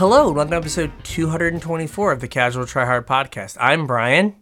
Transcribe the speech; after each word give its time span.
Hello, 0.00 0.32
welcome 0.32 0.52
to 0.52 0.56
episode 0.56 0.92
224 1.02 2.12
of 2.12 2.20
the 2.20 2.28
Casual 2.28 2.64
Try 2.64 2.86
Hard 2.86 3.06
Podcast. 3.06 3.58
I'm 3.60 3.86
Brian, 3.86 4.34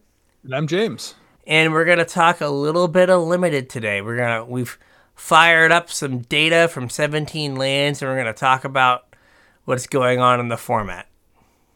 And 0.45 0.55
I'm 0.55 0.69
James. 0.69 1.17
and 1.49 1.73
we're 1.73 1.85
gonna 1.85 2.05
talk 2.05 2.41
a 2.41 2.47
little 2.49 2.87
bit 2.87 3.11
of 3.11 3.23
limited 3.27 3.69
today. 3.69 4.01
We're 4.01 4.17
gonna 4.17 4.45
we've 4.45 4.79
fired 5.17 5.73
up 5.73 5.91
some 5.91 6.19
data 6.21 6.69
from 6.69 6.89
17 6.89 7.57
lands, 7.57 8.01
and 8.01 8.09
we're 8.09 8.17
gonna 8.17 8.33
talk 8.35 8.65
about 8.65 9.17
what's 9.65 9.89
going 9.89 10.21
on 10.21 10.39
in 10.39 10.47
the 10.47 10.57
format. 10.57 11.09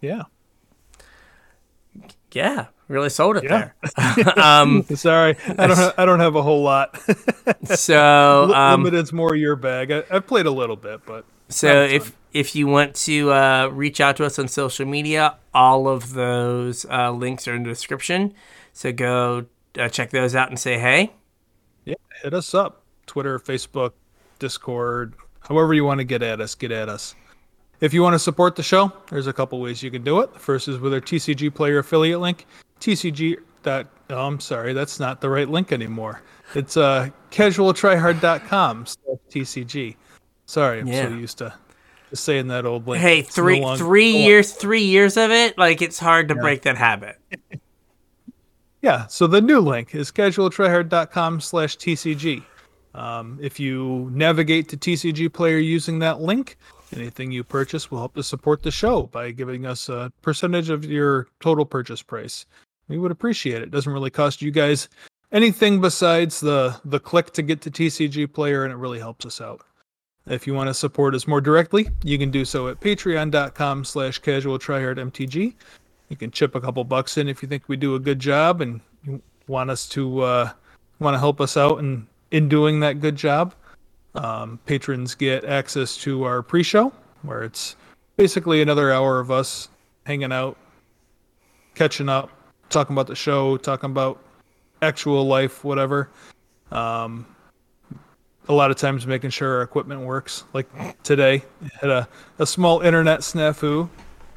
Yeah. 0.01 0.23
Yeah, 2.31 2.67
really 2.87 3.11
sold 3.11 3.37
it 3.39 3.45
Yeah. 3.45 3.71
there. 3.97 4.39
um, 4.45 4.85
Sorry, 4.95 5.37
I 5.59 5.67
don't. 5.67 5.77
Ha- 5.77 5.95
I 5.99 6.05
don't 6.05 6.21
have 6.21 6.37
a 6.37 6.43
whole 6.43 6.63
lot. 6.63 7.01
so 7.65 8.45
um, 8.55 8.85
Limited's 8.85 9.13
more 9.13 9.35
your 9.35 9.57
bag. 9.57 9.91
I, 9.91 10.05
I've 10.09 10.29
played 10.29 10.47
a 10.47 10.53
little 10.53 10.77
bit, 10.77 11.01
but 11.05 11.25
So 11.49 11.83
if. 11.83 12.17
If 12.33 12.55
you 12.57 12.67
want 12.67 12.95
to 12.97 13.33
uh, 13.33 13.69
reach 13.69 14.01
out 14.01 14.17
to 14.17 14.25
us 14.25 14.39
on 14.39 14.49
social 14.49 14.87
media, 14.87 15.37
all 15.55 15.89
of 15.89 16.15
those 16.15 16.85
uh, 16.87 17.11
links 17.11 17.47
are 17.47 17.55
in 17.55 17.63
the 17.63 17.69
description. 17.69 18.35
So 18.73 18.93
go 18.93 19.47
uh, 19.79 19.89
check 19.89 20.11
those 20.11 20.35
out 20.35 20.49
and 20.49 20.59
say 20.59 20.79
hey. 20.79 21.13
yeah, 21.85 21.95
hit 22.23 22.35
us 22.35 22.55
up. 22.55 22.83
Twitter, 23.07 23.39
Facebook, 23.39 23.93
Discord, 24.39 25.15
however 25.41 25.75
you 25.75 25.85
want 25.85 25.99
to 25.99 26.05
get 26.05 26.23
at 26.23 26.41
us, 26.41 26.55
get 26.55 26.71
at 26.73 26.89
us. 26.89 27.15
If 27.81 27.93
you 27.93 28.01
want 28.03 28.15
to 28.15 28.19
support 28.19 28.55
the 28.57 28.63
show, 28.63 28.93
there's 29.11 29.27
a 29.27 29.33
couple 29.33 29.61
ways 29.61 29.83
you 29.83 29.91
can 29.91 30.05
do 30.05 30.21
it. 30.21 30.33
The 30.33 30.39
first 30.39 30.69
is 30.69 30.79
with 30.79 30.95
our 30.95 31.01
TCG 31.01 31.53
player 31.55 31.79
affiliate 31.79 32.21
link, 32.21 32.47
TCG. 32.81 33.37
Dot, 33.65 33.87
oh, 34.11 34.27
I'm 34.27 34.41
sorry, 34.41 34.73
that's 34.73 34.99
not 34.99 35.21
the 35.21 35.29
right 35.31 35.49
link 35.49 35.71
anymore. 35.71 36.23
It's 36.57 36.77
uh, 36.77 37.11
casualtryhard.com 37.31 38.87
slash 38.87 39.19
TCG. 39.31 39.97
Sorry, 40.47 40.81
I'm 40.81 40.87
Yeah. 40.89 41.09
so 41.09 41.15
used 41.15 41.39
to 41.39 41.55
just 42.13 42.25
saying 42.25 42.49
that 42.49 42.67
old 42.67 42.87
link. 42.87 43.01
Hey, 43.01 43.21
It's 43.21 43.37
no 43.37 43.43
three 43.43 43.77
three 43.77 44.11
years 44.11 44.53
three 44.53 44.85
years 44.85 45.17
of 45.17 45.31
it, 45.31 45.57
like 45.57 45.81
it's 45.81 45.99
hard 45.99 46.29
to 46.29 46.35
break 46.35 46.63
that 46.63 46.77
habit. 46.77 47.19
Yeah, 48.83 49.07
so 49.07 49.29
the 49.29 49.41
new 49.41 49.61
link 49.61 49.95
is 49.95 50.11
casualtryhard.com 50.11 51.41
slash 51.41 51.79
TCG. 51.79 52.43
Um, 52.97 53.39
if 53.41 53.61
you 53.61 54.11
navigate 54.13 54.69
to 54.71 54.77
TCG 54.77 55.33
Player 55.33 55.59
using 55.59 56.01
that 56.01 56.21
link, 56.21 56.57
anything 56.93 57.31
you 57.31 57.45
purchase 57.45 57.93
will 57.93 58.01
help 58.01 58.15
to 58.17 58.25
support 58.25 58.65
the 58.65 58.73
show 58.73 59.05
by 59.05 59.31
giving 59.31 59.67
us 59.67 59.89
a 59.89 60.13
percentage 60.21 60.69
of 60.69 60.85
your 60.85 61.29
total 61.39 61.65
purchase 61.65 62.03
price. 62.03 62.45
We 62.89 62.99
would 62.99 63.13
appreciate 63.13 63.59
it. 63.59 63.63
It 63.63 63.71
doesn't 63.71 63.93
really 63.93 64.11
cost 64.11 64.43
you 64.43 64.51
guys 64.51 64.89
anything 65.31 65.81
besides 65.81 66.41
the 66.41 66.75
the 66.85 66.99
click 66.99 67.33
to 67.35 67.43
get 67.43 67.61
to 67.61 67.71
TCG 67.71 68.33
Player, 68.33 68.65
and 68.65 68.73
it 68.73 68.79
really 68.79 68.99
helps 68.99 69.25
us 69.25 69.41
out. 69.41 69.63
If 70.27 70.47
you 70.47 70.55
want 70.55 70.69
to 70.69 70.75
support 70.75 71.15
us 71.15 71.27
more 71.27 71.41
directly, 71.41 71.89
you 72.05 72.17
can 72.17 72.31
do 72.31 72.45
so 72.45 72.69
at 72.69 72.81
patreon.com 72.81 73.85
slash 73.85 74.21
casualtryhardmtg. 74.21 75.55
You 76.09 76.17
can 76.17 76.31
chip 76.31 76.55
a 76.55 76.61
couple 76.61 76.85
bucks 76.85 77.19
in 77.19 77.29
if 77.29 77.43
you 77.43 77.49
think 77.49 77.69
we 77.69 77.77
do 77.77 77.95
a 77.97 77.99
good 77.99 78.21
job 78.21 78.61
and 78.61 78.81
you 79.05 79.21
want 79.49 79.71
us 79.71 79.89
to 79.89 80.21
uh, 80.21 80.51
want 81.01 81.15
to 81.15 81.19
help 81.19 81.41
us 81.41 81.57
out 81.57 81.79
in 81.79 82.07
in 82.31 82.49
doing 82.49 82.81
that 82.81 83.01
good 83.01 83.17
job. 83.17 83.55
Um, 84.15 84.61
patrons 84.67 85.15
get 85.15 85.45
access 85.45 85.97
to 85.99 86.25
our 86.25 86.43
pre-show, 86.43 86.93
where 87.23 87.43
it's 87.43 87.77
basically 88.17 88.61
another 88.61 88.93
hour 88.93 89.19
of 89.21 89.31
us 89.31 89.69
hanging 90.05 90.33
out, 90.33 90.57
catching 91.75 92.09
up, 92.09 92.31
talking 92.69 92.95
about 92.95 93.07
the 93.07 93.15
show, 93.15 93.57
talking 93.57 93.91
about 93.91 94.23
actual 94.83 95.27
life, 95.27 95.65
whatever. 95.65 96.11
Um, 96.71 97.27
a 98.49 98.53
lot 98.53 98.71
of 98.71 98.77
times 98.77 99.07
making 99.07 99.31
sure 99.31 99.57
our 99.57 99.63
equipment 99.63 100.01
works. 100.01 100.45
Like 100.53 100.69
today, 101.03 101.43
had 101.81 101.91
a, 101.91 102.09
a 102.39 102.47
small 102.47 102.81
internet 102.81 103.21
snafu, 103.21 103.89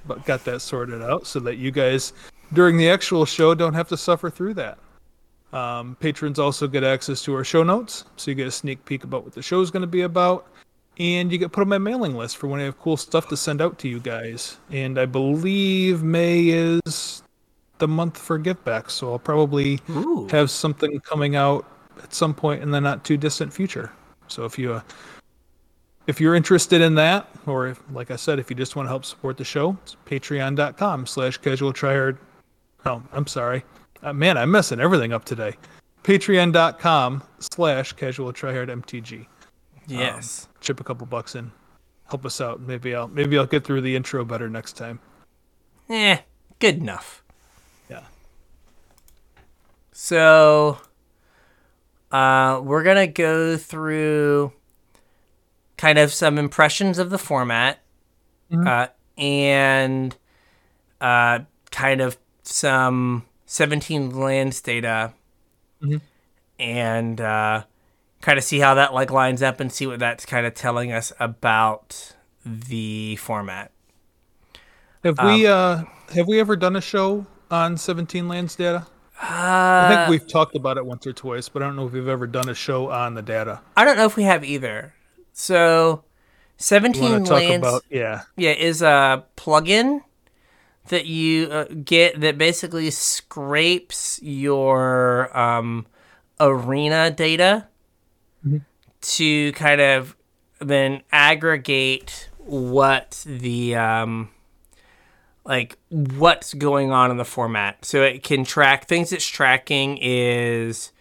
but 0.06 0.26
got 0.26 0.44
that 0.46 0.62
sorted 0.62 1.02
out 1.02 1.26
so 1.28 1.40
that 1.42 1.58
you 1.58 1.72
guys 1.72 2.14
during 2.54 2.78
the 2.78 2.90
actual 2.90 3.26
show 3.26 3.56
don't 3.56 3.74
have 3.74 3.88
to 3.90 3.98
suffer 3.98 4.30
through 4.30 4.54
that. 4.56 4.78
Um, 5.54 5.96
patrons 6.00 6.38
also 6.38 6.68
get 6.68 6.84
access 6.84 7.22
to 7.24 7.34
our 7.34 7.44
show 7.44 7.64
notes, 7.64 8.06
so 8.18 8.30
you 8.30 8.36
get 8.36 8.48
a 8.48 8.52
sneak 8.52 8.84
peek 8.86 9.04
about 9.04 9.24
what 9.24 9.34
the 9.34 9.42
show 9.42 9.62
is 9.62 9.72
going 9.72 9.82
to 9.82 9.88
be 9.88 10.02
about, 10.02 10.48
and 10.98 11.32
you 11.32 11.38
get 11.38 11.52
put 11.52 11.62
on 11.62 11.70
my 11.70 11.78
mailing 11.78 12.16
list 12.16 12.38
for 12.38 12.48
when 12.48 12.60
I 12.60 12.64
have 12.64 12.80
cool 12.80 12.98
stuff 12.98 13.30
to 13.30 13.38
send 13.38 13.62
out 13.62 13.80
to 13.80 13.88
you 13.88 14.00
guys. 14.00 14.58
And 14.70 15.00
I 15.00 15.06
believe 15.06 16.04
May 16.04 16.48
is 16.50 17.24
the 17.78 17.88
month 17.88 18.18
for 18.18 18.38
give 18.38 18.64
back, 18.66 18.90
so 18.90 19.12
I'll 19.12 19.20
probably 19.20 19.80
Ooh. 19.90 20.28
have 20.32 20.52
something 20.52 21.00
coming 21.02 21.36
out 21.36 21.66
at 22.04 22.14
some 22.14 22.34
point 22.34 22.62
in 22.62 22.72
the 22.72 22.82
not 22.82 23.04
too 23.04 23.18
distant 23.18 23.54
future. 23.54 23.92
So 24.28 24.46
if 24.46 24.58
you 24.58 24.74
uh, 24.74 24.82
if 26.08 26.22
you're 26.22 26.36
interested 26.36 26.82
in 26.82 26.96
that, 26.96 27.28
or 27.46 27.68
if, 27.68 27.82
like 27.92 28.12
I 28.12 28.16
said, 28.16 28.38
if 28.40 28.50
you 28.50 28.56
just 28.56 28.76
want 28.76 28.86
to 28.86 28.90
help 28.90 29.06
support 29.06 29.38
the 29.38 29.44
show, 29.44 29.78
it's 29.84 29.96
patreon.com 30.06 31.06
slash 31.08 31.38
casual 31.38 31.74
tryhard. 31.74 32.18
Oh, 32.86 33.02
I'm 33.12 33.26
sorry. 33.26 33.64
Uh, 34.04 34.14
man, 34.14 34.38
I'm 34.38 34.52
messing 34.52 34.80
everything 34.80 35.14
up 35.14 35.26
today. 35.26 35.56
Patreon.com 36.04 37.24
slash 37.40 37.94
casual 37.94 38.32
tryhard 38.34 38.68
MTG. 38.70 39.26
Yes. 39.88 40.48
Chip 40.62 40.80
a 40.80 40.84
couple 40.84 41.08
bucks 41.08 41.34
in. 41.34 41.52
Help 42.08 42.24
us 42.26 42.40
out. 42.40 42.62
Maybe 42.62 42.94
I'll 42.94 43.08
maybe 43.08 43.36
I'll 43.38 43.48
get 43.48 43.64
through 43.64 43.82
the 43.82 43.96
intro 43.96 44.24
better 44.24 44.48
next 44.48 44.74
time. 44.74 45.00
eh, 45.90 46.20
good 46.60 46.78
enough. 46.78 47.24
Yeah. 47.90 48.04
So, 49.92 50.78
uh, 52.16 52.62
we're 52.62 52.84
gonna 52.84 53.08
go 53.08 53.58
through 53.58 54.52
kind 55.78 55.98
of 55.98 56.14
some 56.14 56.38
impressions 56.38 56.98
of 56.98 57.10
the 57.10 57.18
format, 57.18 57.80
Mhm. 58.52 58.68
uh, 58.68 58.88
and 59.18 60.16
uh, 61.02 61.40
kind 61.72 62.00
of 62.02 62.18
some 62.44 63.26
17 63.46 64.12
lands 64.18 64.62
data, 64.62 65.12
Mhm. 65.82 66.00
and 66.58 67.20
uh, 67.20 67.64
kind 68.22 68.38
of 68.38 68.44
see 68.46 68.60
how 68.60 68.74
that 68.76 68.94
like 68.94 69.12
lines 69.12 69.42
up 69.44 69.60
and 69.60 69.72
see 69.72 69.86
what 69.86 70.00
that's 70.00 70.26
kind 70.26 70.46
of 70.46 70.54
telling 70.54 70.92
us 70.94 71.12
about 71.20 72.14
the 72.46 73.18
format. 73.18 73.72
Have 75.04 75.20
we 75.24 75.46
uh 75.48 75.84
have 76.16 76.28
we 76.28 76.40
ever 76.40 76.56
done 76.56 76.76
a 76.76 76.82
show 76.82 77.26
on 77.52 77.78
17 77.78 78.28
lands 78.28 78.56
data? 78.56 78.88
I 79.22 79.86
Uh, 79.88 79.96
think 80.08 80.10
we've 80.10 80.28
talked 80.32 80.56
about 80.56 80.78
it 80.78 80.86
once 80.86 81.08
or 81.08 81.14
twice, 81.14 81.48
but 81.50 81.62
I 81.64 81.66
don't 81.66 81.76
know 81.76 81.88
if 81.88 81.94
we've 81.94 82.08
ever 82.08 82.28
done 82.28 82.50
a 82.50 82.54
show 82.54 82.90
on 82.92 83.14
the 83.14 83.22
data. 83.22 83.62
I 83.78 83.86
don't 83.86 83.98
know 83.98 84.06
if 84.06 84.16
we 84.16 84.24
have 84.24 84.44
either. 84.44 84.94
So, 85.34 86.04
17 86.58 87.12
want 87.12 87.26
to 87.26 87.30
talk 87.30 87.40
lands. 87.42 87.66
about 87.68 87.84
yeah. 87.90 88.22
Yeah, 88.38 88.52
is 88.52 88.82
a 88.82 89.24
plugin 89.38 90.02
that 90.90 91.06
you 91.06 91.48
uh, 91.48 91.66
get 91.84 92.20
that 92.22 92.38
basically 92.38 92.92
scrapes 92.92 94.20
your 94.22 95.36
um, 95.38 95.86
arena 96.40 97.10
data 97.12 97.68
Mhm. 98.46 98.62
to 99.02 99.52
kind 99.54 99.82
of 99.82 100.16
then 100.60 101.02
aggregate 101.12 102.30
what 102.38 103.24
the 103.26 103.76
um, 103.76 104.30
like 105.46 105.78
what's 105.90 106.54
going 106.54 106.92
on 106.92 107.12
in 107.12 107.18
the 107.18 107.26
format. 107.26 107.86
So 107.86 108.02
it 108.02 108.24
can 108.24 108.44
track 108.44 108.88
things. 108.88 109.14
It's 109.14 109.28
tracking 109.28 110.00
is 110.02 110.92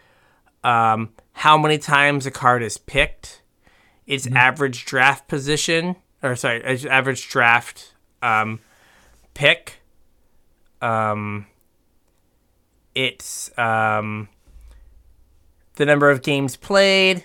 um, 0.62 1.10
how 1.32 1.56
many 1.56 1.78
times 1.78 2.26
a 2.26 2.30
card 2.30 2.62
is 2.62 2.76
picked, 2.76 3.42
its 4.06 4.26
average 4.28 4.84
draft 4.84 5.28
position, 5.28 5.96
or 6.22 6.36
sorry, 6.36 6.62
its 6.62 6.84
average 6.84 7.28
draft 7.28 7.94
um, 8.22 8.60
pick. 9.32 9.80
Um, 10.82 11.46
it's 12.94 13.56
um, 13.58 14.28
the 15.76 15.86
number 15.86 16.10
of 16.10 16.22
games 16.22 16.56
played, 16.56 17.24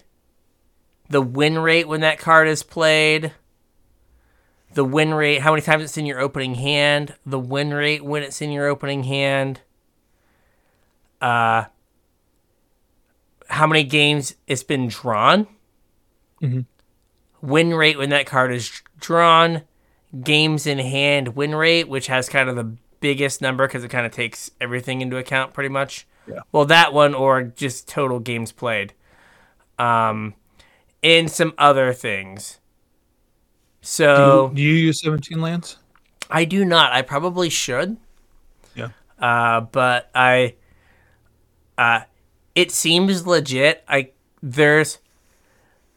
the 1.09 1.21
win 1.21 1.59
rate 1.59 1.87
when 1.87 2.01
that 2.01 2.19
card 2.19 2.47
is 2.47 2.63
played, 2.63 3.33
the 4.79 4.85
win 4.85 5.13
rate, 5.13 5.41
how 5.41 5.51
many 5.51 5.61
times 5.61 5.83
it's 5.83 5.97
in 5.97 6.05
your 6.05 6.21
opening 6.21 6.55
hand, 6.55 7.13
the 7.25 7.37
win 7.37 7.73
rate 7.73 8.01
when 8.01 8.23
it's 8.23 8.41
in 8.41 8.49
your 8.49 8.65
opening 8.65 9.03
hand, 9.03 9.59
uh, 11.19 11.65
how 13.49 13.67
many 13.67 13.83
games 13.83 14.35
it's 14.47 14.63
been 14.63 14.87
drawn, 14.87 15.47
Mhm. 16.41 16.63
win 17.41 17.73
rate 17.73 17.97
when 17.97 18.09
that 18.11 18.25
card 18.25 18.53
is 18.53 18.81
drawn, 19.01 19.63
games 20.23 20.65
in 20.65 20.79
hand 20.79 21.35
win 21.35 21.53
rate, 21.53 21.89
which 21.89 22.07
has 22.07 22.29
kind 22.29 22.47
of 22.47 22.55
the 22.55 22.77
biggest 23.01 23.41
number 23.41 23.67
because 23.67 23.83
it 23.83 23.89
kind 23.89 24.05
of 24.05 24.13
takes 24.13 24.49
everything 24.61 25.01
into 25.01 25.17
account 25.17 25.51
pretty 25.53 25.67
much. 25.67 26.07
Yeah. 26.25 26.39
Well, 26.53 26.63
that 26.67 26.93
one 26.93 27.13
or 27.13 27.41
just 27.43 27.85
total 27.89 28.19
games 28.21 28.53
played. 28.53 28.93
Um, 29.77 30.35
and 31.03 31.29
some 31.29 31.53
other 31.57 31.91
things. 31.91 32.59
Do 33.81 33.87
So 33.87 34.23
you, 34.23 34.55
do 34.55 34.61
you 34.61 34.73
use 34.73 35.01
17 35.01 35.41
lands? 35.41 35.77
I 36.29 36.45
do 36.45 36.65
not. 36.65 36.91
I 36.91 37.01
probably 37.03 37.49
should. 37.49 37.97
Yeah. 38.75 38.89
Uh, 39.19 39.61
but 39.61 40.09
I, 40.15 40.55
uh, 41.77 42.01
it 42.55 42.71
seems 42.71 43.25
legit. 43.25 43.83
I 43.87 44.11
there's, 44.41 44.99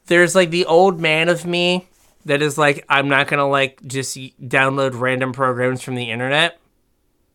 there's 0.07 0.35
like 0.35 0.51
the 0.51 0.67
old 0.67 1.01
man 1.01 1.29
of 1.29 1.47
me 1.47 1.89
that 2.25 2.43
is 2.43 2.59
like 2.59 2.85
I'm 2.89 3.09
not 3.09 3.29
gonna 3.29 3.49
like 3.49 3.81
just 3.87 4.17
download 4.17 4.99
random 4.99 5.33
programs 5.33 5.83
from 5.83 5.95
the 5.95 6.11
internet. 6.11 6.59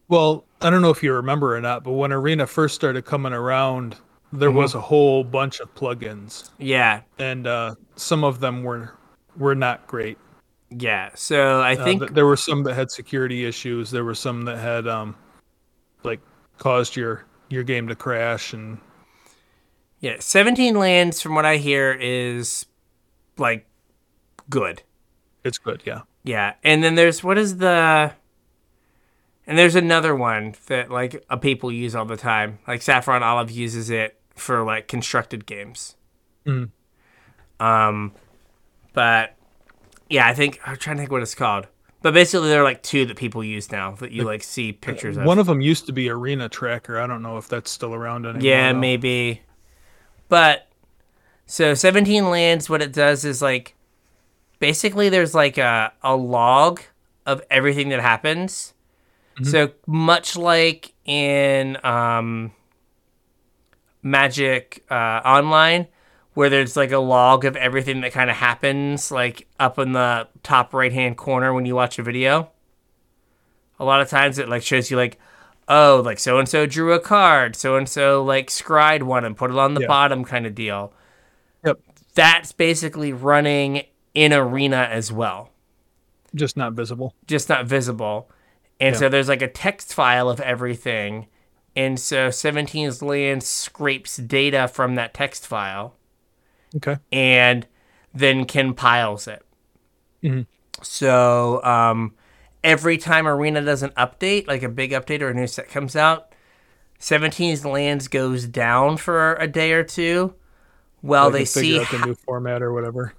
Well, 0.09 0.45
I 0.61 0.69
don't 0.69 0.81
know 0.81 0.89
if 0.89 1.03
you 1.03 1.13
remember 1.13 1.55
or 1.55 1.61
not, 1.61 1.83
but 1.83 1.93
when 1.93 2.11
Arena 2.11 2.47
first 2.47 2.75
started 2.75 3.05
coming 3.05 3.33
around, 3.33 3.97
there 4.31 4.51
was 4.51 4.73
a 4.75 4.81
whole 4.81 5.23
bunch 5.23 5.59
of 5.59 5.73
plugins, 5.75 6.49
Yeah, 6.57 7.01
and 7.19 7.47
uh, 7.47 7.75
some 7.95 8.23
of 8.23 8.39
them 8.39 8.63
were 8.63 8.93
were 9.35 9.55
not 9.55 9.87
great. 9.87 10.17
Yeah. 10.69 11.09
So 11.15 11.59
I 11.61 11.75
Uh, 11.75 11.83
think 11.83 12.01
th- 12.01 12.11
there 12.13 12.25
were 12.25 12.37
some 12.37 12.63
that 12.63 12.73
had 12.75 12.91
security 12.91 13.45
issues. 13.45 13.91
There 13.91 14.03
were 14.03 14.15
some 14.15 14.43
that 14.45 14.57
had 14.57 14.87
um, 14.87 15.15
like 16.03 16.19
caused 16.57 16.95
your 16.95 17.25
your 17.49 17.63
game 17.63 17.87
to 17.87 17.95
crash, 17.95 18.53
and 18.53 18.77
yeah, 20.01 20.17
17 20.19 20.75
lands 20.75 21.21
from 21.21 21.33
what 21.35 21.45
I 21.45 21.57
hear 21.57 21.93
is 21.93 22.65
like 23.37 23.65
good. 24.49 24.83
it's 25.43 25.57
good. 25.57 25.81
Yeah, 25.85 26.01
Yeah, 26.23 26.55
and 26.63 26.83
then 26.83 26.95
there's 26.95 27.23
what 27.23 27.37
is 27.37 27.57
the 27.57 28.11
and 29.47 29.57
there's 29.57 29.75
another 29.75 30.13
one 30.13 30.55
that 30.65 30.91
like 30.91 31.23
uh, 31.29 31.37
people 31.37 31.71
use 31.71 31.95
all 31.95 32.03
the 32.05 32.17
time. 32.17 32.59
Like 32.67 32.81
Saffron 32.81 33.23
Olive 33.23 33.49
uses 33.49 33.89
it 33.89 34.19
for 34.35 34.63
like 34.65 34.89
constructed 34.89 35.45
games. 35.45 35.95
Mhm. 36.45 36.69
Um, 37.61 38.11
but 38.93 39.36
yeah, 40.09 40.27
I 40.27 40.33
think 40.33 40.59
I'm 40.65 40.77
trying 40.77 40.97
to 40.97 41.01
think 41.01 41.11
what 41.11 41.21
it's 41.21 41.35
called. 41.35 41.67
But 42.01 42.13
basically, 42.13 42.49
there 42.49 42.61
are 42.61 42.63
like 42.63 42.83
two 42.83 43.05
that 43.05 43.17
people 43.17 43.43
use 43.43 43.71
now 43.71 43.91
that 43.95 44.11
you 44.11 44.23
like 44.23 44.43
see 44.43 44.71
pictures 44.71 45.17
of. 45.17 45.25
one 45.25 45.39
of 45.39 45.47
them 45.47 45.61
used 45.61 45.87
to 45.87 45.93
be 45.93 46.09
Arena 46.09 46.47
Tracker. 46.47 46.99
I 46.99 47.07
don't 47.07 47.21
know 47.21 47.37
if 47.37 47.47
that's 47.47 47.71
still 47.71 47.93
around 47.93 48.25
anymore. 48.25 48.43
Yeah, 48.43 48.71
though. 48.71 48.79
maybe. 48.79 49.41
But 50.29 50.67
so 51.45 51.73
17 51.73 52.29
lands, 52.29 52.69
what 52.69 52.81
it 52.81 52.93
does 52.93 53.25
is 53.25 53.41
like 53.41 53.75
basically 54.59 55.09
there's 55.09 55.33
like 55.33 55.57
a, 55.57 55.91
a 56.03 56.15
log 56.15 56.81
of 57.25 57.41
everything 57.49 57.89
that 57.89 57.99
happens. 57.99 58.73
So 59.43 59.71
much 59.85 60.35
like 60.35 60.93
in 61.05 61.77
um, 61.85 62.53
Magic 64.01 64.83
uh, 64.89 65.21
Online, 65.23 65.87
where 66.37 66.51
there's 66.51 66.77
like 66.77 66.91
a 66.91 66.99
log 66.99 67.45
of 67.45 67.55
everything 67.55 68.01
that 68.01 68.11
kind 68.11 68.29
of 68.29 68.35
happens, 68.35 69.09
like 69.09 69.47
up 69.59 69.79
in 69.79 69.93
the 69.93 70.27
top 70.43 70.71
right 70.71 70.93
hand 70.93 71.17
corner 71.17 71.51
when 71.51 71.65
you 71.65 71.73
watch 71.73 71.97
a 71.97 72.03
video. 72.03 72.51
A 73.79 73.83
lot 73.83 74.01
of 74.01 74.07
times 74.09 74.37
it 74.37 74.47
like 74.47 74.61
shows 74.61 74.91
you 74.91 74.97
like, 74.97 75.17
oh, 75.67 75.99
like 76.05 76.19
so 76.19 76.37
and 76.37 76.47
so 76.47 76.67
drew 76.67 76.93
a 76.93 76.99
card, 76.99 77.55
so 77.55 77.75
and 77.75 77.89
so 77.89 78.23
like 78.23 78.51
scried 78.51 79.01
one 79.01 79.25
and 79.25 79.35
put 79.35 79.49
it 79.49 79.57
on 79.57 79.73
the 79.73 79.81
Yeah. 79.81 79.87
bottom 79.87 80.23
kind 80.23 80.45
of 80.45 80.53
deal. 80.53 80.93
Yep, 81.65 81.79
That's 82.13 82.51
basically 82.51 83.13
running 83.13 83.85
in 84.13 84.31
Arena 84.31 84.87
as 84.91 85.11
well 85.11 85.49
just 86.35 86.55
not 86.55 86.73
visible. 86.73 87.15
just 87.25 87.49
not 87.49 87.65
visible. 87.65 88.29
And 88.79 88.93
Yeah. 88.93 88.99
so 88.99 89.09
there's 89.09 89.27
like 89.27 89.41
a 89.41 89.47
text 89.47 89.91
file 89.91 90.29
of 90.29 90.39
everything. 90.41 91.25
And 91.75 91.99
so 91.99 92.29
17's 92.29 93.01
land 93.01 93.41
scrapes 93.41 94.17
data 94.17 94.67
from 94.67 94.93
that 94.95 95.15
text 95.15 95.47
file 95.47 95.95
Okay. 96.75 96.97
and 97.11 97.65
then 98.13 98.45
compiles 98.45 99.27
it. 99.27 99.43
Mhm. 100.23 100.45
So 100.81 101.63
um, 101.63 102.13
every 102.63 102.97
time 102.97 103.27
Arena 103.27 103.61
does 103.61 103.83
an 103.83 103.91
update, 103.91 104.47
like 104.47 104.63
a 104.63 104.69
big 104.69 104.91
update 104.91 105.21
or 105.21 105.29
a 105.29 105.33
new 105.33 105.47
set 105.47 105.69
comes 105.69 105.95
out, 105.95 106.33
17's 106.99 107.63
lands 107.65 108.07
goes 108.07 108.45
down 108.45 108.97
for 108.97 109.35
a 109.35 109.47
day 109.47 109.71
or 109.71 109.83
two. 109.83 110.33
Well, 111.01 111.25
Like 111.25 111.33
they 111.33 111.45
see 111.45 111.79
out 111.79 111.89
the 111.91 111.99
new 112.05 112.15
format 112.15 112.61
or 112.61 112.73
whatever. 112.73 113.13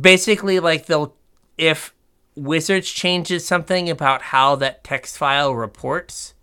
basically 0.00 0.58
like 0.60 0.86
they'll 0.86 1.14
if 1.58 1.92
wizards 2.34 2.88
changes 2.90 3.46
something 3.46 3.88
about 3.90 4.20
how 4.22 4.54
that 4.56 4.84
text 4.84 5.16
file 5.16 5.54
reports 5.54 6.34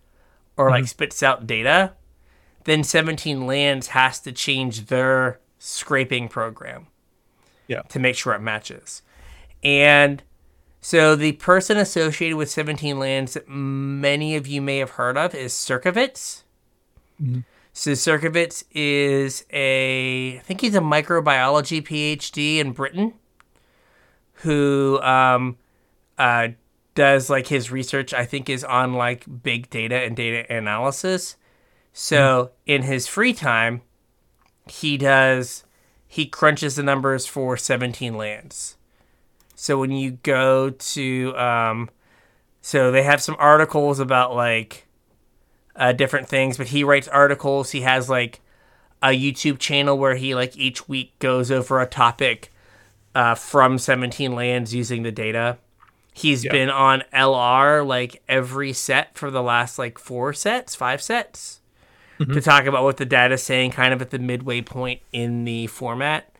or 0.56 0.70
like 0.70 0.86
spits 0.88 1.22
out 1.22 1.46
data 1.46 1.92
then 2.64 2.82
17 2.82 3.46
lands 3.46 3.88
has 3.88 4.18
to 4.20 4.32
change 4.32 4.86
their 4.86 5.38
scraping 5.66 6.28
program 6.28 6.86
Yeah. 7.68 7.82
to 7.88 7.98
make 7.98 8.16
sure 8.16 8.34
it 8.34 8.40
matches 8.40 9.02
and 9.62 10.22
so 10.80 11.16
the 11.16 11.32
person 11.32 11.78
associated 11.78 12.36
with 12.36 12.50
17 12.50 12.98
lands 12.98 13.32
that 13.32 13.48
many 13.48 14.36
of 14.36 14.46
you 14.46 14.60
may 14.60 14.76
have 14.76 14.90
heard 14.90 15.16
of 15.16 15.34
is 15.34 15.54
Sierkovitz. 15.54 16.42
So 17.72 17.92
Sierkovitz 17.92 18.64
is 18.72 19.46
a, 19.50 20.36
I 20.36 20.40
think 20.40 20.60
he's 20.60 20.74
a 20.74 20.80
microbiology 20.80 21.82
PhD 21.82 22.58
in 22.58 22.72
Britain, 22.72 23.14
who 24.42 25.00
um, 25.00 25.56
uh, 26.18 26.48
does 26.94 27.30
like 27.30 27.46
his 27.46 27.70
research. 27.70 28.12
I 28.12 28.26
think 28.26 28.50
is 28.50 28.62
on 28.62 28.92
like 28.92 29.24
big 29.42 29.70
data 29.70 29.96
and 29.96 30.14
data 30.14 30.44
analysis. 30.54 31.36
So 31.94 32.50
in 32.66 32.82
his 32.82 33.06
free 33.06 33.32
time, 33.32 33.80
he 34.68 34.96
does 34.96 35.64
he 36.06 36.26
crunches 36.26 36.76
the 36.76 36.82
numbers 36.82 37.26
for 37.26 37.56
17 37.56 38.16
lands. 38.16 38.76
So 39.56 39.78
when 39.80 39.90
you 39.90 40.12
go 40.22 40.70
to 40.70 41.36
um, 41.36 41.90
so 42.62 42.92
they 42.92 43.02
have 43.02 43.20
some 43.20 43.36
articles 43.38 43.98
about 43.98 44.34
like 44.34 44.86
uh, 45.76 45.92
different 45.92 46.28
things, 46.28 46.56
but 46.56 46.68
he 46.68 46.84
writes 46.84 47.08
articles. 47.08 47.72
He 47.72 47.80
has 47.80 48.08
like 48.08 48.40
a 49.02 49.08
YouTube 49.08 49.58
channel 49.58 49.98
where 49.98 50.14
he 50.14 50.34
like 50.34 50.56
each 50.56 50.88
week 50.88 51.18
goes 51.18 51.50
over 51.50 51.80
a 51.80 51.86
topic 51.86 52.52
uh, 53.14 53.34
from 53.34 53.76
17 53.78 54.34
lands 54.34 54.72
using 54.74 55.02
the 55.02 55.12
data. 55.12 55.58
He's 56.12 56.44
Yeah. 56.44 56.52
been 56.52 56.70
on 56.70 57.02
LR 57.12 57.84
like 57.84 58.22
every 58.28 58.72
set 58.72 59.18
for 59.18 59.32
the 59.32 59.42
last 59.42 59.78
like 59.80 59.98
four 59.98 60.32
sets, 60.32 60.74
five 60.76 61.02
sets 61.02 61.60
to 62.18 62.24
mm-hmm. 62.24 62.38
talk 62.40 62.66
about 62.66 62.84
what 62.84 62.96
the 62.96 63.04
data's 63.04 63.42
saying 63.42 63.72
kind 63.72 63.92
of 63.92 64.00
at 64.00 64.10
the 64.10 64.18
midway 64.18 64.60
point 64.60 65.00
in 65.12 65.44
the 65.44 65.66
format. 65.66 66.34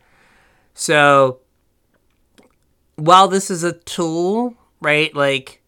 So 0.75 1.41
while 2.97 3.29
this 3.29 3.51
is 3.51 3.65
a 3.65 3.73
tool, 3.73 4.55
right, 4.81 5.15
like 5.15 5.63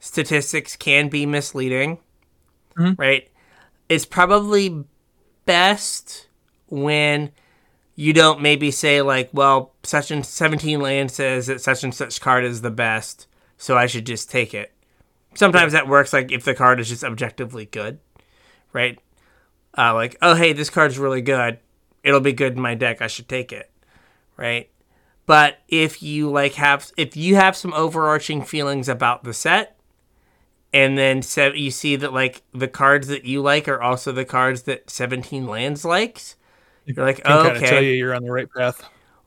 statistics 0.00 0.76
can 0.76 1.08
be 1.08 1.26
misleading, 1.26 1.98
mm-hmm. 2.76 3.00
right? 3.00 3.28
It's 3.88 4.04
probably 4.04 4.84
best 5.44 6.28
when 6.68 7.32
you 7.94 8.12
don't 8.12 8.40
maybe 8.40 8.70
say 8.70 9.02
like, 9.02 9.30
well, 9.32 9.72
such 9.82 10.10
and 10.10 10.24
17 10.24 10.80
land 10.80 11.10
says 11.10 11.46
that 11.46 11.60
such 11.60 11.82
and 11.82 11.94
such 11.94 12.20
card 12.20 12.44
is 12.44 12.60
the 12.60 12.70
best, 12.70 13.26
so 13.56 13.76
I 13.76 13.86
should 13.86 14.06
just 14.06 14.30
take 14.30 14.54
it. 14.54 14.72
Sometimes 15.34 15.72
that 15.72 15.88
works 15.88 16.12
like 16.12 16.32
if 16.32 16.44
the 16.44 16.54
card 16.54 16.80
is 16.80 16.88
just 16.88 17.04
objectively 17.04 17.66
good, 17.66 17.98
right? 18.72 18.98
Uh, 19.76 19.94
like, 19.94 20.16
oh 20.22 20.34
hey, 20.34 20.52
this 20.52 20.70
card's 20.70 20.98
really 20.98 21.22
good. 21.22 21.58
It'll 22.02 22.20
be 22.20 22.32
good 22.32 22.54
in 22.54 22.60
my 22.60 22.74
deck. 22.74 23.02
I 23.02 23.06
should 23.06 23.28
take 23.28 23.52
it, 23.52 23.70
right? 24.36 24.70
But 25.26 25.58
if 25.68 26.02
you 26.02 26.30
like 26.30 26.54
have 26.54 26.90
if 26.96 27.16
you 27.16 27.36
have 27.36 27.56
some 27.56 27.74
overarching 27.74 28.42
feelings 28.42 28.88
about 28.88 29.24
the 29.24 29.34
set, 29.34 29.78
and 30.72 30.96
then 30.96 31.22
se- 31.22 31.56
you 31.56 31.70
see 31.70 31.96
that 31.96 32.12
like 32.12 32.42
the 32.52 32.68
cards 32.68 33.08
that 33.08 33.24
you 33.24 33.42
like 33.42 33.68
are 33.68 33.80
also 33.80 34.12
the 34.12 34.24
cards 34.24 34.62
that 34.62 34.90
17 34.90 35.46
lands 35.46 35.84
likes, 35.84 36.36
you're 36.84 37.04
like, 37.04 37.22
Can 37.22 37.32
oh, 37.32 37.42
kind 37.44 37.56
of 37.56 37.62
tell 37.62 37.82
you 37.82 37.92
you're 37.92 38.14
on 38.14 38.22
the 38.22 38.32
right 38.32 38.48
path. 38.50 38.82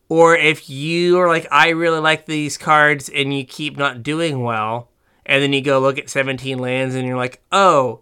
Or 0.10 0.36
if 0.36 0.70
you 0.70 1.20
are 1.20 1.28
like, 1.28 1.48
I 1.52 1.70
really 1.70 2.00
like 2.00 2.26
these 2.26 2.58
cards, 2.58 3.08
and 3.08 3.34
you 3.34 3.46
keep 3.46 3.78
not 3.78 4.04
doing 4.04 4.42
well, 4.42 4.90
and 5.26 5.42
then 5.42 5.54
you 5.54 5.62
go 5.62 5.80
look 5.80 5.98
at 5.98 6.10
17 6.10 6.58
lands, 6.58 6.96
and 6.96 7.08
you're 7.08 7.16
like, 7.16 7.42
oh, 7.52 8.02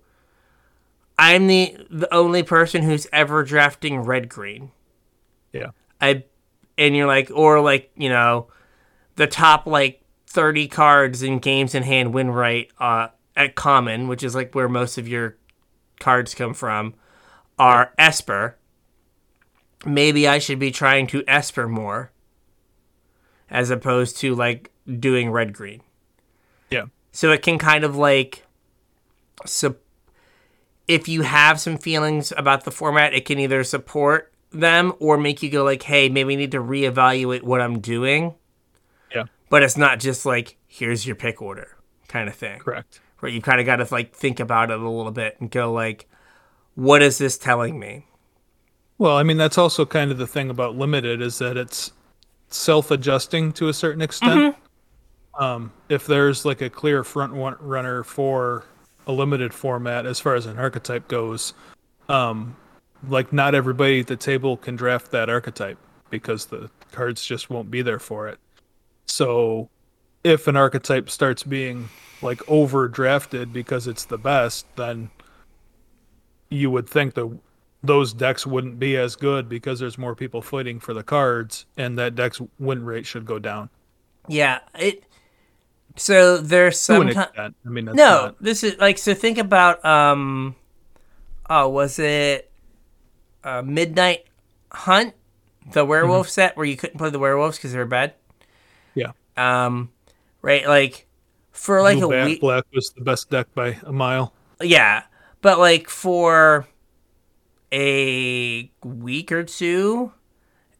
I'm 1.20 1.48
the 1.48 1.76
the 1.90 2.12
only 2.14 2.44
person 2.44 2.82
who's 2.82 3.06
ever 3.12 3.44
drafting 3.44 4.00
red 4.00 4.30
green. 4.30 4.72
Yeah. 5.52 5.72
I, 6.00 6.24
and 6.78 6.96
you're 6.96 7.08
like, 7.08 7.30
or 7.34 7.60
like, 7.60 7.92
you 7.98 8.08
know, 8.08 8.48
the 9.18 9.28
top 9.28 9.66
like 9.66 10.02
30 10.28 10.70
cards 10.70 11.22
in 11.22 11.40
games 11.40 11.76
in 11.76 11.84
hand 11.84 12.14
win 12.14 12.32
right 12.32 12.72
uh, 12.80 13.10
at 13.36 13.56
common, 13.56 14.08
which 14.08 14.24
is 14.24 14.34
like 14.34 14.56
where 14.56 14.70
most 14.70 14.98
of 14.98 15.10
your 15.10 15.36
cards 16.00 16.34
come 16.34 16.54
from, 16.54 16.94
are 17.60 17.92
Esper. 17.98 18.56
Maybe 19.86 20.26
I 20.26 20.40
should 20.40 20.60
be 20.60 20.72
trying 20.72 21.06
to 21.08 21.26
Esper 21.28 21.68
more 21.68 22.12
as 23.50 23.70
opposed 23.70 24.18
to 24.20 24.36
like 24.36 24.72
doing 25.00 25.32
red 25.32 25.52
green. 25.52 25.82
Yeah. 26.70 26.86
So 27.12 27.34
it 27.34 27.42
can 27.42 27.58
kind 27.58 27.84
of 27.84 27.98
like, 27.98 28.46
so 29.46 29.76
if 30.90 31.08
you 31.08 31.22
have 31.22 31.60
some 31.60 31.78
feelings 31.78 32.34
about 32.36 32.66
the 32.66 32.72
format, 32.72 33.14
it 33.14 33.24
can 33.24 33.38
either 33.38 33.64
support 33.64 34.34
them 34.50 34.92
or 35.00 35.20
make 35.20 35.44
you 35.44 35.50
go 35.52 35.64
like, 35.64 35.84
hey, 35.84 36.10
maybe 36.10 36.34
I 36.34 36.38
need 36.38 36.52
to 36.52 36.58
reevaluate 36.58 37.44
what 37.44 37.62
I'm 37.62 37.80
doing. 37.80 38.34
Yeah. 39.14 39.26
But 39.50 39.62
it's 39.62 39.78
not 39.78 40.00
just 40.00 40.26
like, 40.26 40.58
here's 40.68 41.06
your 41.06 41.16
pick 41.16 41.44
order 41.44 41.78
kind 42.08 42.28
of 42.28 42.34
thing. 42.34 42.58
Correct. 42.58 43.02
Where 43.20 43.32
you 43.32 43.40
kind 43.40 43.60
of 43.60 43.68
got 43.68 43.76
to 43.76 43.88
like 43.92 44.16
think 44.16 44.40
about 44.40 44.72
it 44.72 44.80
a 44.80 44.90
little 44.90 45.12
bit 45.12 45.38
and 45.40 45.52
go 45.52 45.72
like, 45.72 46.10
what 46.74 47.04
is 47.04 47.20
this 47.20 47.38
telling 47.38 47.78
me? 47.78 48.08
Well, 48.98 49.16
I 49.16 49.22
mean 49.22 49.38
that's 49.38 49.60
also 49.60 49.86
kind 49.86 50.10
of 50.10 50.18
the 50.18 50.26
thing 50.26 50.50
about 50.50 50.76
limited 50.76 51.22
is 51.22 51.38
that 51.38 51.56
it's 51.56 51.92
self-adjusting 52.48 53.54
to 53.54 53.68
a 53.68 53.74
certain 53.74 54.02
extent. 54.02 54.56
Um, 55.40 55.72
if 55.88 56.08
there's 56.08 56.46
like 56.46 56.62
a 56.62 56.70
clear 56.70 57.04
front 57.04 57.34
runner 57.34 58.04
for 58.04 58.66
a 59.08 59.12
limited 59.12 59.54
format 59.54 60.06
as 60.06 60.20
far 60.20 60.36
as 60.36 60.46
an 60.46 60.58
archetype 60.58 61.08
goes, 61.08 61.54
um, 62.08 62.56
like 63.08 63.32
not 63.34 63.56
everybody 63.56 64.02
at 64.02 64.08
the 64.08 64.16
table 64.16 64.58
can 64.58 64.76
draft 64.76 65.12
that 65.12 65.30
archetype 65.30 65.78
because 66.10 66.48
the 66.48 66.70
cards 66.92 67.26
just 67.26 67.50
won't 67.50 67.72
be 67.72 67.82
there 67.82 68.00
for 68.00 68.28
it. 68.28 68.40
So 69.06 69.70
if 70.24 70.48
an 70.48 70.56
archetype 70.56 71.10
starts 71.10 71.44
being 71.44 71.90
like 72.22 72.42
over 72.50 72.88
drafted 72.88 73.54
because 73.54 73.88
it's 73.88 74.06
the 74.06 74.18
best, 74.18 74.66
then 74.76 75.10
you 76.50 76.70
would 76.72 76.90
think 76.90 77.14
that 77.14 77.40
those 77.82 78.14
decks 78.14 78.46
wouldn't 78.46 78.78
be 78.80 78.98
as 78.98 79.16
good 79.16 79.48
because 79.48 79.80
there's 79.80 79.98
more 79.98 80.16
people 80.16 80.42
fighting 80.42 80.80
for 80.80 80.94
the 80.94 81.04
cards 81.04 81.66
and 81.78 81.98
that 81.98 82.16
deck's 82.16 82.42
win 82.60 82.84
rate 82.84 83.06
should 83.06 83.26
go 83.26 83.40
down. 83.40 83.70
Yeah, 84.28 84.60
it. 84.78 85.04
So 86.00 86.38
there's 86.38 86.80
some. 86.80 87.08
I 87.10 87.52
mean, 87.66 87.86
that's 87.86 87.96
No, 87.98 88.26
not- 88.26 88.42
this 88.42 88.64
is 88.64 88.78
like 88.80 88.98
so. 88.98 89.14
Think 89.14 89.38
about 89.38 89.84
um, 89.86 90.56
oh, 91.50 91.70
was 91.70 92.00
it 92.00 92.50
uh, 93.44 93.62
Midnight 93.62 94.26
Hunt, 94.72 95.14
the 95.72 95.84
werewolf 95.86 96.30
set 96.30 96.56
where 96.58 96.66
you 96.66 96.78
couldn't 96.78 96.98
play 96.98 97.10
the 97.10 97.20
werewolves 97.20 97.58
because 97.58 97.72
they 97.74 97.78
were 97.78 97.86
bad. 97.86 98.14
yeah. 98.96 99.12
Um, 99.38 99.92
right, 100.42 100.68
like 100.68 101.08
for 101.52 101.82
like 101.82 101.98
Blue 102.00 102.12
a 102.12 102.26
week. 102.26 102.42
Black 102.42 102.66
was 102.74 102.92
the 102.96 103.04
best 103.04 103.30
deck 103.30 103.48
by 103.54 103.78
a 103.84 103.92
mile. 103.92 104.34
Yeah, 104.62 105.04
but 105.42 105.60
like 105.60 105.90
for 105.90 106.68
a 107.72 108.72
week 108.84 109.32
or 109.32 109.44
two, 109.44 110.12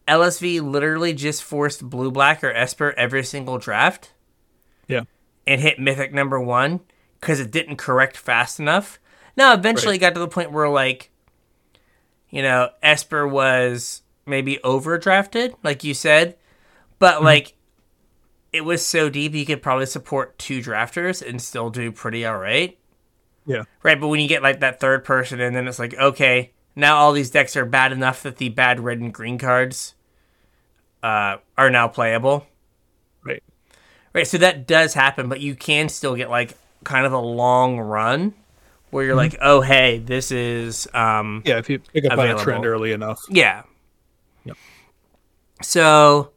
LSV 0.08 0.60
literally 0.62 1.12
just 1.14 1.42
forced 1.42 1.88
blue 1.88 2.10
black 2.10 2.42
or 2.44 2.52
Esper 2.52 2.92
every 2.96 3.24
single 3.24 3.58
draft. 3.58 4.12
And 5.50 5.60
hit 5.60 5.78
mythic 5.78 6.14
number 6.14 6.40
one 6.40 6.80
because 7.20 7.40
it 7.40 7.50
didn't 7.50 7.76
correct 7.76 8.16
fast 8.16 8.58
enough. 8.58 8.98
Now, 9.36 9.52
eventually, 9.52 9.96
it 9.96 9.98
got 9.98 10.14
to 10.14 10.20
the 10.20 10.28
point 10.28 10.52
where 10.52 10.68
like, 10.68 11.10
you 12.30 12.40
know, 12.42 12.70
Esper 12.82 13.28
was 13.28 14.02
maybe 14.24 14.58
overdrafted, 14.64 15.56
like 15.62 15.84
you 15.84 15.92
said, 15.92 16.36
but 16.98 17.22
like. 17.22 17.54
It 18.52 18.64
was 18.64 18.84
so 18.84 19.08
deep 19.08 19.32
you 19.32 19.46
could 19.46 19.62
probably 19.62 19.86
support 19.86 20.36
two 20.36 20.60
drafters 20.60 21.24
and 21.24 21.40
still 21.40 21.70
do 21.70 21.92
pretty 21.92 22.26
all 22.26 22.36
right. 22.36 22.76
Yeah. 23.46 23.62
Right, 23.84 24.00
but 24.00 24.08
when 24.08 24.18
you 24.18 24.26
get 24.26 24.42
like 24.42 24.58
that 24.58 24.80
third 24.80 25.04
person, 25.04 25.38
and 25.38 25.54
then 25.54 25.68
it's 25.68 25.78
like, 25.78 25.94
okay, 25.94 26.50
now 26.74 26.96
all 26.96 27.12
these 27.12 27.30
decks 27.30 27.56
are 27.56 27.64
bad 27.64 27.92
enough 27.92 28.24
that 28.24 28.38
the 28.38 28.48
bad 28.48 28.80
red 28.80 28.98
and 28.98 29.14
green 29.14 29.38
cards 29.38 29.94
uh, 31.04 31.36
are 31.56 31.70
now 31.70 31.86
playable. 31.86 32.44
Right. 34.12 34.26
So 34.26 34.38
that 34.38 34.66
does 34.66 34.94
happen, 34.94 35.28
but 35.28 35.40
you 35.40 35.54
can 35.54 35.88
still 35.88 36.16
get 36.16 36.30
like 36.30 36.56
kind 36.84 37.06
of 37.06 37.12
a 37.12 37.18
long 37.18 37.78
run 37.78 38.34
where 38.90 39.04
you're 39.04 39.14
like, 39.14 39.36
oh, 39.40 39.60
hey, 39.60 39.98
this 39.98 40.32
is, 40.32 40.88
um, 40.94 41.42
Yeah, 41.46 41.58
if 41.58 41.70
you 41.70 41.78
pick 41.78 42.04
up 42.06 42.18
on 42.18 42.28
a 42.28 42.36
trend 42.38 42.66
early 42.66 42.92
enough. 42.92 43.20
yeah. 43.28 43.62
Yep. 44.44 44.56
So, 45.62 46.30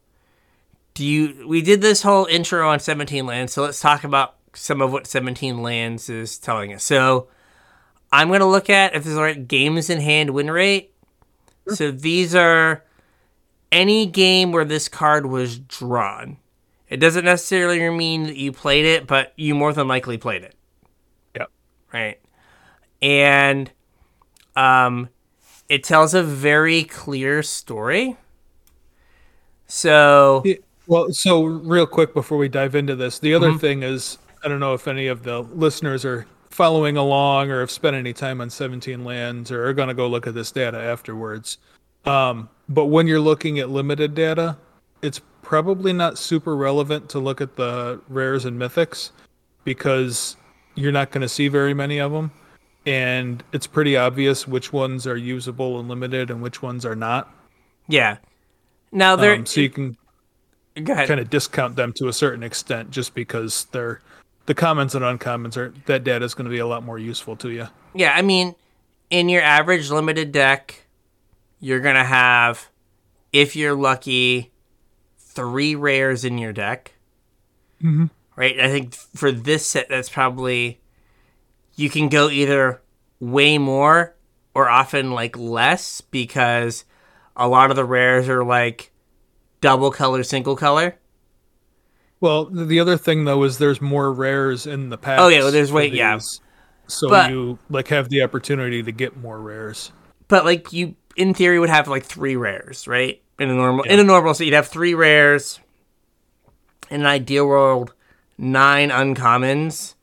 do 0.94 1.04
you? 1.04 1.48
We 1.48 1.62
did 1.62 1.82
this 1.82 2.04
whole 2.04 2.26
intro 2.26 2.70
on 2.70 2.80
17 2.80 3.26
lands, 3.26 3.54
so 3.54 3.64
let's 3.64 3.80
talk 3.80 4.04
about 4.04 4.36
some 4.54 4.82
of 4.82 4.92
what 4.92 5.08
17 5.08 5.64
lands 5.64 6.10
is 6.10 6.38
telling 6.38 6.74
us. 6.74 6.84
So, 6.84 7.28
I'm 8.12 8.28
going 8.28 8.42
to 8.42 8.46
look 8.46 8.70
at 8.70 8.94
if 8.94 9.04
there's 9.04 9.18
right, 9.18 9.48
games 9.48 9.90
in 9.90 10.00
hand 10.00 10.30
win 10.32 10.52
rate. 10.52 10.94
So, 11.70 11.90
these 11.90 12.36
are 12.36 12.84
any 13.72 14.06
game 14.06 14.52
where 14.52 14.66
this 14.66 14.88
card 14.88 15.26
was 15.26 15.58
drawn. 15.58 16.38
It 16.94 17.00
doesn't 17.00 17.26
necessarily 17.26 17.90
mean 17.90 18.26
that 18.26 18.36
you 18.38 18.52
played 18.52 18.86
it, 18.86 19.08
but 19.08 19.34
you 19.36 19.56
more 19.56 19.74
than 19.74 19.88
likely 19.88 20.18
played 20.20 20.44
it 20.44 20.54
Yep. 21.36 21.50
right? 21.92 22.20
And 23.02 23.72
um, 24.56 25.10
it 25.70 25.84
tells 25.84 26.14
a 26.14 26.22
very 26.22 26.84
clear 26.84 27.42
story. 27.42 28.16
So 29.68 30.44
Yeah, 30.46 30.56
Well, 30.86 31.12
so 31.12 31.44
real 31.46 31.88
quick 31.88 32.14
before 32.14 32.38
we 32.38 32.48
dive 32.48 32.76
into 32.76 32.96
this, 32.96 33.18
the 33.18 33.32
Mm-hmm. 33.32 33.44
other 33.44 33.58
thing 33.58 33.82
is 33.82 34.20
I 34.44 34.48
don't 34.48 34.60
know 34.60 34.76
if 34.76 34.88
any 34.88 35.08
of 35.08 35.24
the 35.24 35.40
listeners 35.42 36.06
are 36.06 36.28
following 36.52 36.96
along 36.96 37.50
or 37.50 37.62
have 37.62 37.72
spent 37.72 37.96
any 37.96 38.14
time 38.14 38.40
on 38.40 38.52
17 38.52 39.04
lands 39.04 39.52
or 39.52 39.66
are 39.66 39.74
going 39.74 39.88
to 39.88 39.96
go 39.96 40.08
look 40.08 40.28
at 40.28 40.36
this 40.36 40.52
data 40.52 40.78
afterwards. 40.78 41.58
Um, 42.06 42.50
but 42.70 42.86
when 42.86 43.08
you're 43.08 43.20
looking 43.20 43.58
at 43.58 43.70
limited 43.72 44.14
data, 44.14 44.58
it's 45.02 45.22
probably 45.44 45.94
not 45.94 46.18
super 46.18 46.56
relevant 46.56 47.10
to 47.10 47.20
look 47.20 47.42
at 47.42 47.56
the 47.56 48.02
rares 48.10 48.46
and 48.46 48.60
mythics 48.60 49.12
because 49.64 50.36
you're 50.76 50.92
not 50.92 51.12
going 51.12 51.22
to 51.22 51.30
see 51.30 51.48
very 51.48 51.74
many 51.74 52.00
of 52.00 52.12
them. 52.12 52.32
And 52.86 53.44
it's 53.54 53.68
pretty 53.68 53.96
obvious 53.96 54.48
which 54.48 54.74
ones 54.74 55.06
are 55.06 55.16
usable 55.16 55.80
and 55.80 55.88
limited 55.88 56.30
and 56.32 56.42
which 56.42 56.62
ones 56.62 56.86
are 56.86 56.96
not. 56.96 57.32
yeah. 57.88 58.18
Now 58.92 59.16
there, 59.16 59.34
Um, 59.34 59.46
so 59.48 59.62
you 59.62 59.72
can 59.72 59.98
kind 60.76 61.20
of 61.20 61.30
discount 61.30 61.76
them 61.76 61.94
to 61.94 62.10
a 62.10 62.14
certain 62.14 62.44
extent 62.44 62.92
just 62.92 63.16
because 63.16 63.66
they're 63.72 64.02
the 64.46 64.54
commons 64.54 64.94
and 64.94 65.04
uncommons 65.04 65.58
are 65.58 65.74
that 65.88 66.04
data 66.04 66.24
is 66.24 66.36
going 66.36 66.46
to 66.46 66.52
be 66.52 66.60
a 66.60 66.68
lot 66.68 66.84
more 66.84 67.00
useful 67.00 67.36
to 67.38 67.50
you. 67.50 67.68
Yeah, 67.96 68.14
I 68.16 68.22
mean, 68.22 68.54
in 69.10 69.30
your 69.30 69.42
average 69.42 69.90
limited 69.90 70.32
deck, 70.32 70.86
you're 71.60 71.80
gonna 71.80 72.04
have, 72.04 72.70
if 73.32 73.56
you're 73.56 73.74
lucky, 73.74 74.52
three 75.34 75.76
rares 75.76 76.24
in 76.26 76.38
your 76.38 76.54
deck. 76.54 76.94
Mhm. 77.84 78.10
Right. 78.36 78.60
I 78.60 78.70
think 78.70 78.94
for 78.96 79.32
this 79.32 79.68
set, 79.68 79.90
that's 79.90 80.10
probably 80.10 80.80
you 81.76 81.90
can 81.90 82.10
go 82.10 82.30
either 82.30 82.82
way 83.20 83.58
more 83.58 84.16
or 84.56 84.70
often 84.70 85.12
like 85.12 85.38
less 85.38 86.02
because 86.02 86.86
a 87.36 87.48
lot 87.48 87.70
of 87.70 87.76
the 87.76 87.86
rares 87.86 88.30
are 88.30 88.44
like 88.44 88.92
double 89.62 89.92
color, 89.92 90.24
single 90.24 90.56
color. 90.56 90.96
Well, 92.22 92.46
the 92.46 92.80
other 92.80 92.98
thing 92.98 93.26
though 93.26 93.44
is 93.44 93.58
there's 93.58 93.82
more 93.82 94.12
rares 94.14 94.66
in 94.66 94.90
the 94.90 94.98
packs. 94.98 95.22
Oh, 95.22 95.28
yeah, 95.28 95.40
well, 95.40 95.52
there's 95.52 95.72
way- 95.72 95.88
yeah. 95.88 96.20
So 96.88 97.10
But- 97.10 97.30
you 97.32 97.60
like 97.70 97.88
have 97.90 98.10
the 98.10 98.22
opportunity 98.24 98.82
to 98.84 98.92
get 98.92 99.18
more 99.18 99.40
rares. 99.40 99.92
but 100.28 100.46
like 100.46 100.72
you 100.74 100.96
in 101.16 101.34
theory 101.34 101.60
would 101.60 101.70
have 101.70 101.88
like 101.88 102.04
three 102.06 102.36
rares 102.36 102.88
right 102.88 103.22
in 103.40 103.50
a 103.50 103.54
normal 103.54 103.84
in 103.86 104.00
a 104.00 104.04
normal 104.04 104.34
so 104.34 104.44
you'd 104.44 104.54
have 104.54 104.68
three 104.68 104.94
rares. 104.94 105.60
In 106.90 107.02
an 107.02 107.08
ideal 107.08 107.48
world 107.48 107.94
nine 108.38 108.90
uncommons 108.90 109.96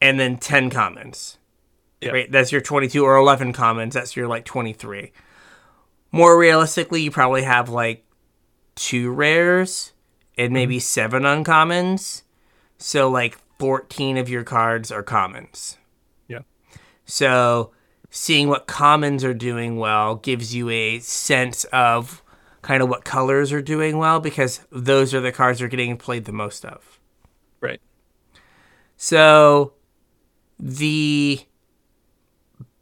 and 0.00 0.18
then 0.18 0.36
10 0.36 0.70
commons. 0.70 1.38
Yeah. 2.00 2.10
right? 2.10 2.30
That's 2.30 2.52
your 2.52 2.60
22 2.60 3.04
or 3.04 3.16
11 3.16 3.52
commons. 3.52 3.94
That's 3.94 4.16
your 4.16 4.26
like 4.26 4.44
23 4.44 5.12
more 6.14 6.38
realistically 6.38 7.02
you 7.02 7.10
probably 7.10 7.42
have 7.42 7.68
like 7.68 8.04
two 8.76 9.10
rares 9.10 9.92
and 10.38 10.46
mm-hmm. 10.46 10.54
maybe 10.54 10.78
seven 10.78 11.24
uncommons. 11.24 12.22
So 12.78 13.10
like 13.10 13.36
14 13.58 14.16
of 14.16 14.28
your 14.28 14.44
cards 14.44 14.92
are 14.92 15.02
commons. 15.02 15.76
Yeah. 16.28 16.42
so 17.04 17.72
seeing 18.10 18.46
what 18.46 18.68
commons 18.68 19.24
are 19.24 19.34
doing 19.34 19.76
well 19.76 20.14
gives 20.14 20.54
you 20.54 20.70
a 20.70 21.00
sense 21.00 21.64
of 21.64 22.22
kind 22.64 22.82
of 22.82 22.88
what 22.88 23.04
colors 23.04 23.52
are 23.52 23.60
doing 23.60 23.98
well 23.98 24.20
because 24.20 24.60
those 24.72 25.12
are 25.12 25.20
the 25.20 25.30
cards 25.30 25.60
you're 25.60 25.68
getting 25.68 25.98
played 25.98 26.24
the 26.24 26.32
most 26.32 26.64
of. 26.64 26.98
Right. 27.60 27.78
So 28.96 29.74
the 30.58 31.40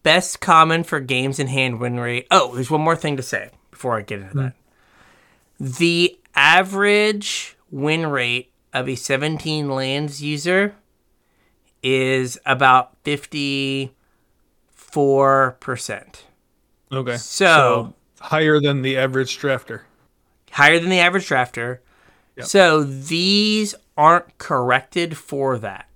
best 0.04 0.40
common 0.40 0.84
for 0.84 1.00
games 1.00 1.40
in 1.40 1.48
hand 1.48 1.80
win 1.80 1.98
rate. 1.98 2.28
Oh, 2.30 2.54
there's 2.54 2.70
one 2.70 2.80
more 2.80 2.94
thing 2.94 3.16
to 3.16 3.24
say 3.24 3.50
before 3.72 3.98
I 3.98 4.02
get 4.02 4.20
into 4.20 4.30
hmm. 4.30 4.38
that. 4.38 4.54
The 5.58 6.16
average 6.36 7.56
win 7.68 8.06
rate 8.06 8.52
of 8.72 8.88
a 8.88 8.94
17 8.94 9.68
lands 9.68 10.22
user 10.22 10.76
is 11.82 12.38
about 12.46 13.02
54%. 13.02 13.90
Okay. 16.92 17.16
So- 17.16 17.94
higher 18.22 18.60
than 18.60 18.82
the 18.82 18.96
average 18.96 19.38
drafter. 19.38 19.80
higher 20.52 20.78
than 20.78 20.88
the 20.90 20.98
average 21.00 21.28
drafter. 21.28 21.78
Yep. 22.36 22.46
So 22.46 22.82
these 22.84 23.74
aren't 23.96 24.38
corrected 24.38 25.16
for 25.16 25.58
that. 25.58 25.86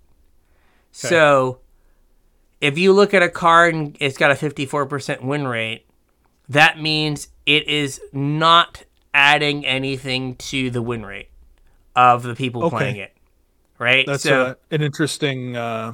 So 0.92 1.59
if 2.61 2.78
you 2.78 2.92
look 2.92 3.12
at 3.14 3.23
a 3.23 3.28
card 3.28 3.75
and 3.75 3.97
it's 4.00 4.16
got 4.16 4.30
a 4.30 4.35
54% 4.35 5.23
win 5.23 5.47
rate, 5.47 5.87
that 6.49 6.80
means 6.80 7.28
it 7.45 7.68
is 7.68 8.00
not 8.12 8.85
adding 9.12 9.64
anything 9.66 10.37
to 10.37 10.71
the 10.71 10.80
win 10.83 11.04
rate 11.04 11.28
of 11.95 12.23
the 12.23 12.35
people 12.35 12.64
Okay. 12.64 12.76
playing 12.76 12.97
it. 12.97 13.12
Right? 13.78 14.06
That's 14.06 14.23
so 14.23 14.42
uh 14.42 14.54
an 14.71 14.80
interesting 14.83 15.56
uh, 15.56 15.92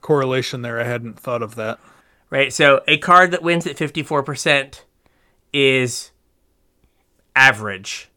correlation 0.00 0.62
there. 0.62 0.80
I 0.80 0.84
hadn't 0.84 1.18
thought 1.18 1.42
of 1.42 1.54
that. 1.56 1.78
right? 2.28 2.52
So 2.52 2.82
a 2.88 2.98
card 2.98 3.30
that 3.30 3.42
wins 3.42 3.66
at 3.68 3.76
54% 3.76 4.80
is 5.52 6.10
average. 7.34 8.08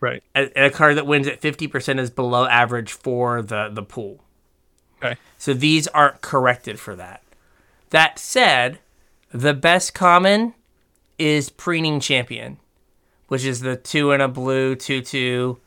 Right. 0.00 0.22
And 0.34 0.50
a 0.56 0.70
card 0.70 0.96
that 0.96 1.06
wins 1.06 1.26
at 1.26 1.40
50% 1.40 1.98
is 1.98 2.10
below 2.10 2.46
average 2.46 2.92
for 2.92 3.42
the, 3.42 3.70
the 3.72 3.82
pool. 3.82 4.22
Okay. 5.02 5.16
So 5.38 5.54
these 5.54 5.88
aren't 5.88 6.20
corrected 6.20 6.78
for 6.78 6.94
that. 6.96 7.22
That 7.90 8.18
said, 8.18 8.78
the 9.30 9.54
best 9.54 9.94
common 9.94 10.54
is 11.18 11.50
Preening 11.50 12.00
Champion, 12.00 12.58
which 13.28 13.44
is 13.44 13.60
the 13.60 13.76
two 13.76 14.12
and 14.12 14.22
a 14.22 14.28
blue, 14.28 14.74
two 14.74 15.00
two, 15.00 15.58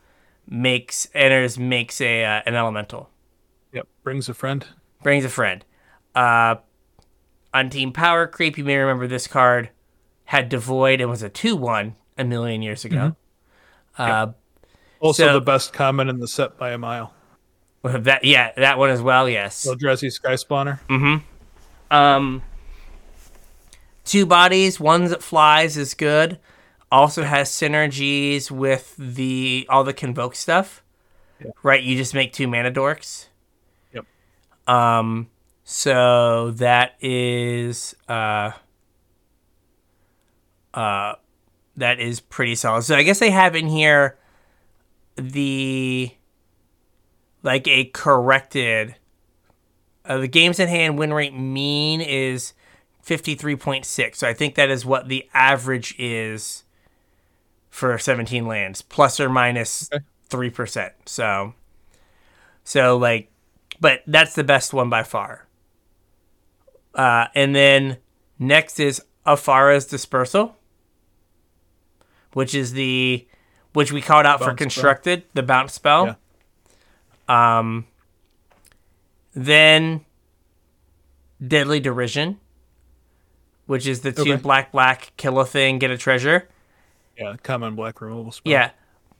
makes 0.47 1.07
enters 1.13 1.57
makes 1.59 2.01
a 2.01 2.23
uh, 2.25 2.41
an 2.45 2.55
elemental, 2.55 3.09
Yep. 3.73 3.87
Brings 4.03 4.29
a 4.29 4.33
friend. 4.33 4.65
brings 5.03 5.23
a 5.25 5.29
friend. 5.29 5.63
Uh, 6.15 6.55
on 7.53 7.69
Team 7.69 7.91
Power 7.91 8.27
Creep, 8.27 8.57
you 8.57 8.63
may 8.63 8.77
remember 8.77 9.07
this 9.07 9.27
card 9.27 9.69
had 10.29 10.47
Devoid 10.47 11.01
and 11.01 11.09
was 11.09 11.23
a 11.23 11.29
two 11.29 11.55
one 11.55 11.95
a 12.15 12.23
million 12.23 12.61
years 12.61 12.85
ago. 12.85 13.15
Uh, 13.97 14.27
Also 14.99 15.25
So- 15.25 15.33
the 15.33 15.41
best 15.41 15.73
comment 15.73 16.07
in 16.07 16.19
the 16.19 16.27
set 16.27 16.55
by 16.55 16.69
a 16.69 16.77
mile. 16.77 17.15
that 17.83 18.23
yeah, 18.23 18.51
that 18.55 18.77
one 18.77 18.91
as 18.91 19.01
well. 19.01 19.27
Yes. 19.27 19.65
Eldrazi 19.67 20.11
Skyspawner. 20.11 20.81
Mm-hmm. 20.87 21.95
Um, 21.95 22.43
two 24.05 24.27
bodies, 24.27 24.79
one 24.79 25.05
that 25.05 25.23
flies 25.23 25.77
is 25.77 25.95
good. 25.95 26.37
Also 26.91 27.23
has 27.23 27.49
synergies 27.49 28.51
with 28.51 28.93
the 28.99 29.65
all 29.67 29.83
the 29.83 29.93
convoke 29.93 30.35
stuff. 30.35 30.83
Yeah. 31.43 31.51
Right, 31.63 31.81
you 31.81 31.97
just 31.97 32.13
make 32.13 32.33
two 32.33 32.47
mana 32.47 32.69
dorks. 32.71 33.29
Yep. 33.93 34.05
Um, 34.67 35.29
so 35.63 36.51
that 36.51 36.95
is 37.01 37.95
uh, 38.07 38.51
uh, 40.79 41.15
that 41.75 41.99
is 41.99 42.21
pretty 42.21 42.55
solid. 42.55 42.83
So 42.83 42.95
I 42.95 43.03
guess 43.03 43.19
they 43.19 43.31
have 43.31 43.53
in 43.53 43.67
here 43.67 44.17
the 45.17 46.09
like 47.43 47.67
a 47.67 47.85
corrected 47.85 48.95
uh, 50.05 50.19
the 50.19 50.27
games 50.29 50.57
in 50.57 50.69
hand 50.69 50.97
win 50.97 51.13
rate 51.13 51.33
mean 51.33 51.99
is 51.99 52.53
53.6. 53.05 54.15
So 54.15 54.27
I 54.27 54.33
think 54.33 54.55
that 54.55 54.69
is 54.69 54.85
what 54.85 55.09
the 55.09 55.27
average 55.33 55.95
is 55.99 56.63
for 57.69 57.97
17 57.97 58.45
lands, 58.45 58.81
plus 58.81 59.19
or 59.19 59.27
minus 59.27 59.89
Okay. 59.91 60.03
3%. 60.29 60.91
So, 61.05 61.53
so 62.63 62.97
like, 62.97 63.29
but 63.81 64.01
that's 64.07 64.33
the 64.33 64.45
best 64.45 64.73
one 64.73 64.89
by 64.89 65.03
far. 65.03 65.45
Uh, 66.95 67.27
and 67.35 67.53
then 67.53 67.97
next 68.39 68.79
is 68.79 69.01
Ephara's 69.27 69.85
Dispersal, 69.85 70.55
which 72.33 72.53
is 72.55 72.73
the, 72.73 73.25
which 73.73 73.91
we 73.91 74.01
called 74.01 74.25
out 74.25 74.39
for 74.39 74.45
Bounce 74.47 74.57
spell. 74.57 74.65
constructed, 74.65 75.23
the 75.33 75.43
bounce 75.43 75.73
spell. 75.73 76.17
Um, 77.27 77.85
then 79.33 80.05
Deadly 81.45 81.79
Derision, 81.79 82.37
which 83.67 83.85
is 83.87 84.01
the 84.01 84.11
two 84.11 84.21
Okay. 84.33 84.35
black 84.37 84.71
black 84.71 85.13
kill 85.17 85.39
a 85.39 85.45
thing, 85.45 85.79
get 85.79 85.91
a 85.91 85.97
treasure. 85.97 86.49
Yeah. 87.17 87.35
Common 87.43 87.75
black 87.75 88.01
removal 88.01 88.31
spell. 88.31 88.51
Yeah. 88.51 88.71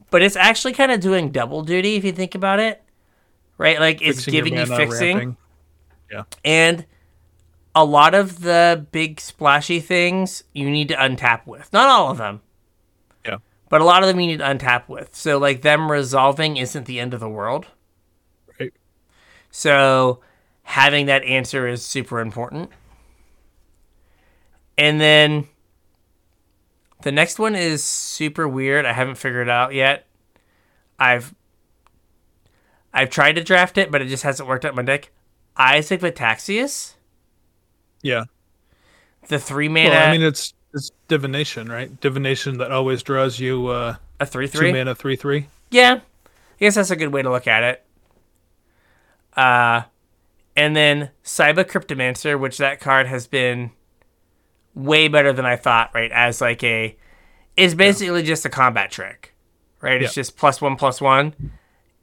But 0.10 0.24
it's 0.24 0.36
actually 0.36 0.74
kind 0.74 0.92
of 0.92 1.00
doing 1.00 1.32
double 1.32 1.62
duty 1.64 1.96
if 1.96 2.04
you 2.04 2.12
think 2.12 2.34
about 2.34 2.60
it. 2.60 2.82
Right? 3.58 3.80
Like 3.80 4.02
it's 4.02 4.20
Fixing 4.26 4.34
your 4.34 4.44
giving 4.46 4.60
you 4.60 4.66
fixing 4.66 5.36
ramping. 6.10 6.26
and 6.44 6.86
a 7.76 7.86
lot 7.86 8.16
of 8.16 8.42
the 8.42 8.88
big 8.92 9.20
splashy 9.20 9.80
things 9.80 10.44
you 10.54 10.70
need 10.70 10.88
to 10.88 10.96
untap 10.96 11.46
with. 11.46 11.72
Not 11.72 11.88
all 11.90 12.10
of 12.10 12.18
them. 12.18 12.42
But 13.70 13.82
a 13.82 13.86
lot 13.86 14.02
of 14.04 14.08
them 14.08 14.20
you 14.20 14.28
need 14.28 14.40
to 14.40 14.46
untap 14.46 14.90
with. 14.90 15.16
So 15.16 15.38
like 15.38 15.62
them 15.62 15.92
resolving 15.92 16.58
isn't 16.58 16.86
the 16.86 17.00
end 17.00 17.14
of 17.14 17.20
the 17.20 17.30
world. 17.30 17.68
Right. 18.60 18.74
So 19.52 20.22
having 20.64 21.06
that 21.06 21.24
answer 21.24 21.68
is 21.68 21.86
super 21.86 22.20
important. 22.20 22.72
And 24.78 25.00
then 25.00 25.48
the 27.04 27.12
next 27.12 27.38
one 27.40 27.56
is 27.56 27.84
super 27.84 28.48
weird. 28.48 28.86
I 28.86 28.94
haven't 28.94 29.16
figured 29.16 29.48
it 29.48 29.52
out 29.52 29.74
yet. 29.74 30.06
I've 30.98 31.34
I've 32.94 33.10
tried 33.10 33.34
to 33.34 33.44
draft 33.44 33.78
it, 33.78 33.92
but 33.92 34.02
it 34.02 34.08
just 34.08 34.24
hasn't 34.24 34.50
worked 34.50 34.66
out 34.66 34.76
my 34.76 34.82
deck. 34.82 35.12
Eyes 35.56 35.92
of 35.92 36.00
Gitaxias, 36.02 36.94
Yeah. 38.02 38.24
the 39.28 39.38
three 39.40 39.68
mana, 39.70 39.90
Well, 39.90 40.08
I 40.08 40.12
mean, 40.12 40.24
it's 40.24 40.54
it's 40.74 40.92
divination, 41.08 41.68
right? 41.70 42.00
Divination 42.02 42.58
that 42.60 42.72
always 42.72 43.02
draws 43.04 43.40
you 43.40 43.68
uh, 43.68 43.96
a 44.20 44.26
three 44.26 44.48
two 44.48 44.58
three. 44.60 44.72
mana, 44.72 44.96
three 44.96 45.16
three. 45.16 45.48
Yeah, 45.72 46.00
I 46.26 46.30
guess 46.60 46.76
that's 46.76 46.92
a 46.92 46.96
good 46.96 47.14
way 47.14 47.22
to 47.22 47.30
look 47.30 47.48
at 47.48 47.64
it. 47.64 47.86
Uh, 49.36 49.84
and 50.56 50.76
then 50.76 51.12
Saiba 51.24 51.64
Cryptomancer, 51.64 52.40
which 52.40 52.58
that 52.58 52.80
card 52.80 53.08
has 53.08 53.28
been 53.28 53.72
way 54.74 55.08
better 55.08 55.32
than 55.34 55.46
I 55.46 55.56
thought. 55.56 55.92
Right, 55.94 56.12
as 56.12 56.42
like 56.42 56.64
a, 56.64 56.98
it's 57.56 57.74
basically 57.74 58.24
just 58.24 58.46
a 58.46 58.50
combat 58.50 58.92
trick, 58.92 59.34
right? 59.82 60.02
It's 60.02 60.16
Yeah. 60.16 60.22
just 60.22 60.38
plus 60.38 60.62
one 60.62 60.76
plus 60.76 61.00
one, 61.02 61.34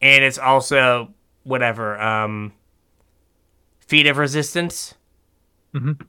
and 0.00 0.24
it's 0.24 0.38
also 0.38 1.12
whatever 1.44 2.00
um, 2.00 2.52
feat 3.80 4.06
of 4.06 4.18
resistance. 4.18 4.94
Mhm. 5.74 6.00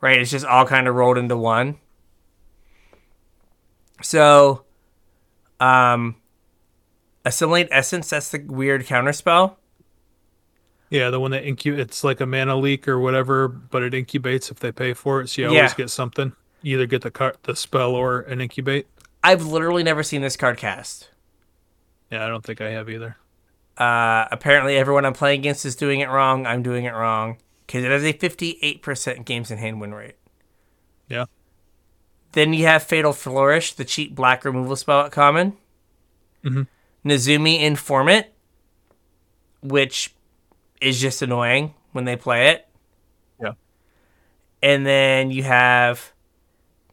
Right, 0.00 0.18
it's 0.20 0.30
just 0.30 0.44
all 0.44 0.66
kind 0.66 0.86
of 0.88 0.94
rolled 0.94 1.16
into 1.16 1.36
one. 1.36 1.78
So, 4.04 4.64
um, 5.60 6.16
assimilate 7.24 7.68
essence. 7.70 8.10
That's 8.10 8.30
the 8.30 8.40
weird 8.46 8.84
counterspell. 8.84 9.56
Yeah, 10.90 11.08
the 11.10 11.18
one 11.18 11.30
that 11.30 11.44
incubates, 11.44 11.78
it's 11.78 12.04
like 12.04 12.20
a 12.20 12.26
mana 12.26 12.56
leak 12.56 12.86
or 12.86 12.98
whatever, 13.00 13.48
but 13.48 13.82
it 13.82 13.94
incubates 13.94 14.50
if 14.50 14.60
they 14.60 14.70
pay 14.70 14.92
for 14.92 15.22
it. 15.22 15.28
So 15.28 15.42
you 15.42 15.50
Yeah. 15.50 15.58
always 15.60 15.74
get 15.74 15.90
something. 15.90 16.32
You 16.62 16.76
either 16.76 16.86
get 16.86 17.02
the 17.02 17.10
car- 17.10 17.34
the 17.44 17.56
spell 17.56 17.94
or 17.94 18.20
an 18.20 18.40
incubate. 18.40 18.86
I've 19.22 19.44
literally 19.46 19.82
never 19.82 20.02
seen 20.02 20.20
this 20.20 20.36
card 20.36 20.58
cast. 20.58 21.08
Yeah, 22.10 22.24
I 22.24 22.28
don't 22.28 22.44
think 22.44 22.60
I 22.60 22.70
have 22.70 22.88
either. 22.90 23.16
Uh, 23.78 24.26
apparently, 24.30 24.76
everyone 24.76 25.04
I'm 25.06 25.14
playing 25.14 25.40
against 25.40 25.64
is 25.64 25.74
doing 25.74 26.00
it 26.00 26.08
wrong. 26.10 26.46
I'm 26.46 26.62
doing 26.62 26.84
it 26.84 26.92
wrong 26.92 27.38
because 27.66 27.82
it 27.84 27.90
has 27.90 28.04
a 28.04 28.12
58% 28.12 29.24
games 29.24 29.50
in 29.50 29.58
hand 29.58 29.80
win 29.80 29.94
rate. 29.94 30.16
Yeah. 31.08 31.24
Then 32.34 32.52
you 32.52 32.66
have 32.66 32.82
Fatal 32.82 33.12
Flourish, 33.12 33.74
the 33.74 33.84
cheap 33.84 34.14
black 34.14 34.44
removal 34.44 34.76
spell 34.76 35.02
at 35.02 35.12
common. 35.12 35.56
Mhm. 36.44 36.66
Nezumi 37.04 37.60
Informant, 37.60 38.26
which 39.62 40.14
is 40.80 41.00
just 41.00 41.22
annoying 41.22 41.74
when 41.92 42.04
they 42.04 42.16
play 42.16 42.48
it. 42.48 42.68
Yeah. 43.40 43.52
And 44.62 44.84
then 44.84 45.30
you 45.30 45.42
have 45.44 46.12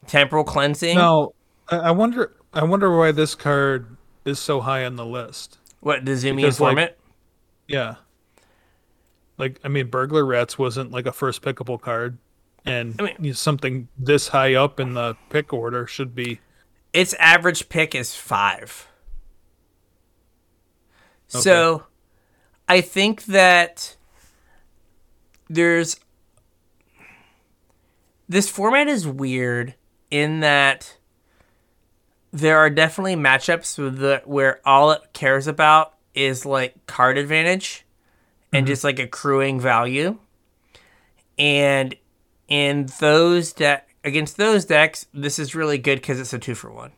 Temporal 0.06 0.44
Cleansing. 0.44 0.96
Now, 0.96 1.32
I 1.68 1.90
wonder 1.90 2.32
I 2.52 2.64
wonder 2.64 2.96
why 2.96 3.12
this 3.12 3.34
card 3.34 3.96
is 4.24 4.38
so 4.38 4.60
high 4.60 4.84
on 4.84 4.96
the 4.96 5.06
list. 5.06 5.58
What, 5.80 6.04
Nezumi 6.04 6.36
Because, 6.36 6.60
like, 6.60 6.72
Informant? 6.72 6.92
Yeah. 7.66 7.96
Like 9.38 9.58
I 9.64 9.68
mean, 9.68 9.88
burglar 9.88 10.24
rats 10.24 10.58
wasn't 10.58 10.92
like 10.92 11.06
a 11.06 11.12
first 11.12 11.42
pickable 11.42 11.80
card, 11.80 12.18
and 12.64 12.94
I 12.98 13.02
mean- 13.04 13.16
you 13.20 13.30
know, 13.30 13.34
something 13.34 13.88
this 13.98 14.28
high 14.28 14.54
up 14.54 14.80
in 14.80 14.94
the 14.94 15.16
pick 15.30 15.52
order 15.52 15.86
should 15.86 16.14
be. 16.14 16.40
its 16.92 17.14
average 17.14 17.68
pick 17.68 17.94
is 17.94 18.14
five. 18.14 18.88
So 21.28 21.84
I 22.68 22.82
think 22.82 23.24
that 23.24 23.96
there's 25.48 25.98
this 28.28 28.48
format 28.48 28.88
is 28.88 29.06
weird 29.06 29.74
in 30.10 30.40
that 30.40 30.96
there 32.32 32.58
are 32.58 32.70
definitely 32.70 33.16
matchups 33.16 33.78
with 33.78 33.98
the, 33.98 34.22
where 34.24 34.60
all 34.66 34.90
it 34.90 35.02
cares 35.12 35.46
about 35.46 35.94
is 36.14 36.46
like 36.46 36.86
card 36.86 37.18
advantage 37.18 37.84
and 38.52 38.64
mm-hmm. 38.64 38.72
just 38.72 38.84
like 38.84 38.98
accruing 38.98 39.60
value. 39.60 40.18
And 41.38 41.94
in 42.52 42.86
those 43.00 43.54
deck 43.54 43.94
against 44.04 44.36
those 44.36 44.66
decks, 44.66 45.06
this 45.14 45.38
is 45.38 45.54
really 45.54 45.78
good 45.78 45.96
because 46.00 46.20
it's 46.20 46.34
a 46.34 46.38
two 46.38 46.54
for 46.54 46.70
one, 46.70 46.92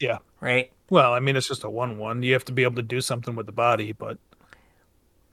Yeah. 0.00 0.18
right? 0.40 0.72
Well, 0.90 1.14
I 1.14 1.20
mean, 1.20 1.36
it's 1.36 1.46
just 1.46 1.62
a 1.62 1.70
one-one. 1.70 2.24
You 2.24 2.32
have 2.32 2.44
to 2.46 2.52
be 2.52 2.64
able 2.64 2.74
to 2.76 2.82
do 2.82 3.00
something 3.00 3.36
with 3.36 3.46
the 3.46 3.52
body, 3.52 3.92
but 3.92 4.18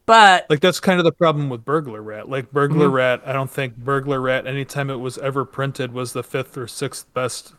But 0.05 0.45
like 0.51 0.59
that's 0.59 0.79
kind 0.79 0.99
of 0.99 1.03
the 1.03 1.11
problem 1.11 1.49
with 1.49 1.65
burglar 1.65 2.01
rat. 2.03 2.29
Like 2.29 2.51
burglar 2.51 2.85
Mm-hmm. 2.85 2.95
rat, 2.95 3.21
I 3.25 3.33
don't 3.33 3.49
think 3.49 3.75
burglar 3.75 4.21
rat 4.21 4.45
anytime 4.45 4.91
it 4.91 4.97
was 4.97 5.17
ever 5.17 5.45
printed 5.45 5.93
was 5.93 6.13
the 6.13 6.21
fifth 6.23 6.55
or 6.55 6.67
sixth 6.67 7.11
best 7.13 7.53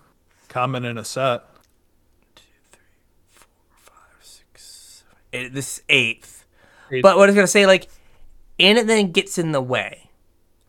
common 0.48 0.84
in 0.84 0.96
a 0.96 1.04
set. 1.04 1.42
it, 5.32 5.52
this 5.54 5.82
eighth. 5.88 6.44
Eighth. 6.90 7.02
But 7.02 7.16
what 7.16 7.24
I 7.24 7.32
was 7.32 7.34
gonna 7.34 7.46
say, 7.46 7.66
like, 7.66 7.88
and 8.58 8.78
it 8.78 8.86
then 8.86 9.12
gets 9.12 9.38
in 9.38 9.52
the 9.52 9.60
way, 9.60 10.10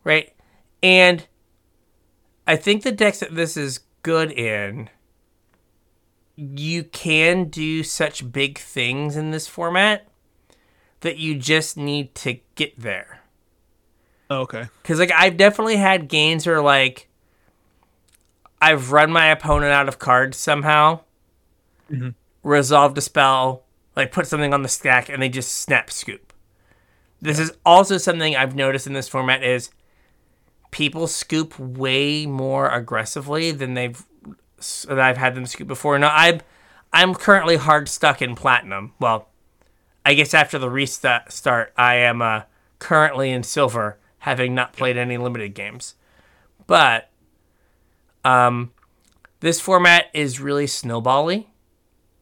right? 0.04 0.34
And 0.84 1.28
I 2.48 2.56
think 2.56 2.84
the 2.84 2.92
decks 2.92 3.20
that 3.20 3.36
this 3.36 3.56
is 3.58 3.80
good 4.04 4.32
in 4.32 4.90
you 6.36 6.84
can 6.84 7.46
do 7.50 7.84
such 7.84 8.32
big 8.32 8.58
things 8.58 9.16
in 9.16 9.30
this 9.32 9.48
format 9.48 10.08
that 11.02 11.18
you 11.18 11.36
just 11.36 11.78
need 11.78 12.16
to 12.16 12.40
get 12.56 12.80
there. 12.80 13.20
Oh, 14.30 14.40
okay. 14.42 14.68
Because 14.82 14.98
like 14.98 15.12
I've 15.12 15.38
definitely 15.38 15.76
had 15.76 16.08
games 16.08 16.48
where 16.48 16.62
like 16.62 17.08
I've 18.62 18.92
run 18.92 19.12
my 19.12 19.28
opponent 19.28 19.72
out 19.72 19.88
of 19.88 20.00
cards 20.00 20.38
somehow, 20.38 21.02
Mhm. 21.92 22.16
resolved 22.44 22.98
a 22.98 23.02
spell, 23.02 23.64
like 23.96 24.12
put 24.12 24.26
something 24.26 24.54
on 24.54 24.64
the 24.64 24.70
stack, 24.70 25.10
and 25.10 25.22
they 25.22 25.30
just 25.30 25.54
snap 25.56 25.92
scoop. 25.92 26.34
This 27.22 27.38
is 27.40 27.52
also 27.66 27.98
something 27.98 28.36
I've 28.36 28.56
noticed 28.56 28.88
in 28.88 28.94
this 28.94 29.10
format 29.10 29.44
is 29.44 29.70
people 30.72 31.08
scoop 31.08 31.58
way 31.60 32.26
more 32.26 32.70
aggressively 32.70 33.52
than 33.52 33.74
they've 33.74 34.04
that 34.88 35.00
I've 35.00 35.18
had 35.18 35.36
them 35.36 35.46
scoop 35.46 35.68
before. 35.68 35.98
Now 36.00 36.14
I'm 36.14 36.42
I'm 36.94 37.14
currently 37.16 37.58
hard 37.58 37.88
stuck 37.90 38.22
in 38.22 38.36
platinum. 38.36 38.94
Well, 39.00 39.28
I 40.06 40.14
guess 40.14 40.34
after 40.34 40.58
the 40.60 40.70
restart, 40.70 41.32
start, 41.32 41.74
I 41.78 41.96
am 41.96 42.22
uh, 42.22 42.42
currently 42.80 43.32
in 43.32 43.44
silver, 43.44 43.98
having 44.20 44.54
not 44.56 44.74
played 44.74 44.98
any 44.98 45.18
limited 45.18 45.54
games. 45.54 45.96
But 46.68 47.10
um, 48.26 48.72
this 49.40 49.60
format 49.60 50.06
is 50.14 50.40
really 50.40 50.66
snowbally, 50.66 51.48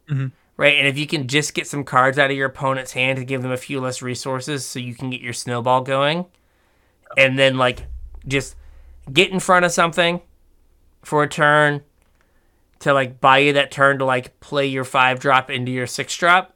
Mhm. 0.10 0.32
right? 0.56 0.76
And 0.78 0.88
if 0.88 0.98
you 0.98 1.08
can 1.08 1.28
just 1.28 1.54
get 1.54 1.68
some 1.68 1.84
cards 1.84 2.18
out 2.20 2.32
of 2.32 2.38
your 2.38 2.48
opponent's 2.48 2.94
hand 2.94 3.18
to 3.18 3.26
give 3.26 3.42
them 3.42 3.52
a 3.52 3.58
few 3.58 3.80
less 3.82 4.02
resources, 4.02 4.66
so 4.66 4.80
you 4.80 4.94
can 4.96 5.10
get 5.10 5.22
your 5.22 5.34
snowball 5.34 5.82
going, 5.82 6.26
and 7.18 7.38
then 7.40 7.58
like 7.58 7.86
just 8.28 8.56
get 9.12 9.32
in 9.32 9.40
front 9.40 9.66
of 9.66 9.72
something 9.72 10.22
for 11.02 11.24
a 11.24 11.28
turn 11.30 11.82
to 12.80 12.94
like 12.94 13.20
buy 13.20 13.40
you 13.40 13.54
that 13.54 13.72
turn 13.72 14.00
to 14.00 14.06
like 14.06 14.40
play 14.40 14.66
your 14.66 14.84
five 14.84 15.20
drop 15.20 15.50
into 15.50 15.72
your 15.72 15.88
six 15.88 16.16
drop. 16.16 16.54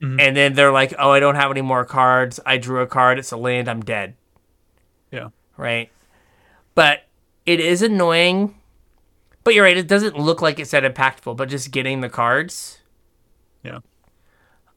Mhm. 0.00 0.20
And 0.20 0.36
then 0.36 0.54
they're 0.54 0.72
like, 0.72 0.94
oh, 0.98 1.10
I 1.10 1.20
don't 1.20 1.34
have 1.34 1.50
any 1.50 1.60
more 1.62 1.84
cards. 1.84 2.40
I 2.44 2.56
drew 2.56 2.80
a 2.80 2.86
card. 2.86 3.18
It's 3.18 3.32
a 3.32 3.36
land. 3.36 3.68
I'm 3.68 3.80
dead. 3.82 4.16
Yeah. 5.10 5.28
Right. 5.56 5.90
But 6.74 7.04
it 7.46 7.60
is 7.60 7.82
annoying. 7.82 8.54
But 9.44 9.54
you're 9.54 9.64
right. 9.64 9.76
It 9.76 9.86
doesn't 9.86 10.18
look 10.18 10.40
like 10.42 10.58
it's 10.58 10.70
that 10.72 10.82
impactful, 10.82 11.36
but 11.36 11.48
just 11.48 11.70
getting 11.70 12.00
the 12.00 12.08
cards. 12.08 12.78
Yeah. 13.62 13.78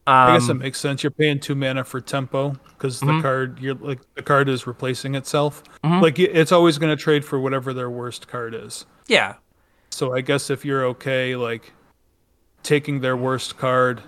Um, 0.07 0.13
I 0.31 0.37
guess 0.37 0.47
that 0.47 0.53
makes 0.55 0.79
sense. 0.79 1.03
You're 1.03 1.11
paying 1.11 1.39
two 1.39 1.53
mana 1.53 1.83
for 1.83 1.99
tempo 2.01 2.55
because 2.69 3.01
Mm-hmm. 3.01 3.17
the 3.17 3.21
card 3.21 3.59
you're 3.59 3.75
like 3.75 3.99
the 4.15 4.21
card 4.23 4.47
is 4.49 4.65
replacing 4.65 5.15
itself. 5.15 5.61
Like 5.83 6.17
it's 6.17 6.51
always 6.51 6.77
going 6.77 6.95
to 6.95 7.01
trade 7.01 7.23
for 7.25 7.39
whatever 7.39 7.73
their 7.73 7.89
worst 7.89 8.27
card 8.27 8.55
is. 8.55 8.85
yeah. 9.07 9.35
So 9.89 10.13
I 10.13 10.21
guess 10.21 10.49
if 10.49 10.63
you're 10.65 10.85
okay 10.87 11.35
like 11.35 11.73
taking 12.63 13.01
their 13.01 13.17
worst 13.17 13.57
card 13.57 14.01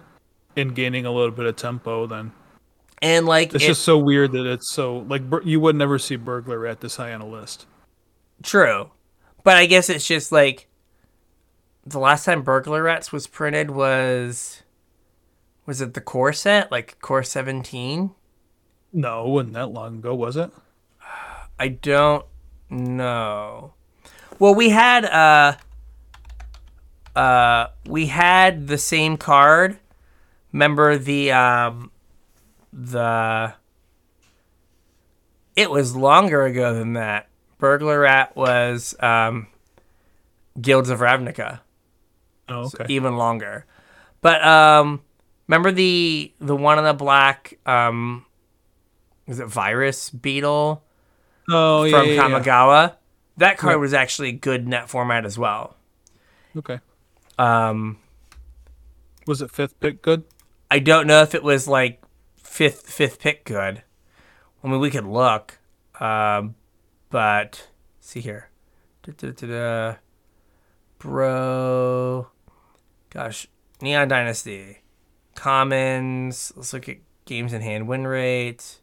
and 0.55 0.73
gaining 0.75 1.05
a 1.05 1.11
little 1.11 1.31
bit 1.31 1.45
of 1.45 1.55
tempo, 1.55 2.05
then 2.07 2.31
And 3.01 3.25
like, 3.25 3.53
it's 3.55 3.63
it- 3.63 3.67
just 3.67 3.81
so 3.83 3.97
weird 3.97 4.31
that 4.33 4.45
it's 4.45 4.69
so 4.71 4.99
like 5.09 5.29
bur- 5.29 5.41
you 5.43 5.59
would 5.59 5.75
never 5.75 5.97
see 5.99 6.15
burglar 6.15 6.65
at 6.67 6.81
this 6.81 6.95
high 6.97 7.13
on 7.13 7.21
a 7.21 7.27
list. 7.27 7.65
True. 8.43 8.91
But 9.43 9.57
I 9.57 9.65
guess 9.65 9.89
it's 9.89 10.05
just 10.07 10.31
like 10.31 10.67
the 11.85 11.99
last 11.99 12.23
time 12.25 12.41
Burglar 12.43 12.83
Rats 12.83 13.11
was 13.11 13.25
printed 13.25 13.71
was 13.71 14.61
was 15.69 15.81
it 15.81 15.93
the 15.93 16.01
core 16.01 16.33
set? 16.33 16.71
Like 16.71 16.99
core 16.99 17.21
17? 17.21 18.09
No, 18.91 19.27
it 19.27 19.29
wasn't 19.29 19.53
that 19.53 19.67
long 19.67 19.99
ago, 19.99 20.15
was 20.15 20.35
it? 20.35 20.51
I 21.59 21.67
don't 21.67 22.25
know. 22.71 23.75
Well, 24.39 24.55
we 24.55 24.69
had 24.69 25.05
uh 25.05 25.57
uh 27.15 27.67
we 27.85 28.07
had 28.07 28.65
the 28.65 28.79
same 28.79 29.15
card. 29.15 29.77
Remember 30.51 30.97
the 30.97 31.33
um 31.33 31.91
the 32.73 33.53
it 35.55 35.69
was 35.69 35.95
longer 35.95 36.45
ago 36.45 36.73
than 36.73 36.93
that. 36.93 37.27
Burglar 37.59 37.99
Rat 37.99 38.35
was 38.35 38.95
um 39.01 39.45
Guilds 40.59 40.89
of 40.89 40.99
Ravnica. 40.99 41.59
Oh, 42.47 42.71
okay. 42.73 42.85
even 42.89 43.17
longer. 43.17 43.65
But 44.21 44.43
um, 44.43 45.01
remember 45.49 45.71
the 45.71 46.31
the 46.39 46.55
one 46.55 46.77
in 46.77 46.85
the 46.85 46.93
black 46.93 47.57
um, 47.65 48.25
was 49.27 49.39
it 49.41 49.47
Virus 49.47 50.09
Beetle 50.09 50.81
Oh, 51.51 51.83
yeah, 51.83 51.99
from 51.99 52.07
yeah, 52.07 52.13
yeah. 52.13 52.21
Kamigawa? 52.39 52.95
That 53.37 53.57
card 53.57 53.73
Yeah. 53.73 53.77
was 53.77 53.93
actually 53.93 54.31
good 54.33 54.67
net 54.67 54.87
format 54.89 55.25
as 55.25 55.37
well. 55.37 55.75
Okay. 56.55 56.79
Um, 57.39 57.97
Was 59.25 59.41
it 59.41 59.49
fifth 59.49 59.79
pick 59.79 60.01
good? 60.03 60.23
I 60.69 60.77
don't 60.79 61.07
know 61.07 61.21
if 61.23 61.33
it 61.33 61.41
was 61.43 61.67
like 61.67 62.01
fifth 62.37 62.89
fifth 62.91 63.19
pick 63.19 63.45
good. 63.45 63.81
I 64.63 64.67
mean, 64.67 64.79
we 64.79 64.91
could 64.91 65.05
look, 65.07 65.57
um, 65.99 66.53
but 67.09 67.67
see 67.99 68.19
here, 68.19 68.49
Da-da-da-da. 69.03 69.95
bro. 70.99 72.27
Gosh, 73.09 73.47
Neon 73.81 74.07
Dynasty, 74.09 74.79
commons. 75.39 76.51
Let's 76.55 76.73
look 76.73 76.89
at 76.89 76.97
games 77.25 77.53
in 77.53 77.61
hand 77.61 77.87
win 77.87 78.05
rate. 78.05 78.79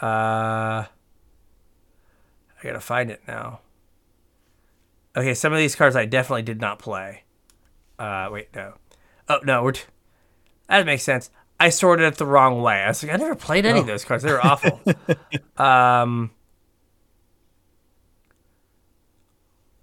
Uh, 0.00 0.86
I 0.86 2.62
gotta 2.62 2.80
find 2.80 3.10
it 3.10 3.20
now. 3.26 3.60
Okay, 5.16 5.34
some 5.34 5.52
of 5.52 5.58
these 5.58 5.74
cards 5.74 5.96
I 5.96 6.06
definitely 6.06 6.42
did 6.42 6.60
not 6.60 6.78
play. 6.78 7.24
Uh, 7.98 8.28
wait, 8.30 8.54
no. 8.54 8.74
Oh 9.28 9.40
no, 9.44 9.62
we're. 9.62 9.72
T- 9.72 9.82
that 10.68 10.86
makes 10.86 11.02
sense. 11.02 11.30
I 11.58 11.68
sorted 11.68 12.06
it 12.06 12.16
the 12.16 12.26
wrong 12.26 12.62
way. 12.62 12.76
I 12.76 12.88
was 12.88 13.02
like, 13.02 13.12
I 13.12 13.16
never 13.16 13.34
played 13.34 13.66
any 13.66 13.80
of 13.80 13.86
those 13.86 14.04
cards. 14.04 14.22
They 14.22 14.32
were 14.32 14.44
awful. 14.44 14.80
um, 15.62 16.30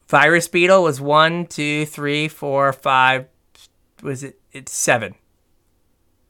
Virus 0.07 0.47
Beetle 0.47 0.83
was 0.83 1.01
one, 1.01 1.45
two, 1.47 1.85
three, 1.85 2.27
four, 2.27 2.71
five. 2.73 3.27
Was 4.01 4.23
it? 4.23 4.39
It's 4.51 4.71
seven. 4.71 5.15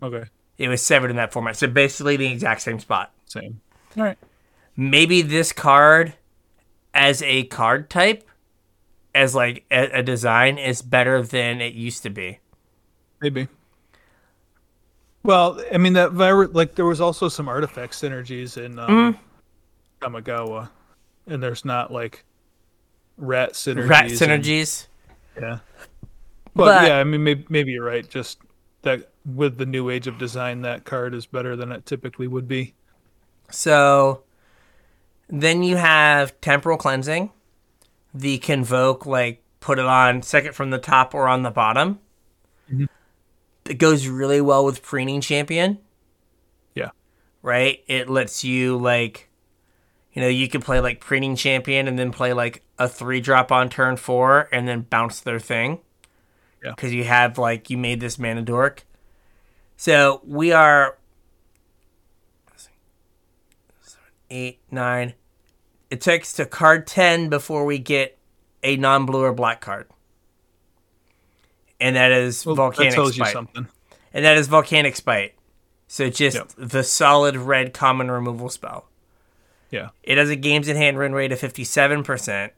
Okay. 0.01 0.23
It 0.57 0.67
was 0.69 0.81
seven 0.81 1.09
in 1.09 1.15
that 1.17 1.31
format. 1.31 1.55
So 1.57 1.67
basically 1.67 2.17
the 2.17 2.27
exact 2.31 2.61
same 2.61 2.79
spot. 2.79 3.11
Same. 3.25 3.61
All 3.97 4.03
right. 4.03 4.17
maybe 4.75 5.21
this 5.21 5.51
card 5.51 6.13
as 6.93 7.21
a 7.23 7.43
card 7.45 7.89
type 7.89 8.27
as 9.13 9.33
like 9.35 9.65
a, 9.71 9.99
a 9.99 10.03
design 10.03 10.57
is 10.57 10.81
better 10.81 11.21
than 11.21 11.61
it 11.61 11.73
used 11.73 12.03
to 12.03 12.09
be 12.09 12.39
Maybe. 13.21 13.47
Well, 15.23 15.61
I 15.73 15.77
mean 15.77 15.93
that 15.93 16.11
virus 16.11 16.51
like 16.53 16.75
there 16.75 16.85
was 16.85 17.01
also 17.01 17.27
some 17.27 17.47
artifact 17.49 17.93
synergies 17.93 18.57
in 18.63 18.77
um, 18.79 18.89
Mm-hmm. 18.89 20.15
Kamigawa, 20.15 20.69
and 21.25 21.41
there's 21.41 21.65
not 21.65 21.91
like 21.91 22.23
rat 23.17 23.53
synergies. 23.53 23.89
rat 23.89 24.21
and- 24.21 25.43
yeah. 25.43 25.59
But, 26.55 26.65
But- 26.65 26.87
yeah, 26.87 26.97
I 26.97 27.03
mean 27.03 27.23
maybe, 27.23 27.45
maybe 27.49 27.71
you're 27.71 27.85
right. 27.85 28.07
Just 28.07 28.39
that 28.83 29.09
with 29.25 29.57
the 29.57 29.65
new 29.65 29.89
age 29.89 30.07
of 30.07 30.17
design, 30.17 30.61
that 30.61 30.85
card 30.85 31.13
is 31.13 31.25
better 31.25 31.55
than 31.55 31.71
it 31.71 31.85
typically 31.85 32.27
would 32.27 32.47
be. 32.47 32.73
so 33.49 34.23
then 35.29 35.61
you 35.63 35.75
have 35.77 36.39
temporal 36.41 36.77
cleansing 36.77 37.29
the 38.13 38.37
convoke 38.39 39.05
like 39.05 39.41
put 39.59 39.77
it 39.79 39.85
on 39.85 40.21
second 40.21 40.53
from 40.53 40.69
the 40.69 40.77
top 40.77 41.13
or 41.13 41.27
on 41.27 41.43
the 41.43 41.51
bottom 41.51 41.99
Mhm. 42.71 42.87
it 43.65 43.75
goes 43.75 44.07
really 44.07 44.39
well 44.41 44.63
with 44.65 44.81
preening 44.83 45.19
champion 45.21 45.79
Yeah. 46.75 46.89
right? 47.41 47.83
It 47.87 48.09
lets 48.09 48.43
you 48.45 48.77
like, 48.77 49.26
you 50.17 50.23
know, 50.23 50.29
you 50.29 50.47
can 50.49 50.61
play 50.61 50.79
like 50.79 50.99
preening 50.99 51.35
champion 51.35 51.87
and 51.87 51.99
then 51.99 52.11
play 52.11 52.33
like 52.33 52.63
a 52.79 52.89
three 52.89 53.21
drop 53.21 53.51
on 53.51 53.69
turn 53.69 53.97
four 53.97 54.49
and 54.51 54.67
then 54.67 54.81
bounce 54.81 55.19
their 55.19 55.39
thing. 55.39 55.77
Yeah. 56.63 56.71
Because 56.71 56.91
you 56.91 57.03
have 57.03 57.37
like 57.37 57.69
you 57.69 57.77
made 57.77 57.99
this 57.99 58.17
mana 58.17 58.41
dork. 58.41 58.83
So 59.75 60.21
we 60.25 60.51
are 60.51 60.97
eight 64.31 64.59
nine. 64.71 65.13
It 65.91 66.01
takes 66.01 66.33
to 66.33 66.47
card 66.47 66.87
ten 66.87 67.29
before 67.29 67.63
we 67.63 67.77
get 67.77 68.17
a 68.63 68.75
non 68.75 69.05
blue 69.05 69.21
or 69.23 69.33
black 69.33 69.61
card. 69.61 69.87
And 71.79 71.95
that 71.95 72.11
is 72.11 72.43
Well, 72.43 72.55
volcanic 72.55 72.89
that 72.89 72.95
tells 72.95 73.13
spite 73.13 73.27
you 73.27 73.33
something. 73.33 73.67
and 74.15 74.25
that 74.25 74.35
is 74.35 74.47
volcanic 74.47 74.95
spite. 74.95 75.35
So 75.87 76.09
just 76.09 76.37
Yep. 76.37 76.53
the 76.57 76.83
solid 76.83 77.35
red 77.37 77.71
common 77.71 78.09
removal 78.09 78.49
spell. 78.49 78.89
Yeah. 79.71 79.89
It 80.03 80.17
has 80.17 80.29
a 80.29 80.35
games 80.35 80.67
in 80.67 80.77
hand 80.77 80.97
win 80.97 81.13
rate 81.13 81.31
of 81.31 81.39
fifty 81.39 81.63
seven 81.63 82.03
percent 82.03 82.53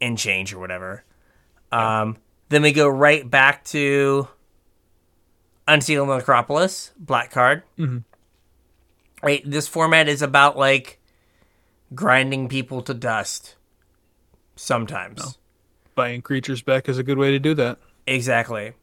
in 0.00 0.16
change 0.16 0.52
or 0.52 0.58
whatever. 0.58 1.04
Um, 1.72 2.16
then 2.50 2.62
we 2.62 2.72
go 2.72 2.86
right 2.88 3.28
back 3.28 3.64
to 3.66 4.28
Unsealed 5.66 6.08
Necropolis, 6.08 6.92
black 6.98 7.30
card. 7.30 7.62
Mhm. 7.78 8.04
Right, 9.22 9.42
this 9.48 9.66
format 9.66 10.08
is 10.08 10.20
about 10.22 10.56
like 10.58 11.00
grinding 11.94 12.48
people 12.48 12.82
to 12.82 12.94
dust. 12.94 13.56
sometimes. 14.56 15.38
Buying 15.96 16.22
creatures 16.22 16.62
back 16.62 16.88
is 16.88 16.96
a 16.96 17.02
good 17.02 17.18
way 17.18 17.32
to 17.32 17.40
do 17.40 17.54
that. 17.54 17.76
Exactly. 18.06 18.74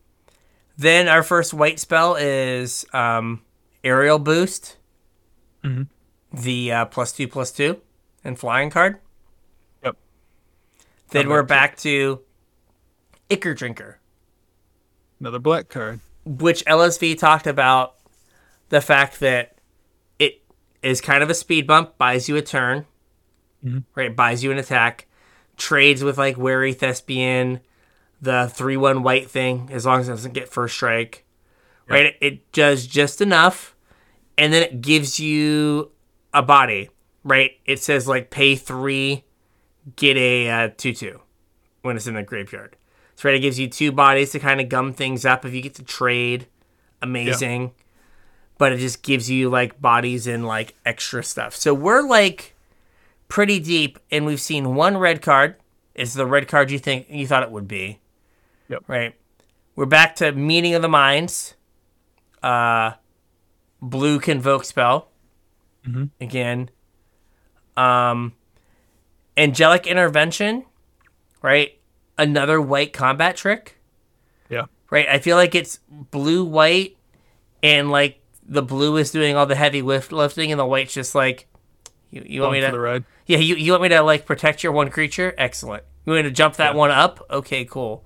Then 0.78 1.08
our 1.08 1.24
first 1.24 1.54
white 1.54 1.80
spell 1.80 2.16
is 2.18 2.86
um, 2.92 3.42
Aerial 3.82 4.20
Boost. 4.20 4.76
Mhm. 5.64 5.88
The 6.34 6.72
uh, 6.72 6.86
plus 6.86 7.12
two 7.12 7.28
plus 7.28 7.52
two 7.52 7.82
and 8.24 8.38
flying 8.40 8.70
card. 8.70 9.00
Yep. 9.84 9.98
Then 11.10 11.24
Come 11.24 11.32
we're 11.32 11.44
back 11.44 11.78
to 11.80 12.22
Ichor 13.30 13.54
Drinker, 13.54 14.00
Another 15.20 15.40
black 15.40 15.70
card. 15.70 16.00
which 16.26 16.64
LSV 16.66 17.18
talked 17.18 17.48
about 17.48 17.96
the 18.70 18.82
fact 18.82 19.20
that 19.20 19.58
it 20.20 20.42
is 20.82 21.02
kind 21.02 21.22
of 21.24 21.30
a 21.30 21.34
speed 21.34 21.68
bump, 21.68 21.98
buys 21.98 22.30
you 22.30 22.38
a 22.38 22.42
turn, 22.42 22.86
Mhm. 23.66 23.84
right? 23.96 24.16
Buys 24.16 24.44
you 24.44 24.52
an 24.52 24.58
attack, 24.58 25.08
trades 25.58 26.04
with 26.04 26.18
like 26.18 26.38
Wary 26.38 26.74
Thespian, 26.74 27.60
the 28.22 28.50
3 28.54 28.78
1 28.78 29.04
white 29.04 29.30
thing, 29.30 29.68
as 29.72 29.86
long 29.86 30.00
as 30.00 30.08
it 30.08 30.12
doesn't 30.14 30.34
get 30.34 30.48
first 30.50 30.76
strike, 30.76 31.26
right? 31.90 32.06
It, 32.08 32.18
it 32.22 32.52
does 32.54 32.88
just 32.88 33.20
enough, 33.20 33.76
and 34.38 34.54
then 34.54 34.64
it 34.64 34.82
gives 34.82 35.20
you 35.20 35.92
a 36.34 36.42
body, 36.42 36.90
right? 37.24 37.52
It 37.66 37.80
says 37.80 38.08
like 38.08 38.30
pay 38.30 38.56
three, 38.56 39.24
get 39.96 40.18
a 40.18 40.50
uh, 40.50 40.70
2 40.78 40.94
2 40.94 41.20
when 41.82 41.96
it's 41.96 42.08
in 42.08 42.16
the 42.16 42.24
graveyard. 42.24 42.76
So, 43.16 43.30
right, 43.30 43.36
it 43.36 43.42
gives 43.42 43.60
you 43.60 43.68
two 43.68 43.92
bodies 43.92 44.32
to 44.32 44.40
kind 44.40 44.60
of 44.60 44.70
gum 44.70 44.94
things 44.94 45.26
up 45.26 45.46
if 45.46 45.54
you 45.54 45.62
get 45.62 45.76
to 45.76 45.84
trade. 45.84 46.48
Amazing. 47.02 47.74
But 48.58 48.74
it 48.74 48.78
just 48.78 49.04
gives 49.04 49.30
you 49.30 49.50
like 49.50 49.82
bodies 49.82 50.28
and 50.28 50.46
like 50.46 50.76
extra 50.86 51.24
stuff. 51.24 51.56
So, 51.56 51.74
we're 51.74 52.02
like 52.02 52.56
pretty 53.28 53.60
deep, 53.60 54.00
and 54.10 54.26
we've 54.26 54.42
seen 54.42 54.76
one 54.76 54.98
red 54.98 55.22
card. 55.22 55.56
It's 55.94 56.14
the 56.14 56.26
red 56.26 56.48
card 56.48 56.72
you 56.72 56.80
think 56.80 57.08
you 57.10 57.28
thought 57.28 57.44
it 57.44 57.52
would 57.52 57.68
be. 57.68 58.00
Yep. 58.70 58.86
Right. 58.88 59.14
We're 59.76 59.86
back 59.86 60.16
to 60.16 60.32
meeting 60.32 60.74
of 60.74 60.82
the 60.82 60.90
minds. 60.90 61.56
Uh, 62.42 62.94
blue 63.82 64.20
convoke 64.20 64.66
spell. 64.66 65.11
Mhm. 65.88 66.10
Again. 66.20 66.70
Um, 67.78 68.34
angelic 69.38 69.88
intervention. 69.88 70.66
Right. 71.42 71.80
Another 72.18 72.62
white 72.62 72.94
combat 72.94 73.36
trick. 73.36 73.80
Yeah. 74.50 74.66
Right. 74.90 75.08
I 75.08 75.20
feel 75.20 75.38
like 75.38 75.56
it's 75.56 75.80
blue 75.90 76.44
white, 76.44 76.98
and 77.64 77.90
like 77.90 78.20
the 78.48 78.62
blue 78.62 78.98
is 78.98 79.12
doing 79.12 79.36
all 79.36 79.46
the 79.46 79.56
heavy 79.56 79.82
lift 79.82 80.12
lifting, 80.12 80.52
and 80.52 80.60
the 80.60 80.66
white's 80.66 80.94
just 80.94 81.16
like. 81.16 81.48
You, 82.12 82.24
you 82.26 82.42
want 82.42 82.52
me 82.54 82.60
to 82.60 83.04
yeah, 83.26 83.38
you, 83.38 83.56
you 83.56 83.72
want 83.72 83.84
me 83.84 83.90
to 83.90 84.02
like 84.02 84.26
protect 84.26 84.64
your 84.64 84.74
one 84.74 84.90
creature? 84.90 85.34
Excellent. 85.38 85.84
You 86.06 86.12
want 86.12 86.26
me 86.26 86.30
to 86.30 86.36
jump 86.36 86.58
that 86.58 86.74
Yeah. 86.74 86.78
one 86.78 86.92
up? 86.92 87.26
Okay, 87.32 87.64
cool. 87.64 88.04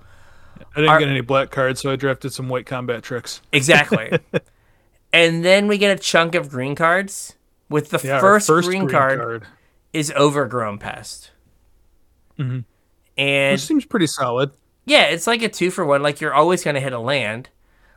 I 0.60 0.64
didn't 0.76 0.90
Our- 0.92 1.00
get 1.00 1.08
any 1.10 1.22
black 1.22 1.50
cards, 1.50 1.82
so 1.82 1.92
I 1.92 1.96
drafted 1.96 2.32
some 2.32 2.48
white 2.48 2.68
combat 2.68 3.02
tricks. 3.02 3.42
Exactly. 3.52 4.20
and 5.14 5.44
then 5.44 5.68
we 5.68 5.80
get 5.80 5.98
a 5.98 6.00
chunk 6.00 6.36
of 6.36 6.50
green 6.50 6.76
cards. 6.76 7.34
With 7.70 7.90
the 7.90 8.00
Yeah, 8.04 8.16
our 8.22 8.40
first, 8.40 8.68
green, 8.68 8.88
card, 8.88 9.46
is 9.94 10.12
Overgrown 10.12 10.78
Pest. 10.78 11.32
Mhm. 12.38 12.64
And 13.18 13.54
which 13.54 13.62
seems 13.62 13.86
pretty 13.86 14.08
solid. 14.08 14.52
yeah, 14.86 15.04
it's 15.06 15.26
like 15.26 15.42
a 15.42 15.50
two 15.50 15.72
for 15.72 15.86
one. 15.86 16.04
Like 16.04 16.22
you're 16.22 16.34
always 16.34 16.64
going 16.64 16.76
to 16.76 16.82
hit 16.82 16.94
a 16.94 17.00
land. 17.00 17.50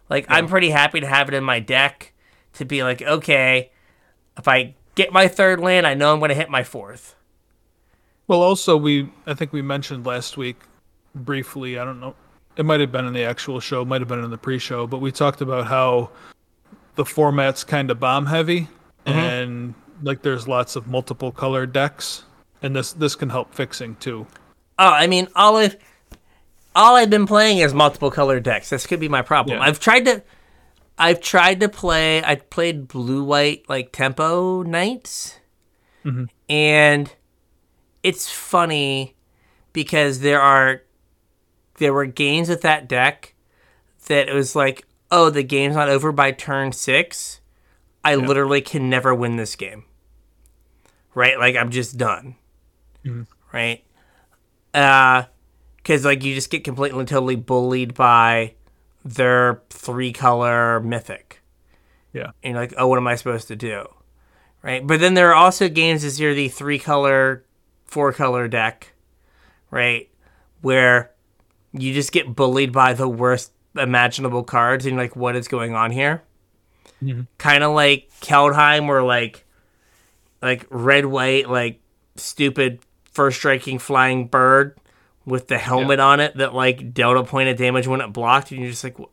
Like 0.08 0.26
I'm 0.28 0.46
pretty 0.46 0.70
happy 0.70 1.00
to 1.00 1.06
have 1.06 1.28
it 1.28 1.34
in 1.34 1.44
my 1.44 1.60
deck 1.60 2.12
to 2.54 2.64
be 2.64 2.82
like, 2.82 3.02
okay, 3.02 3.70
if 4.38 4.48
I 4.48 4.74
get 4.94 5.12
my 5.12 5.28
third 5.28 5.60
land, 5.60 5.86
I 5.86 5.94
know 5.94 6.12
I'm 6.12 6.18
going 6.18 6.30
to 6.30 6.34
hit 6.34 6.48
my 6.48 6.62
fourth. 6.64 7.14
Well, 8.26 8.42
also 8.42 8.76
we 8.76 9.10
I 9.26 9.34
think 9.34 9.52
we 9.52 9.60
mentioned 9.60 10.06
last 10.06 10.36
week 10.36 10.56
briefly. 11.14 11.78
I 11.78 11.84
don't 11.84 12.00
know. 12.00 12.14
It 12.56 12.64
might 12.64 12.80
have 12.80 12.90
been 12.90 13.04
in 13.06 13.12
the 13.12 13.24
actual 13.24 13.60
show, 13.60 13.84
might 13.84 14.00
have 14.00 14.08
been 14.08 14.24
in 14.24 14.30
the 14.30 14.38
pre-show, 14.38 14.86
but 14.86 14.98
we 14.98 15.12
talked 15.12 15.40
about 15.40 15.66
how 15.66 16.10
the 16.96 17.04
format's 17.04 17.62
kind 17.62 17.88
of 17.88 18.00
bomb 18.00 18.26
heavy, 18.26 18.66
and 19.14 19.74
like 20.02 20.22
there's 20.22 20.46
lots 20.46 20.76
of 20.76 20.86
multiple 20.86 21.32
color 21.32 21.66
decks, 21.66 22.24
and 22.62 22.74
this 22.76 22.92
this 22.92 23.14
can 23.14 23.30
help 23.30 23.54
fixing 23.54 23.96
too. 23.96 24.26
Oh, 24.78 24.88
I 24.90 25.06
mean, 25.06 25.28
all 25.34 25.56
I've 25.56 25.76
all 26.74 26.94
I've 26.96 27.10
been 27.10 27.26
playing 27.26 27.58
is 27.58 27.74
multiple 27.74 28.10
color 28.10 28.38
decks. 28.40 28.70
This 28.70 28.86
could 28.86 29.00
be 29.00 29.08
my 29.08 29.22
problem. 29.22 29.58
Yeah. 29.58 29.64
I've 29.64 29.80
tried 29.80 30.04
to, 30.04 30.22
I've 30.98 31.20
tried 31.20 31.60
to 31.60 31.68
play. 31.68 32.22
I 32.22 32.36
played 32.36 32.86
blue 32.88 33.24
white 33.24 33.64
like 33.68 33.90
tempo 33.92 34.62
nights, 34.62 35.38
Mhm. 36.04 36.28
and 36.48 37.12
it's 38.02 38.30
funny 38.30 39.16
because 39.72 40.20
there 40.20 40.40
are 40.40 40.82
there 41.78 41.92
were 41.92 42.06
games 42.06 42.48
with 42.48 42.62
that 42.62 42.88
deck 42.88 43.34
that 44.06 44.28
it 44.28 44.34
was 44.34 44.54
like, 44.56 44.84
oh, 45.10 45.30
the 45.30 45.42
game's 45.42 45.76
not 45.76 45.88
over 45.88 46.10
by 46.12 46.30
turn 46.32 46.72
six. 46.72 47.40
I 48.04 48.14
literally 48.14 48.60
can 48.60 48.88
never 48.88 49.14
win 49.14 49.36
this 49.36 49.56
game. 49.56 49.84
Right? 51.14 51.38
Like 51.38 51.56
I'm 51.56 51.70
just 51.70 51.96
done. 51.96 52.36
Right? 53.52 53.84
Uh 54.74 55.24
cuz 55.84 56.04
like 56.04 56.22
you 56.22 56.34
just 56.34 56.50
get 56.50 56.64
completely 56.64 57.04
totally 57.04 57.36
bullied 57.36 57.94
by 57.94 58.54
their 59.04 59.62
three 59.70 60.12
color 60.12 60.80
mythic. 60.80 61.42
Yeah. 62.12 62.30
And 62.42 62.54
you're 62.54 62.62
like, 62.62 62.74
"Oh, 62.76 62.86
what 62.88 62.98
am 62.98 63.06
I 63.06 63.16
supposed 63.16 63.48
to 63.48 63.56
do?" 63.56 63.86
Right? 64.62 64.86
But 64.86 65.00
then 65.00 65.14
there 65.14 65.30
are 65.30 65.34
also 65.34 65.68
games 65.68 66.04
as 66.04 66.18
you're 66.18 66.34
the 66.34 66.48
three 66.48 66.78
color, 66.78 67.44
four 67.84 68.12
color 68.12 68.48
deck, 68.48 68.92
right? 69.70 70.08
Where 70.60 71.12
you 71.72 71.94
just 71.94 72.12
get 72.12 72.34
bullied 72.34 72.72
by 72.72 72.92
the 72.92 73.08
worst 73.08 73.52
imaginable 73.76 74.42
cards 74.42 74.84
and 74.86 74.94
you're 74.94 75.04
like, 75.04 75.16
what 75.16 75.36
is 75.36 75.48
going 75.48 75.74
on 75.74 75.90
here? 75.90 76.22
Kind 77.38 77.64
of 77.64 77.74
like 77.74 78.10
Kaldheim, 78.20 78.86
where 78.88 79.02
like, 79.02 79.44
like 80.42 80.66
red 80.70 81.06
white, 81.06 81.48
like 81.48 81.80
stupid 82.16 82.80
first 83.12 83.38
striking 83.38 83.78
flying 83.78 84.26
bird 84.26 84.76
with 85.24 85.48
the 85.48 85.58
helmet 85.58 86.00
on 86.00 86.20
it 86.20 86.36
that 86.36 86.54
like 86.54 86.92
dealt 86.94 87.16
a 87.16 87.24
point 87.24 87.48
of 87.48 87.56
damage 87.56 87.86
when 87.86 88.00
it 88.00 88.12
blocked, 88.12 88.50
and 88.50 88.60
you're 88.60 88.70
just 88.70 88.84
like, 88.84 88.96
"Wh- 88.96 89.04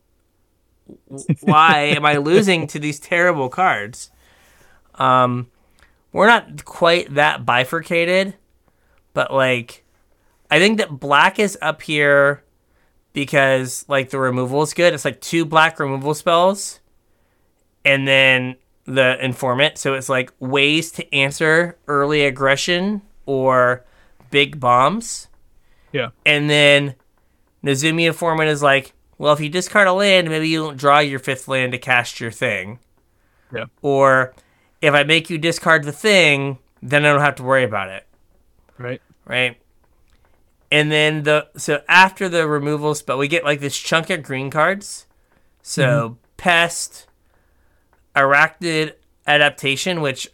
wh- 1.11 1.43
why 1.43 1.77
am 1.95 2.05
I 2.05 2.17
losing 2.17 2.67
to 2.67 2.79
these 2.79 2.99
terrible 2.99 3.49
cards? 3.49 4.09
Um, 4.95 5.47
we're 6.11 6.27
not 6.27 6.63
quite 6.65 7.13
that 7.15 7.45
bifurcated, 7.45 8.35
but 9.13 9.33
like, 9.33 9.83
I 10.49 10.59
think 10.59 10.77
that 10.77 10.99
black 10.99 11.39
is 11.39 11.57
up 11.61 11.81
here 11.81 12.43
because 13.13 13.85
like 13.89 14.09
the 14.09 14.19
removal 14.19 14.61
is 14.61 14.73
good. 14.73 14.93
It's 14.93 15.05
like 15.05 15.19
two 15.21 15.43
black 15.45 15.79
removal 15.79 16.13
spells, 16.13 16.79
and 17.85 18.07
then 18.07 18.55
the 18.85 19.23
informant. 19.23 19.77
So 19.77 19.93
it's 19.93 20.09
like 20.09 20.31
ways 20.39 20.91
to 20.93 21.13
answer 21.13 21.77
early 21.87 22.25
aggression 22.25 23.01
or 23.25 23.85
big 24.31 24.59
bombs. 24.59 25.27
Yeah. 25.91 26.09
And 26.25 26.49
then 26.49 26.95
Nezumi 27.63 28.05
Informant 28.05 28.49
is 28.49 28.61
like, 28.61 28.93
well, 29.17 29.33
if 29.33 29.39
you 29.39 29.49
discard 29.49 29.87
a 29.87 29.93
land, 29.93 30.29
maybe 30.29 30.49
you 30.49 30.59
don't 30.59 30.77
draw 30.77 30.99
your 30.99 31.19
fifth 31.19 31.47
land 31.47 31.71
to 31.71 31.77
cast 31.77 32.19
your 32.19 32.31
thing. 32.31 32.79
Yeah. 33.53 33.65
Or 33.81 34.33
if 34.81 34.93
I 34.93 35.03
make 35.03 35.29
you 35.29 35.37
discard 35.37 35.83
the 35.83 35.91
thing, 35.91 36.57
then 36.81 37.05
I 37.05 37.11
don't 37.11 37.21
have 37.21 37.35
to 37.35 37.43
worry 37.43 37.63
about 37.63 37.89
it. 37.89 38.05
Right. 38.77 39.01
Right. 39.25 39.57
And 40.71 40.91
then 40.91 41.23
the 41.23 41.47
so 41.55 41.81
after 41.87 42.27
the 42.27 42.47
removal 42.47 42.93
spell, 42.95 43.17
we 43.17 43.27
get 43.27 43.45
like 43.45 43.61
this 43.61 43.77
chunk 43.77 44.09
of 44.09 44.23
green 44.23 44.49
cards. 44.49 45.05
So 45.61 46.09
mm-hmm. 46.09 46.13
pest, 46.37 47.07
arachnid 48.15 48.93
adaptation, 49.27 50.01
which 50.01 50.31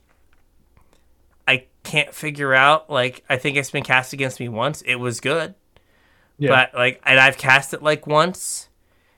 I 1.47 1.65
can't 1.83 2.13
figure 2.13 2.53
out. 2.53 2.89
Like 2.89 3.23
I 3.29 3.37
think 3.37 3.57
it's 3.57 3.71
been 3.71 3.83
cast 3.83 4.13
against 4.13 4.39
me 4.39 4.49
once. 4.49 4.81
It 4.83 4.95
was 4.95 5.19
good. 5.19 5.55
Yeah. 6.37 6.49
But 6.49 6.77
like 6.77 7.01
and 7.05 7.19
I've 7.19 7.37
cast 7.37 7.73
it 7.73 7.81
like 7.81 8.07
once. 8.07 8.69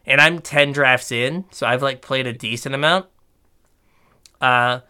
And 0.05 0.19
I'm 0.19 0.39
ten 0.39 0.73
drafts 0.73 1.11
in, 1.11 1.45
so 1.51 1.65
I've 1.65 1.81
like 1.81 2.01
played 2.01 2.27
a 2.27 2.33
decent 2.33 2.75
amount. 2.75 3.05
Uh 4.41 4.81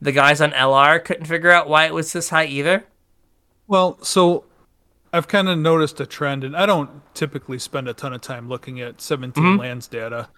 the 0.00 0.12
guys 0.12 0.40
on 0.40 0.52
LR 0.52 1.02
couldn't 1.04 1.24
figure 1.24 1.50
out 1.50 1.68
why 1.68 1.86
it 1.86 1.94
was 1.94 2.12
this 2.12 2.28
high 2.30 2.44
either. 2.44 2.84
Well, 3.66 3.98
so 4.02 4.44
I've 5.12 5.28
kind 5.28 5.48
of 5.48 5.58
noticed 5.58 6.00
a 6.00 6.06
trend, 6.06 6.44
and 6.44 6.56
I 6.56 6.66
don't 6.66 7.02
typically 7.14 7.58
spend 7.58 7.88
a 7.88 7.94
ton 7.94 8.12
of 8.12 8.20
time 8.20 8.48
looking 8.48 8.80
at 8.80 9.00
17 9.00 9.56
lands 9.56 9.88
data, 9.88 10.28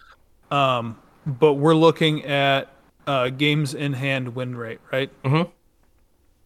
um, 0.49 0.97
but 1.25 1.53
we're 1.53 1.75
looking 1.75 2.25
at 2.25 2.73
uh, 3.07 3.29
games 3.29 3.73
in 3.73 3.93
hand 3.93 4.35
win 4.35 4.55
rate, 4.55 4.79
right? 4.91 5.09
Mhm. 5.23 5.49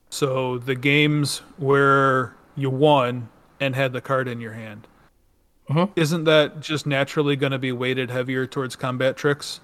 So 0.10 0.58
the 0.58 0.76
games 0.76 1.40
where 1.58 2.36
you 2.56 2.70
won 2.70 3.30
and 3.60 3.76
had 3.76 3.94
the 3.94 4.02
card 4.02 4.28
in 4.28 4.40
your 4.40 4.54
hand. 4.54 4.88
Mhm. 5.70 5.90
Isn't 5.96 6.24
that 6.26 6.60
just 6.62 6.86
naturally 6.86 7.36
going 7.36 7.52
to 7.52 7.58
be 7.60 7.72
weighted 7.72 8.10
heavier 8.12 8.46
towards 8.46 8.76
combat 8.76 9.18
tricks? 9.18 9.60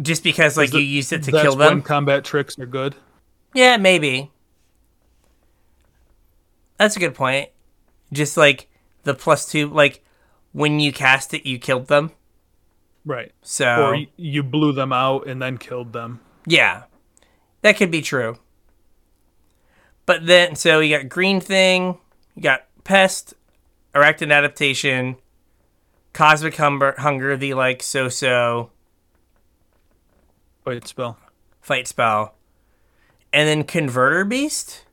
Just 0.00 0.22
because 0.22 0.56
like 0.56 0.68
Is 0.68 0.74
you 0.74 0.80
used 0.80 1.12
it 1.12 1.22
to 1.24 1.32
kill 1.32 1.56
them. 1.56 1.82
combat 1.82 2.24
tricks 2.24 2.58
are 2.58 2.66
good. 2.66 2.94
Yeah, 3.52 3.76
maybe. 3.76 4.30
That's 6.78 6.96
a 6.96 7.00
good 7.00 7.14
point. 7.14 7.50
Just 8.12 8.36
like 8.36 8.68
the 9.02 9.12
plus 9.14 9.50
two, 9.50 9.68
like 9.68 10.02
when 10.52 10.80
you 10.80 10.92
cast 10.92 11.34
it, 11.34 11.44
you 11.46 11.58
killed 11.58 11.88
them. 11.88 12.12
Right. 13.04 13.32
So 13.42 13.66
Or 13.88 13.96
you 14.16 14.42
blew 14.42 14.72
them 14.72 14.92
out 14.92 15.26
and 15.26 15.40
then 15.40 15.58
killed 15.58 15.92
them. 15.92 16.20
yeah, 16.46 16.84
that 17.62 17.76
could 17.76 17.90
be 17.90 18.02
true. 18.02 18.36
But 20.06 20.26
then, 20.26 20.56
so 20.56 20.80
you 20.80 20.96
got 20.98 21.08
green 21.08 21.40
thing, 21.40 21.98
you 22.34 22.42
got 22.42 22.64
pest, 22.84 23.34
arachnoid 23.94 24.32
adaptation, 24.32 25.16
cosmic 26.12 26.56
hunger, 26.56 26.94
hunger 26.98 27.36
the 27.36 27.54
like 27.54 27.82
so-so 27.82 28.70
Fight 30.64 30.86
spell. 30.86 31.16
fight 31.60 31.86
spell, 31.88 32.34
and 33.32 33.48
then 33.48 33.64
converter 33.64 34.24
beast. 34.24 34.84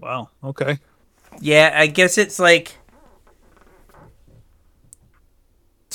Wow. 0.00 0.30
Okay. 0.42 0.78
Yeah, 1.40 1.72
I 1.74 1.86
guess 1.86 2.18
it's 2.18 2.38
like 2.38 2.78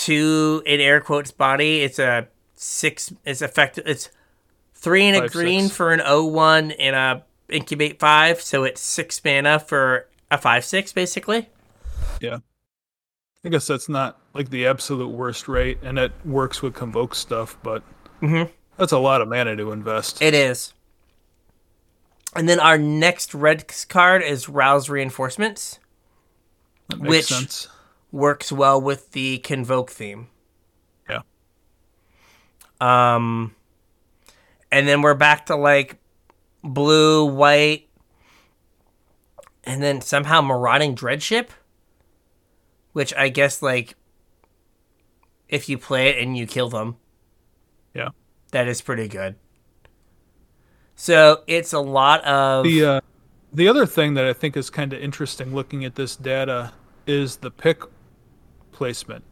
two 0.02 0.64
in 0.66 0.80
air 0.80 1.00
quotes 1.02 1.32
body. 1.32 1.82
It's 1.82 2.00
a 2.00 2.28
six. 2.56 3.14
It's 3.26 3.42
effective. 3.42 3.86
It's 3.88 4.10
three 4.74 5.06
and 5.06 5.16
a 5.18 5.22
Five, 5.22 5.32
green 5.32 5.64
six. 5.66 5.76
for 5.76 5.92
an 5.92 6.02
O 6.04 6.26
one 6.26 6.72
and 6.72 6.96
a 6.96 7.24
incubate 7.50 8.00
five. 8.00 8.42
So 8.42 8.64
it's 8.64 8.82
six 8.82 9.22
mana 9.24 9.60
for 9.60 10.08
a 10.32 10.38
five 10.38 10.66
six 10.66 10.92
basically. 10.94 11.50
Yeah. 12.20 12.38
I 13.44 13.50
guess 13.50 13.68
that's 13.68 13.90
not 13.90 14.20
like 14.34 14.50
the 14.50 14.68
absolute 14.68 15.10
worst 15.10 15.48
rate, 15.48 15.80
and 15.82 15.98
it 15.98 16.12
works 16.24 16.62
with 16.62 16.74
convoke 16.76 17.16
stuff, 17.16 17.58
but 17.64 17.82
Mhm. 18.22 18.50
that's 18.78 18.92
a 18.92 19.00
lot 19.00 19.22
of 19.22 19.28
mana 19.30 19.56
to 19.56 19.72
invest. 19.72 20.22
It 20.22 20.34
is. 20.36 20.74
And 22.36 22.48
then 22.48 22.60
our 22.60 22.78
next 22.78 23.34
red 23.34 23.66
card 23.90 24.22
is 24.24 24.48
rouse 24.48 24.90
reinforcements. 24.90 25.80
Which- 26.98 27.26
sense. 27.26 27.68
Works 28.12 28.52
well 28.52 28.82
with 28.82 29.12
the 29.12 29.38
convoke 29.40 29.90
theme. 29.90 30.28
Yeah. 31.10 31.22
Um, 32.82 33.56
and 34.72 34.88
then 34.88 35.02
we're 35.02 35.14
back 35.14 35.46
to 35.48 35.56
like 35.56 35.98
blue, 36.64 37.26
white, 37.26 37.88
and 39.64 39.82
then 39.82 40.02
somehow 40.02 40.42
marauding 40.42 40.96
dreadship, 40.96 41.50
which 42.94 43.14
I 43.14 43.30
guess 43.30 43.62
like 43.62 43.96
if 45.48 45.70
you 45.70 45.78
play 45.78 46.10
it 46.10 46.22
and 46.22 46.36
you 46.38 46.46
kill 46.48 46.70
them, 46.70 46.98
Yeah. 47.94 48.10
that 48.52 48.68
is 48.68 48.82
pretty 48.82 49.08
good. 49.08 49.36
So 50.96 51.44
it's 51.48 51.74
a 51.74 51.80
lot 51.80 52.24
of 52.26 52.64
The 52.66 52.86
uh, 52.86 53.02
the 53.54 53.68
other 53.68 53.86
thing 53.86 54.14
that 54.16 54.26
I 54.26 54.34
think 54.34 54.56
is 54.56 54.70
kind 54.70 54.94
of 54.94 55.02
interesting 55.02 55.54
looking 55.54 55.84
at 55.86 55.96
this 55.96 56.16
data 56.16 56.74
is 57.08 57.38
the 57.38 57.52
pick 57.52 57.82
placement. 58.72 59.24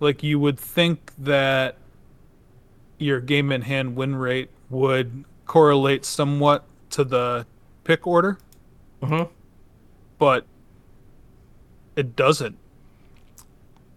Like 0.00 0.22
you 0.22 0.38
would 0.38 0.58
think 0.58 1.12
that 1.18 1.76
your 2.98 3.20
game 3.20 3.52
in 3.52 3.62
hand 3.62 3.96
win 3.96 4.16
rate 4.16 4.50
would 4.70 5.24
correlate 5.46 6.04
somewhat 6.04 6.64
to 6.90 7.04
the 7.04 7.46
pick 7.84 8.06
order, 8.06 8.38
Mhm. 9.02 9.28
but 10.18 10.46
it 11.96 12.16
doesn't. 12.16 12.56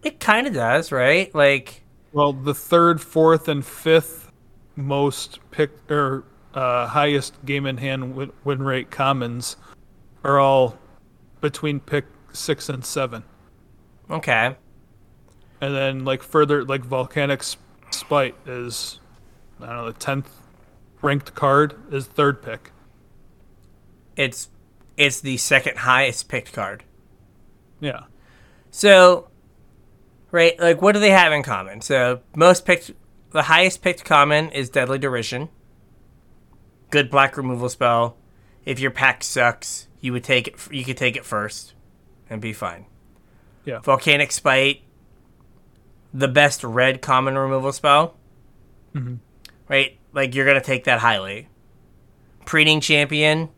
it 0.04 0.20
kind 0.20 0.46
of 0.46 0.54
does, 0.54 0.92
right? 0.92 1.34
Like 1.34 1.82
Well, 2.12 2.32
the 2.32 2.54
third, 2.54 3.00
fourth, 3.00 3.48
and 3.48 3.66
fifth 3.66 4.30
most 4.76 5.40
pick 5.50 5.70
or 5.90 6.24
uh, 6.54 6.86
highest 6.86 7.34
game 7.44 7.66
in 7.66 7.76
hand 7.78 8.14
win, 8.14 8.32
win 8.44 8.62
rate 8.62 8.90
commons 8.92 9.56
are 10.24 10.38
all 10.38 10.78
between 11.40 11.80
pick 11.80 12.06
six 12.32 12.68
and 12.68 12.84
seven, 12.84 13.24
okay, 14.10 14.56
and 15.60 15.74
then 15.74 16.04
like 16.04 16.22
further, 16.22 16.64
like 16.64 16.82
volcanic 16.84 17.42
spite 17.90 18.34
is 18.46 19.00
I 19.60 19.66
don't 19.66 19.76
know 19.76 19.86
the 19.86 19.98
tenth 19.98 20.30
ranked 21.02 21.34
card 21.34 21.74
is 21.92 22.06
third 22.06 22.42
pick. 22.42 22.72
it's 24.16 24.48
it's 24.96 25.20
the 25.20 25.36
second 25.36 25.78
highest 25.78 26.28
picked 26.28 26.52
card. 26.52 26.82
Yeah, 27.80 28.04
So, 28.72 29.28
right, 30.32 30.58
like 30.58 30.82
what 30.82 30.92
do 30.92 30.98
they 31.00 31.10
have 31.10 31.32
in 31.32 31.44
common? 31.44 31.80
So, 31.80 32.20
most 32.34 32.64
picked, 32.66 32.90
the 33.30 33.42
highest 33.42 33.80
picked 33.82 34.04
common 34.04 34.50
is 34.50 34.68
Deadly 34.68 34.98
Derision. 34.98 35.48
Good 36.90 37.10
black 37.10 37.36
removal 37.36 37.68
spell. 37.68 38.16
If 38.64 38.80
your 38.80 38.90
pack 38.90 39.22
sucks, 39.22 39.86
you 40.00 40.12
would 40.12 40.24
take 40.24 40.48
it. 40.48 40.54
You 40.72 40.84
could 40.84 40.96
take 40.96 41.16
it 41.16 41.24
first, 41.24 41.74
and 42.28 42.40
be 42.40 42.52
fine. 42.52 42.86
Yeah. 43.68 43.80
Volcanic 43.80 44.32
Spite. 44.32 44.80
The 46.14 46.26
best 46.28 46.64
red 46.64 47.02
common 47.02 47.36
removal 47.36 47.70
spell. 47.72 48.14
Mhm. 48.94 49.18
Right, 49.68 49.98
like 50.14 50.34
you're 50.34 50.46
gonna 50.46 50.62
take 50.62 50.84
that 50.84 51.00
highly. 51.00 51.48
Preening 52.46 52.80
Champion. 52.80 53.50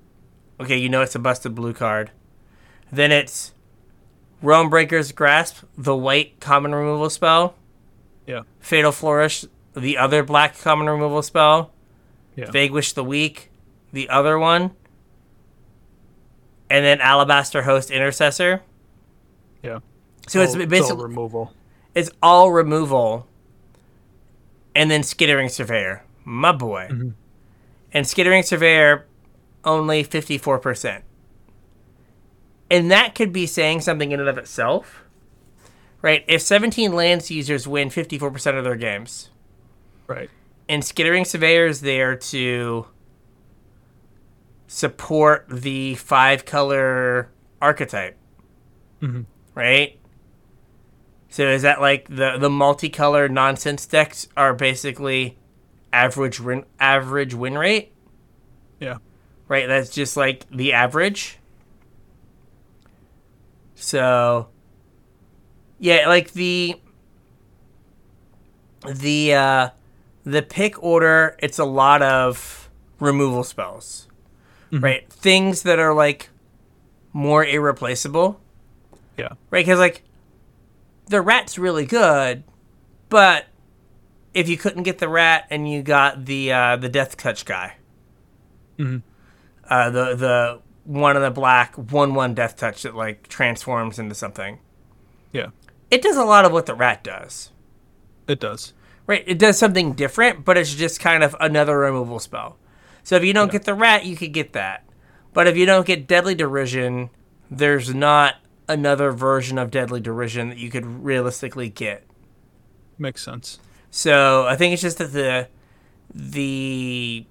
Okay, 0.58 0.76
you 0.76 0.88
know 0.88 1.00
it's 1.00 1.14
a 1.14 1.20
busted 1.20 1.54
blue 1.54 1.72
card. 1.72 2.10
Then 2.90 3.12
it's 3.12 3.54
Realm 4.42 4.68
Breaker's 4.68 5.12
Grasp, 5.12 5.62
the 5.78 5.94
white 5.94 6.40
common 6.40 6.74
removal 6.74 7.08
spell. 7.08 7.54
yeah, 8.26 8.42
Final 8.58 8.90
Flourish, 8.90 9.44
the 9.76 9.96
other 9.96 10.24
black 10.24 10.58
common 10.58 10.88
removal 10.90 11.22
spell. 11.22 11.72
yeah. 12.34 12.50
Vanquish 12.50 12.92
the 12.94 13.04
Weak, 13.04 13.50
the 13.92 14.08
other 14.08 14.38
one. 14.40 14.72
And 16.68 16.84
then 16.84 17.00
Alabaster 17.00 17.62
Host 17.62 17.90
Intercessor. 17.92 18.62
yeah. 19.62 19.78
So 20.30 20.40
it's 20.42 20.54
all- 20.54 20.96
all 20.98 21.02
removal. 21.02 21.52
it's 21.94 22.10
all 22.22 22.52
removal. 22.52 23.26
And 24.74 24.90
then 24.90 25.02
Skittering 25.02 25.48
Surveyor, 25.48 26.04
my 26.24 26.52
boy. 26.52 26.88
Mhm. 26.90 27.14
And 27.92 28.06
Skittering 28.06 28.44
Surveyor, 28.44 29.06
only 29.64 30.04
54%. 30.04 31.02
And 32.70 32.90
that 32.92 33.16
could 33.16 33.32
be 33.32 33.46
saying 33.46 33.80
something 33.80 34.12
in 34.12 34.20
and 34.20 34.28
of 34.28 34.38
itself. 34.38 35.02
Right? 36.02 36.24
If 36.28 36.40
17 36.40 36.92
lands 36.92 37.30
users 37.30 37.66
win 37.68 37.90
54% 37.90 38.56
of 38.56 38.64
their 38.64 38.76
games, 38.76 39.30
Right. 40.06 40.30
and 40.68 40.84
Skittering 40.84 41.24
Surveyor 41.26 41.66
is 41.66 41.80
there 41.82 42.14
to 42.16 42.86
support 44.66 45.46
the 45.50 45.96
five 45.96 46.44
color 46.44 47.28
archetype, 47.60 48.16
Mhm. 49.02 49.26
right? 49.54 49.98
So 51.30 51.44
is 51.46 51.62
that 51.62 51.80
like 51.80 52.08
the 52.08 52.36
the 52.38 52.48
multicolor 52.48 53.30
nonsense 53.30 53.86
decks 53.86 54.28
are 54.36 54.52
basically 54.52 55.38
average 55.92 56.40
win 56.40 56.64
average 56.80 57.34
win 57.34 57.56
rate, 57.56 57.92
Yeah. 58.80 58.98
right? 59.48 59.66
That's 59.68 59.90
just 59.90 60.16
like 60.16 60.44
the 60.50 60.72
average. 60.72 61.38
So 63.74 64.48
yeah, 65.78 66.08
like 66.08 66.32
the 66.32 66.80
the 68.86 69.34
uh 69.34 69.68
the 70.24 70.42
pick 70.42 70.82
order, 70.82 71.36
it's 71.38 71.58
a 71.58 71.64
lot 71.64 72.02
of 72.02 72.68
removal 72.98 73.44
spells. 73.44 74.06
Right? 74.72 75.10
Things 75.12 75.62
that 75.62 75.80
are 75.80 75.92
like 75.94 76.28
more 77.12 77.44
irreplaceable. 77.44 78.40
Yeah. 79.16 79.30
Right? 79.50 79.66
Cuz 79.66 79.78
like 79.78 80.02
the 81.10 81.20
rat's 81.20 81.58
really 81.58 81.84
good, 81.84 82.44
but 83.08 83.46
if 84.32 84.48
you 84.48 84.56
couldn't 84.56 84.84
get 84.84 84.98
the 84.98 85.08
rat 85.08 85.46
and 85.50 85.70
you 85.70 85.82
got 85.82 86.24
the 86.24 86.52
uh 86.52 86.76
the 86.76 86.88
death 86.88 87.16
touch 87.16 87.44
guy. 87.44 87.74
Mhm. 88.78 89.02
Uh 89.68 89.90
the 89.90 90.14
the 90.14 90.60
one 90.84 91.16
in 91.16 91.22
the 91.22 91.30
black 91.30 91.74
one 91.74 92.14
one 92.14 92.32
death 92.34 92.56
touch 92.56 92.82
that 92.84 92.94
like 92.94 93.28
transforms 93.28 93.98
into 93.98 94.14
something. 94.14 94.60
Yeah. 95.32 95.48
It 95.90 96.00
does 96.00 96.16
a 96.16 96.24
lot 96.24 96.44
of 96.44 96.52
what 96.52 96.66
the 96.66 96.74
rat 96.74 97.02
does. 97.02 97.50
It 98.28 98.38
does. 98.40 98.72
Right, 99.06 99.24
it 99.26 99.40
does 99.40 99.58
something 99.58 99.94
different, 99.94 100.44
but 100.44 100.56
it's 100.56 100.72
just 100.72 101.00
kind 101.00 101.24
of 101.24 101.34
another 101.40 101.76
removal 101.76 102.20
spell. 102.20 102.56
So 103.02 103.16
if 103.16 103.24
you 103.24 103.32
don't 103.32 103.50
get 103.50 103.64
the 103.64 103.74
rat, 103.74 104.04
you 104.04 104.14
could 104.16 104.32
get 104.32 104.52
that. 104.52 104.84
But 105.32 105.48
if 105.48 105.56
you 105.56 105.66
don't 105.66 105.86
get 105.86 106.06
Deadly 106.06 106.36
Derision, 106.36 107.10
there's 107.50 107.92
not 107.92 108.36
another 108.70 109.12
version 109.12 109.58
of 109.58 109.70
Deadly 109.70 110.00
Derision 110.00 110.48
that 110.50 110.58
you 110.58 110.70
could 110.70 110.86
realistically 110.86 111.68
get. 111.68 112.06
Makes 112.98 113.22
sense. 113.24 113.60
So 113.90 114.46
I 114.46 114.56
think 114.56 114.72
it's 114.72 114.82
just 114.82 114.98
that 114.98 115.12
the 115.12 115.48
the 116.14 117.26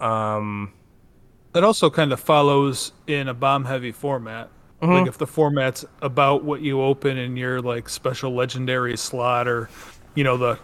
um 0.00 0.72
That 1.52 1.64
also 1.64 1.90
kind 1.90 2.12
of 2.12 2.20
follows 2.20 2.92
in 3.06 3.28
a 3.28 3.34
bomb 3.34 3.64
heavy 3.64 3.92
format. 3.92 4.52
Like 4.90 5.06
if 5.06 5.18
the 5.18 5.26
format's 5.26 5.84
about 6.02 6.44
what 6.44 6.60
you 6.62 6.82
open 6.82 7.16
in 7.18 7.36
your 7.36 7.60
like 7.62 7.88
special 7.88 8.34
legendary 8.34 8.96
slot 8.96 9.48
or 9.48 9.70
you 10.14 10.24
know 10.24 10.36
the 10.36 10.60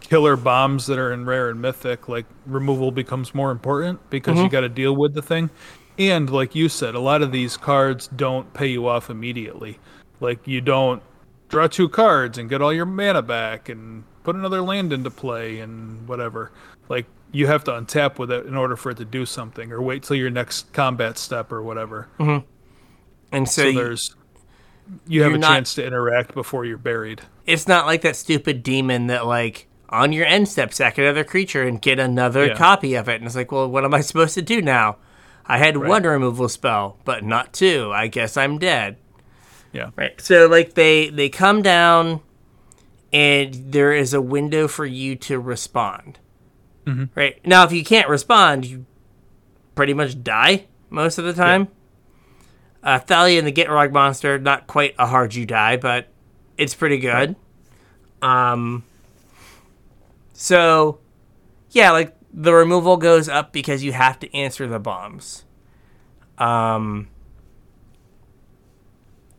killer 0.00 0.36
bombs 0.36 0.86
that 0.86 0.98
are 0.98 1.12
in 1.12 1.24
rare 1.26 1.50
and 1.50 1.60
mythic, 1.60 2.08
like 2.08 2.26
removal 2.46 2.92
becomes 2.92 3.34
more 3.34 3.50
important 3.50 4.08
because 4.10 4.42
you 4.42 4.48
got 4.48 4.60
to 4.62 4.68
deal 4.68 4.94
with 4.96 5.14
the 5.14 5.22
thing. 5.22 5.50
And 5.98 6.28
like 6.30 6.54
you 6.54 6.68
said, 6.68 6.94
a 6.94 7.00
lot 7.00 7.22
of 7.22 7.32
these 7.32 7.56
cards 7.56 8.08
don't 8.08 8.52
pay 8.52 8.66
you 8.66 8.86
off 8.86 9.08
immediately. 9.10 9.78
Like 10.20 10.46
you 10.46 10.60
don't 10.60 11.02
draw 11.48 11.66
two 11.68 11.88
cards 11.88 12.38
and 12.38 12.48
get 12.50 12.60
all 12.60 12.72
your 12.72 12.84
mana 12.86 13.22
back 13.22 13.68
and 13.68 14.04
put 14.24 14.36
another 14.36 14.60
land 14.60 14.92
into 14.92 15.10
play 15.10 15.60
and 15.60 16.06
whatever. 16.08 16.50
Like 16.88 17.06
you 17.32 17.46
have 17.46 17.64
to 17.64 17.70
untap 17.72 18.18
with 18.18 18.30
it 18.30 18.46
in 18.46 18.56
order 18.56 18.76
for 18.76 18.90
it 18.90 18.96
to 18.98 19.04
do 19.04 19.26
something, 19.26 19.72
or 19.72 19.80
wait 19.82 20.02
till 20.04 20.16
your 20.16 20.30
next 20.30 20.72
combat 20.72 21.18
step 21.18 21.50
or 21.52 21.62
whatever. 21.62 22.08
Mm-hmm. 22.18 22.44
And 23.32 23.48
so, 23.48 23.62
So 23.62 23.68
you- 23.68 23.74
there's 23.78 24.16
you 25.06 25.22
have 25.22 25.34
a 25.34 25.38
not- 25.38 25.48
chance 25.54 25.74
to 25.74 25.84
interact 25.86 26.34
before 26.34 26.64
you're 26.64 26.78
buried. 26.78 27.22
it's 27.46 27.66
not 27.66 27.86
like 27.86 28.02
that 28.02 28.14
stupid 28.16 28.62
demon 28.62 29.06
that 29.08 29.26
like 29.26 29.66
on 29.88 30.12
your 30.12 30.26
end 30.26 30.48
step 30.48 30.72
sack 30.72 30.98
another 30.98 31.24
creature 31.24 31.62
and 31.62 31.80
get 31.82 31.98
another 31.98 32.46
Yeah. 32.46 32.54
copy 32.54 32.94
of 32.94 33.08
it. 33.08 33.16
And 33.16 33.24
it's 33.24 33.34
like, 33.36 33.50
well, 33.52 33.68
what 33.70 33.84
am 33.84 33.94
I 33.94 34.00
supposed 34.00 34.34
to 34.34 34.42
do 34.42 34.60
now? 34.62 34.96
I 35.48 35.58
had 35.58 35.76
one 35.76 36.02
removal 36.02 36.48
spell, 36.48 36.98
but 37.04 37.24
not 37.24 37.52
two. 37.52 37.92
I 37.94 38.08
guess 38.08 38.36
I'm 38.36 38.58
dead. 38.58 38.96
Yeah. 39.72 39.90
Right. 39.96 40.20
So 40.20 40.46
like 40.46 40.74
they 40.74 41.08
they 41.10 41.28
come 41.28 41.62
down, 41.62 42.20
and 43.12 43.54
there 43.72 43.92
is 43.92 44.12
a 44.14 44.20
window 44.20 44.68
for 44.68 44.86
you 44.86 45.16
to 45.16 45.38
respond. 45.38 46.18
Right 47.14 47.44
now, 47.46 47.64
if 47.64 47.72
you 47.72 47.84
can't 47.84 48.08
respond, 48.08 48.64
you 48.64 48.86
pretty 49.74 49.92
much 49.94 50.22
die 50.22 50.66
most 50.88 51.18
of 51.18 51.24
the 51.24 51.32
time. 51.32 51.68
Uh, 52.82 52.98
Thalia 53.00 53.38
and 53.38 53.46
the 53.46 53.52
Gitrog 53.52 53.92
monster, 53.92 54.38
not 54.38 54.66
quite 54.66 54.94
a 54.98 55.06
hard 55.06 55.34
you 55.34 55.44
die, 55.44 55.76
but 55.76 56.08
it's 56.56 56.74
pretty 56.74 56.98
good. 56.98 57.36
Um. 58.22 58.84
So, 60.32 61.00
yeah, 61.70 61.90
like 61.90 62.15
the 62.36 62.52
removal 62.52 62.98
goes 62.98 63.30
up 63.30 63.50
because 63.50 63.82
you 63.82 63.92
have 63.92 64.18
to 64.20 64.32
answer 64.36 64.66
the 64.68 64.78
bombs. 64.78 65.44
Um. 66.38 67.08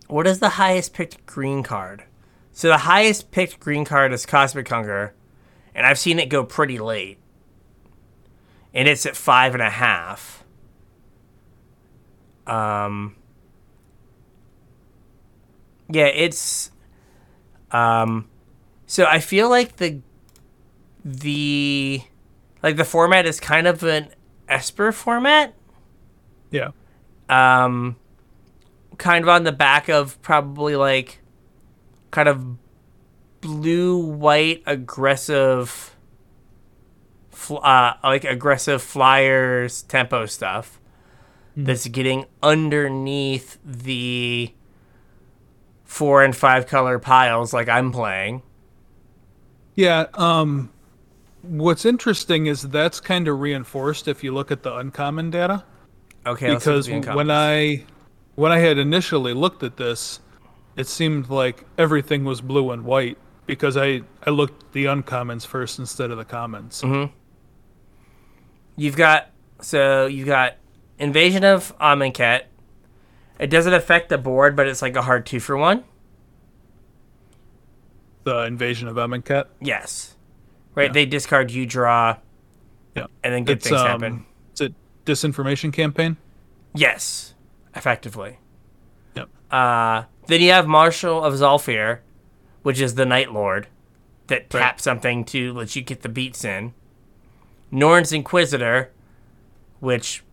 What 0.07 0.25
is 0.25 0.39
the 0.39 0.49
highest 0.49 0.93
picked 0.93 1.25
green 1.25 1.63
card? 1.63 2.05
So 2.51 2.69
the 2.69 2.79
highest 2.79 3.29
picked 3.29 3.59
green 3.59 3.85
card 3.85 4.13
is 4.13 4.25
Cosmic 4.25 4.67
Hunger, 4.67 5.13
and 5.75 5.85
I've 5.85 5.99
seen 5.99 6.17
it 6.17 6.27
go 6.27 6.43
pretty 6.43 6.79
late. 6.79 7.19
And 8.73 8.87
it's 8.87 9.05
at 9.05 9.15
five 9.15 9.53
and 9.53 9.61
a 9.61 9.69
half. 9.69 10.43
Um. 12.47 13.15
Yeah, 15.89 16.05
it's. 16.07 16.71
Um. 17.71 18.27
So 18.87 19.05
I 19.05 19.19
feel 19.19 19.49
like 19.49 19.75
the. 19.75 20.01
The. 21.05 22.01
Like 22.63 22.77
the 22.77 22.85
format 22.85 23.25
is 23.25 23.39
kind 23.39 23.67
of 23.67 23.83
an 23.83 24.09
Esper 24.47 24.91
format. 24.91 25.53
Yeah. 26.51 26.69
Um. 27.29 27.97
Kind 28.97 29.23
of 29.25 29.29
on 29.29 29.43
the 29.43 29.51
back 29.51 29.89
of 29.89 30.21
probably 30.21 30.75
like. 30.75 31.21
Kind 32.11 32.29
of 32.29 32.57
blue 33.41 33.97
white 33.97 34.63
aggressive 34.65 35.95
fl- 37.29 37.57
uh, 37.63 37.93
like 38.03 38.23
aggressive 38.23 38.81
flyers 38.81 39.83
tempo 39.83 40.25
stuff 40.25 40.79
that's 41.55 41.87
getting 41.87 42.25
underneath 42.43 43.57
the 43.65 44.51
four 45.83 46.23
and 46.23 46.35
five 46.35 46.67
color 46.67 46.99
piles 46.99 47.51
like 47.51 47.67
I'm 47.67 47.91
playing. 47.91 48.43
Yeah, 49.73 50.05
um 50.13 50.71
what's 51.47 51.85
interesting 51.85 52.45
is 52.45 52.61
that's 52.63 52.99
kind 52.99 53.27
of 53.27 53.39
reinforced 53.39 54.07
if 54.07 54.23
you 54.23 54.33
look 54.33 54.51
at 54.51 54.63
the 54.63 54.75
uncommon 54.75 55.29
data 55.29 55.63
Okay, 56.27 56.51
let's 56.51 56.65
look 56.65 56.85
at 56.85 57.01
because 57.01 57.15
when 57.15 57.31
I 57.31 57.85
when 58.35 58.51
I 58.51 58.59
had 58.59 58.77
initially 58.77 59.33
looked 59.33 59.63
at 59.63 59.77
this, 59.77 60.19
it 60.75 60.87
seemed 60.87 61.29
like 61.29 61.63
everything 61.77 62.25
was 62.25 62.41
blue 62.41 62.71
and 62.71 62.83
white 62.83 63.17
because 63.45 63.77
I 63.77 64.01
I 64.25 64.31
looked 64.31 64.73
the 64.73 64.85
uncommons 64.85 65.45
first 65.45 65.79
instead 65.79 66.11
of 66.11 66.17
the 66.17 66.25
commons. 66.25 66.81
Mm-hmm. 66.81 67.13
you've 68.75 68.97
got 68.97 69.29
so 69.61 70.05
you've 70.05 70.27
got 70.27 70.55
invasion 70.99 71.45
of 71.45 71.77
Amonkhet. 71.79 72.43
It 73.39 73.47
doesn't 73.47 73.73
affect 73.73 74.09
the 74.09 74.17
board, 74.17 74.55
but 74.55 74.67
it's 74.67 74.81
like 74.81 74.97
a 74.97 75.03
hard 75.03 75.25
two 75.25 75.39
for 75.39 75.55
one. 75.55 75.85
The 78.25 78.39
invasion 78.43 78.89
of 78.89 78.97
Amonkhet. 78.97 79.45
Yes, 79.61 80.16
right. 80.77 80.85
Yeah. 80.89 80.93
They 80.93 81.05
discard, 81.05 81.51
you 81.51 81.65
draw, 81.65 82.17
Yeah. 82.95 83.07
and 83.23 83.33
then 83.33 83.43
good 83.43 83.57
It's 83.57 83.67
things 83.67 83.81
um 83.81 83.87
happen. 83.87 84.25
it's 84.51 84.61
a 84.61 84.69
disinformation 85.05 85.73
campaign. 85.73 86.15
Yes, 86.73 87.33
effectively. 87.75 88.39
Yep. 89.15 89.29
Uh, 89.51 90.03
then 90.27 90.41
you 90.41 90.51
have 90.51 90.67
Marshal 90.67 91.23
of 91.23 91.33
Zhalfir, 91.33 91.99
which 92.63 92.79
is 92.79 92.95
the 92.95 93.05
Night 93.05 93.31
Lord, 93.33 93.67
that 94.27 94.53
Right. 94.53 94.61
taps 94.61 94.83
something 94.83 95.25
to 95.25 95.53
let 95.53 95.75
you 95.75 95.81
get 95.81 96.01
the 96.03 96.09
beats 96.09 96.45
in. 96.45 96.73
Norn's 97.71 98.11
Inquisitor, 98.13 98.91
which 99.79 100.23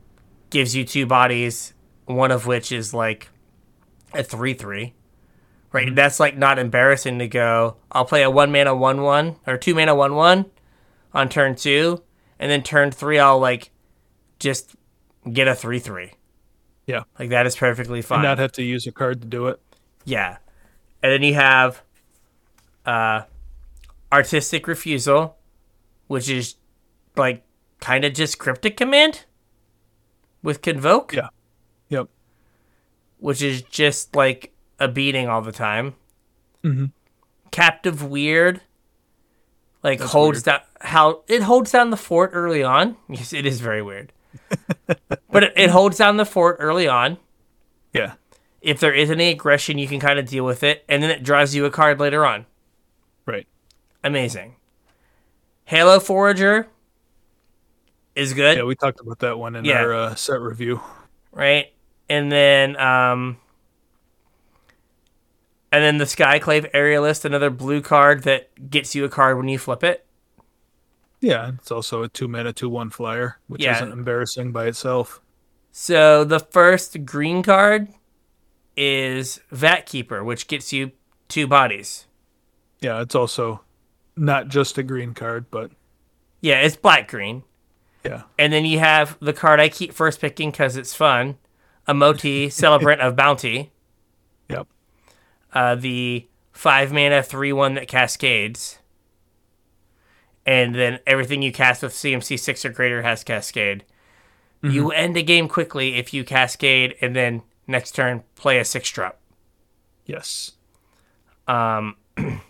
gives 0.51 0.75
you 0.77 0.85
two 0.85 1.07
bodies, 1.07 1.75
one 2.07 2.31
of 2.31 2.47
which 2.47 2.71
is 2.71 2.93
like 2.95 3.29
a 4.13 4.23
3 4.23 4.55
3. 4.55 4.95
Right? 5.75 5.93
That's 5.93 6.21
like 6.21 6.39
not 6.39 6.61
embarrassing 6.61 7.19
to 7.19 7.27
go, 7.27 7.77
I'll 7.91 8.05
play 8.05 8.23
a 8.23 8.31
1 8.31 8.53
mana 8.53 8.77
1 8.77 9.03
1 9.03 9.37
or 9.49 9.59
2 9.59 9.75
mana 9.75 9.93
1 9.93 10.15
1 10.15 10.47
on 11.13 11.29
turn 11.29 11.57
2, 11.57 12.01
and 12.39 12.49
then 12.49 12.63
turn 12.63 12.93
3, 12.93 13.19
I'll 13.19 13.41
like 13.41 13.73
just 14.39 14.77
get 15.33 15.49
a 15.49 15.55
3 15.55 15.81
3. 15.81 16.13
Yeah. 16.87 17.03
Like 17.19 17.31
that 17.31 17.45
is 17.47 17.57
perfectly 17.57 18.03
fine. 18.03 18.23
Not 18.23 18.39
have 18.39 18.53
to 18.53 18.63
use 18.63 18.87
a 18.87 18.93
card 18.93 19.21
to 19.23 19.27
do 19.27 19.49
it. 19.49 19.61
Yeah. 20.05 20.37
And 21.03 21.11
then 21.13 21.23
you 21.25 21.35
have 21.35 21.83
uh 22.87 23.23
artistic 24.13 24.69
refusal, 24.69 25.37
which 26.07 26.29
is 26.29 26.55
like 27.17 27.43
kind 27.81 28.05
of 28.05 28.15
just 28.15 28.39
cryptic 28.39 28.77
command 28.77 29.25
with 30.41 30.63
convoke, 30.63 31.15
Yeah. 31.15 31.29
Yep. 31.89 32.09
which 33.19 33.43
is 33.43 33.63
just 33.63 34.15
like 34.15 34.54
a 34.79 34.89
beating 34.89 35.29
all 35.29 35.43
the 35.43 35.53
time. 35.53 35.95
Mhm. 36.65 36.91
Captive 37.51 38.03
weird 38.03 38.61
like 39.83 39.99
That's 39.99 40.13
holds 40.13 40.39
weird. 40.39 40.45
down 40.45 40.61
how 40.81 41.23
it 41.29 41.43
holds 41.43 41.71
down 41.73 41.91
the 41.91 41.97
fort 41.97 42.31
early 42.33 42.63
on. 42.63 42.97
Yes, 43.09 43.33
it 43.33 43.47
is 43.47 43.61
very 43.61 43.83
weird. 43.83 44.13
but 45.31 45.45
it, 45.45 45.53
it 45.57 45.71
holds 45.71 45.99
down 45.99 46.17
the 46.17 46.25
fort 46.27 46.57
early 46.59 46.89
on. 46.89 47.19
Yeah. 47.93 48.15
If 48.61 48.81
there 48.81 48.93
is 48.95 49.11
any 49.11 49.29
aggression, 49.31 49.77
you 49.79 49.87
can 49.87 50.01
kind 50.01 50.19
of 50.19 50.27
deal 50.27 50.45
with 50.45 50.63
it, 50.63 50.85
and 50.89 51.03
then 51.03 51.11
it 51.11 51.23
draws 51.23 51.55
you 51.55 51.67
a 51.67 51.71
card 51.71 52.01
later 52.01 52.25
on. 52.27 52.47
Right. 53.27 53.47
amazing. 54.03 54.57
Halo 55.67 56.01
Forager 56.01 56.69
is 58.15 58.33
good, 58.35 58.57
Yeah, 58.57 58.65
we 58.65 58.75
talked 58.75 59.01
about 59.01 59.19
that 59.21 59.39
one 59.39 59.55
in 59.57 59.65
Yeah. 59.65 59.81
our 59.83 59.95
uh, 59.95 60.15
set 60.15 60.41
review. 60.41 60.81
right? 61.33 61.73
And 62.09 62.31
then 62.33 62.77
um 62.79 63.39
and 65.75 65.83
then 65.85 65.99
the 65.99 66.05
Skyclave 66.05 66.71
Aerialist, 66.73 67.25
another 67.25 67.51
blue 67.51 67.81
card 67.83 68.23
that 68.25 68.71
gets 68.71 68.95
you 68.95 69.05
a 69.05 69.09
card 69.09 69.37
when 69.37 69.49
you 69.49 69.59
flip 69.59 69.83
it. 69.85 70.07
Yeah, 71.21 71.53
it's 71.59 71.71
also 71.71 72.03
a 72.03 72.09
two 72.09 72.29
mana, 72.29 72.53
two 72.53 72.69
one 72.69 72.91
flyer, 72.91 73.39
which 73.47 73.63
Yeah. 73.63 73.77
isn't 73.77 73.93
embarrassing 73.93 74.53
by 74.53 74.67
itself. 74.67 75.21
So 75.73 76.23
the 76.25 76.39
first 76.41 77.05
green 77.05 77.43
card 77.43 77.89
is 78.77 79.41
Vat 79.51 79.87
Keeper, 79.87 80.23
which 80.23 80.47
gets 80.47 80.73
you 80.73 80.93
two 81.29 81.47
bodies. 81.47 82.07
Yeah, 82.81 83.01
it's 83.01 83.15
also 83.15 83.63
not 84.17 84.49
just 84.49 84.77
a 84.79 84.83
green 84.83 85.15
card, 85.15 85.47
but 85.51 85.71
Yeah, 86.41 86.61
it's 86.61 86.77
black 86.77 87.09
green. 87.11 87.43
yeah, 88.05 88.23
And 88.39 88.53
then 88.53 88.65
you 88.67 88.79
have 88.81 89.17
the 89.21 89.33
card 89.33 89.59
I 89.61 89.69
keep 89.71 89.93
first 89.95 90.21
picking 90.21 90.51
because 90.51 90.77
it's 90.77 90.95
fun, 90.95 91.39
Imoti, 91.89 92.53
Celebrant 92.53 93.01
of 93.01 93.17
Bounty. 93.17 93.73
yep, 94.49 94.67
uh, 95.55 95.75
the 95.77 96.29
five 96.53 96.93
mana 96.93 97.23
three 97.23 97.53
one 97.53 97.75
that 97.75 97.89
cascades, 97.89 98.79
and 100.47 100.75
then 100.75 100.99
everything 101.07 101.43
you 101.43 101.53
cast 101.53 101.83
with 101.83 101.93
CMC 101.93 102.39
six 102.39 102.65
or 102.65 102.71
greater 102.71 103.03
has 103.03 103.25
cascade. 103.25 103.85
You 104.67 104.91
end 104.93 105.17
a 105.17 105.23
game 105.23 105.49
quickly 105.49 105.97
if 105.97 106.15
you 106.15 106.25
cascade, 106.25 106.97
and 107.03 107.15
then 107.15 107.43
next 107.67 107.93
turn 107.95 108.25
play 108.35 108.59
a 108.59 108.65
six 108.65 108.91
drop. 108.91 109.21
yes, 110.07 110.53
Um, 111.47 111.97
and 112.17 112.41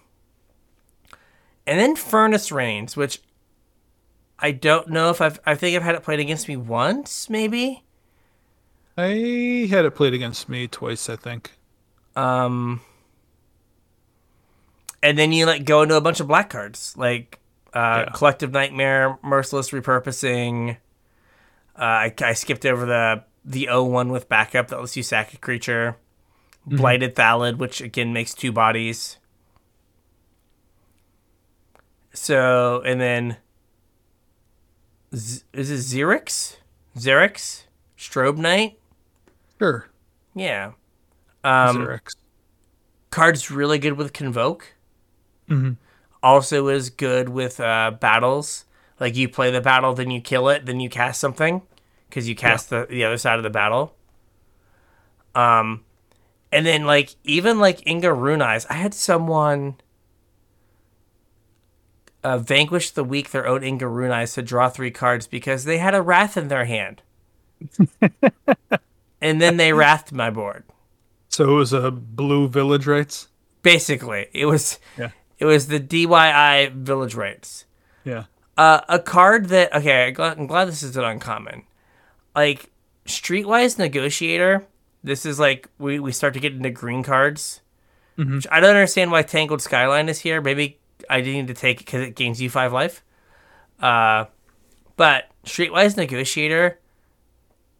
then 1.66 1.96
Furnace 1.96 2.52
Reins, 2.52 2.96
which 2.96 3.20
I 4.38 4.52
don't 4.52 4.88
know 4.90 5.10
if 5.10 5.20
I've 5.20 5.40
I 5.46 5.54
think 5.56 5.76
I've 5.76 5.82
had 5.82 5.94
it 5.96 6.02
played 6.04 6.20
against 6.20 6.48
me 6.48 6.56
once, 6.56 7.28
maybe. 7.28 7.82
I 8.96 9.68
had 9.70 9.84
it 9.84 9.94
played 9.94 10.14
against 10.14 10.48
me 10.48 10.66
twice, 10.68 11.08
I 11.08 11.14
think. 11.16 11.52
Um, 12.16 12.80
and 15.04 15.16
then 15.18 15.30
you 15.32 15.46
like 15.46 15.64
go 15.64 15.82
into 15.82 15.94
a 15.96 16.00
bunch 16.00 16.18
of 16.20 16.26
black 16.26 16.50
cards 16.50 16.94
like 16.96 17.38
uh, 17.74 18.04
Yeah. 18.06 18.12
collective 18.14 18.50
nightmare, 18.52 19.18
merciless 19.22 19.70
repurposing. 19.70 20.78
Uh, 21.78 21.82
I, 21.82 22.14
I 22.20 22.32
skipped 22.32 22.64
over 22.66 22.86
the 22.86 23.22
the 23.44 23.68
O1 23.70 24.10
with 24.10 24.28
backup 24.28 24.68
that 24.68 24.80
lets 24.80 24.96
you 24.96 25.02
sack 25.02 25.32
a 25.34 25.36
creature. 25.36 25.96
Blighted 26.66 27.14
Thallid, 27.14 27.58
which 27.58 27.80
again 27.82 28.12
makes 28.14 28.32
two 28.32 28.50
bodies. 28.50 29.18
So, 32.12 32.80
and 32.86 33.00
then 33.00 33.36
Z- 35.14 35.42
is 35.52 35.70
it 35.70 35.78
Xerex? 35.98 36.56
Xerex? 36.96 37.64
Strobe 37.98 38.38
Knight? 38.38 38.78
Sure. 39.58 39.88
Yeah. 40.34 40.72
Um, 41.42 41.78
Xerex. 41.78 42.16
card's 43.10 43.50
really 43.50 43.78
good 43.78 43.94
with 43.94 44.12
Convoke. 44.12 44.73
Mhm. 45.48 45.76
Also 46.22 46.68
is 46.68 46.90
good 46.90 47.28
with 47.28 47.60
uh, 47.60 47.92
battles. 48.00 48.64
Like 49.00 49.16
you 49.16 49.28
play 49.28 49.50
the 49.50 49.60
battle, 49.60 49.92
then 49.92 50.10
you 50.10 50.20
kill 50.20 50.48
it, 50.48 50.66
then 50.66 50.80
you 50.80 50.88
cast 50.88 51.20
something 51.20 51.62
because 52.08 52.28
you 52.28 52.34
cast 52.34 52.70
the, 52.70 52.86
the 52.88 53.04
other 53.04 53.18
side 53.18 53.38
of 53.38 53.42
the 53.42 53.50
battle. 53.50 53.94
Um, 55.34 55.84
and 56.52 56.64
then 56.64 56.86
like 56.86 57.16
even 57.24 57.58
like 57.58 57.86
Inga 57.86 58.12
Rune 58.12 58.40
Eyes, 58.40 58.66
I 58.70 58.74
had 58.74 58.94
someone 58.94 59.74
uh, 62.22 62.38
vanquish 62.38 62.90
the 62.92 63.04
weak 63.04 63.30
their 63.30 63.46
own 63.46 63.62
Inga 63.62 63.88
Rune 63.88 64.12
Eyes 64.12 64.32
to 64.34 64.42
draw 64.42 64.68
three 64.68 64.90
cards 64.90 65.26
because 65.26 65.64
they 65.64 65.78
had 65.78 65.94
a 65.94 66.00
Wrath 66.00 66.36
in 66.36 66.48
their 66.48 66.64
hand. 66.64 67.02
and 69.20 69.42
then 69.42 69.56
they 69.56 69.72
wrathed 69.72 70.12
my 70.12 70.30
board. 70.30 70.64
So 71.28 71.50
it 71.50 71.54
was 71.54 71.72
a 71.72 71.90
blue 71.90 72.48
village 72.48 72.86
rites. 72.86 73.28
Basically, 73.62 74.28
it 74.32 74.46
was 74.46 74.78
Yeah. 74.96 75.10
It 75.38 75.46
was 75.46 75.66
the 75.66 75.80
DYI 75.80 76.72
village 76.72 77.14
rites. 77.14 77.64
Yeah. 78.04 78.24
Uh, 78.56 78.80
a 78.88 78.98
card 78.98 79.46
that 79.48 79.74
okay, 79.74 80.14
I'm 80.16 80.46
glad, 80.46 80.68
this 80.68 80.82
is 80.82 80.96
an 80.96 81.04
uncommon. 81.04 81.64
Like 82.34 82.70
Streetwise 83.06 83.78
Negotiator. 83.78 84.66
This 85.02 85.26
is 85.26 85.38
like 85.38 85.68
we, 85.78 85.98
we 85.98 86.12
start 86.12 86.34
to 86.34 86.40
get 86.40 86.52
into 86.52 86.70
green 86.70 87.02
cards. 87.02 87.60
Which 88.36 88.46
I 88.50 88.60
don't 88.60 88.70
understand 88.70 89.10
why 89.10 89.22
Tangled 89.22 89.60
Skyline 89.60 90.08
is 90.08 90.20
here. 90.20 90.40
Maybe 90.40 90.78
I 91.10 91.20
need 91.20 91.48
to 91.48 91.54
take 91.54 91.80
it 91.80 91.86
because 91.86 92.02
it 92.02 92.14
gains 92.14 92.40
you 92.40 92.48
five 92.48 92.72
life. 92.72 93.02
Uh, 93.80 94.26
but 94.96 95.24
Streetwise 95.44 95.96
Negotiator, 95.96 96.78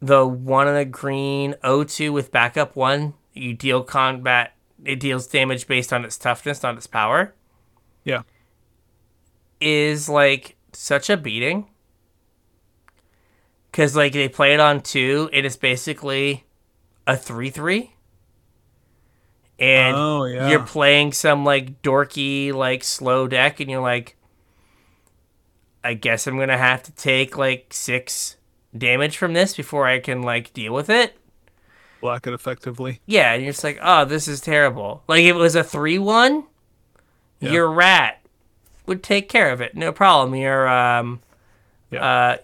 the 0.01 0.27
one 0.27 0.67
in 0.67 0.75
the 0.75 0.83
green 0.83 1.55
O2 1.63 2.11
with 2.11 2.31
backup 2.31 2.75
one, 2.75 3.13
you 3.33 3.53
deal 3.53 3.81
combat. 3.81 4.51
It 4.83 4.99
deals 4.99 5.25
damage 5.25 5.67
based 5.67 5.93
on 5.93 6.03
its 6.03 6.17
toughness, 6.17 6.61
not 6.61 6.75
its 6.75 6.85
power 6.85 7.33
Yeah. 8.05 8.21
is 9.59 10.07
like 10.07 10.55
such 10.73 11.09
a 11.09 11.17
beating 11.17 11.67
because 13.71 13.95
like 13.95 14.13
they 14.13 14.29
play 14.29 14.53
it 14.53 14.59
on 14.59 14.81
two 14.81 15.29
and 15.33 15.45
it's 15.45 15.55
basically 15.57 16.45
a 17.07 17.13
3-3 17.13 17.89
and 19.59 19.95
Oh, 19.95 20.25
yeah. 20.25 20.49
you're 20.49 20.63
playing 20.65 21.13
some 21.13 21.43
like 21.45 21.81
dorky 21.81 22.53
like 22.53 22.83
slow 22.83 23.27
deck 23.27 23.59
and 23.59 23.69
you're 23.71 23.81
like 23.81 24.17
i 25.83 25.93
guess 25.93 26.27
i'm 26.27 26.37
gonna 26.37 26.57
have 26.57 26.83
to 26.83 26.91
take 26.91 27.37
like 27.37 27.67
six 27.71 28.35
damage 28.77 29.17
from 29.17 29.33
this 29.33 29.55
before 29.55 29.87
i 29.87 29.99
can 29.99 30.21
like 30.21 30.51
deal 30.53 30.73
with 30.73 30.89
it 30.89 31.17
Block 32.01 32.27
it 32.27 32.33
effectively. 32.33 32.99
yeah 33.05 33.33
and 33.33 33.43
you're 33.43 33.51
just 33.53 33.63
like 33.63 33.79
oh 33.81 34.03
this 34.05 34.27
is 34.27 34.41
terrible 34.41 35.03
like 35.07 35.23
it 35.23 35.33
was 35.35 35.55
a 35.55 35.63
3-1 35.63 36.43
Yeah. 37.39 37.51
your 37.51 37.69
rat 37.71 38.21
would 38.85 39.03
take 39.03 39.29
care 39.29 39.51
of 39.51 39.61
it. 39.61 39.75
No 39.75 39.91
problem. 39.91 40.35
Your 40.35 40.67
um 40.67 41.21
Yeah. 41.91 42.03
uh 42.05 42.37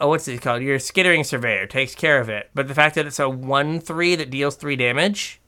oh 0.00 0.08
what's 0.08 0.26
it 0.28 0.40
called? 0.42 0.62
Your 0.62 0.78
skittering 0.78 1.24
surveyor 1.24 1.66
takes 1.66 1.94
care 1.94 2.20
of 2.20 2.28
it. 2.28 2.50
But 2.54 2.68
the 2.68 2.74
fact 2.74 2.94
that 2.94 3.06
it's 3.06 3.18
a 3.18 3.24
1-3 3.24 4.16
that 4.18 4.30
deals 4.30 4.56
3 4.56 4.76
damage 4.76 5.40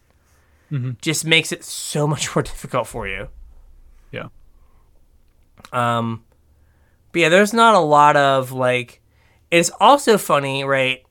just 1.02 1.26
makes 1.26 1.52
it 1.52 1.62
so 1.62 2.06
much 2.06 2.24
more 2.34 2.42
difficult 2.42 2.86
for 2.86 3.06
you. 3.06 3.28
Yeah. 4.10 4.28
um 5.72 6.24
but 7.12 7.20
yeah 7.20 7.28
there's 7.28 7.52
not 7.52 7.74
a 7.74 7.78
lot 7.78 8.16
of 8.16 8.52
like 8.52 9.00
it's 9.50 9.70
also 9.80 10.16
funny 10.18 10.64
right? 10.64 11.04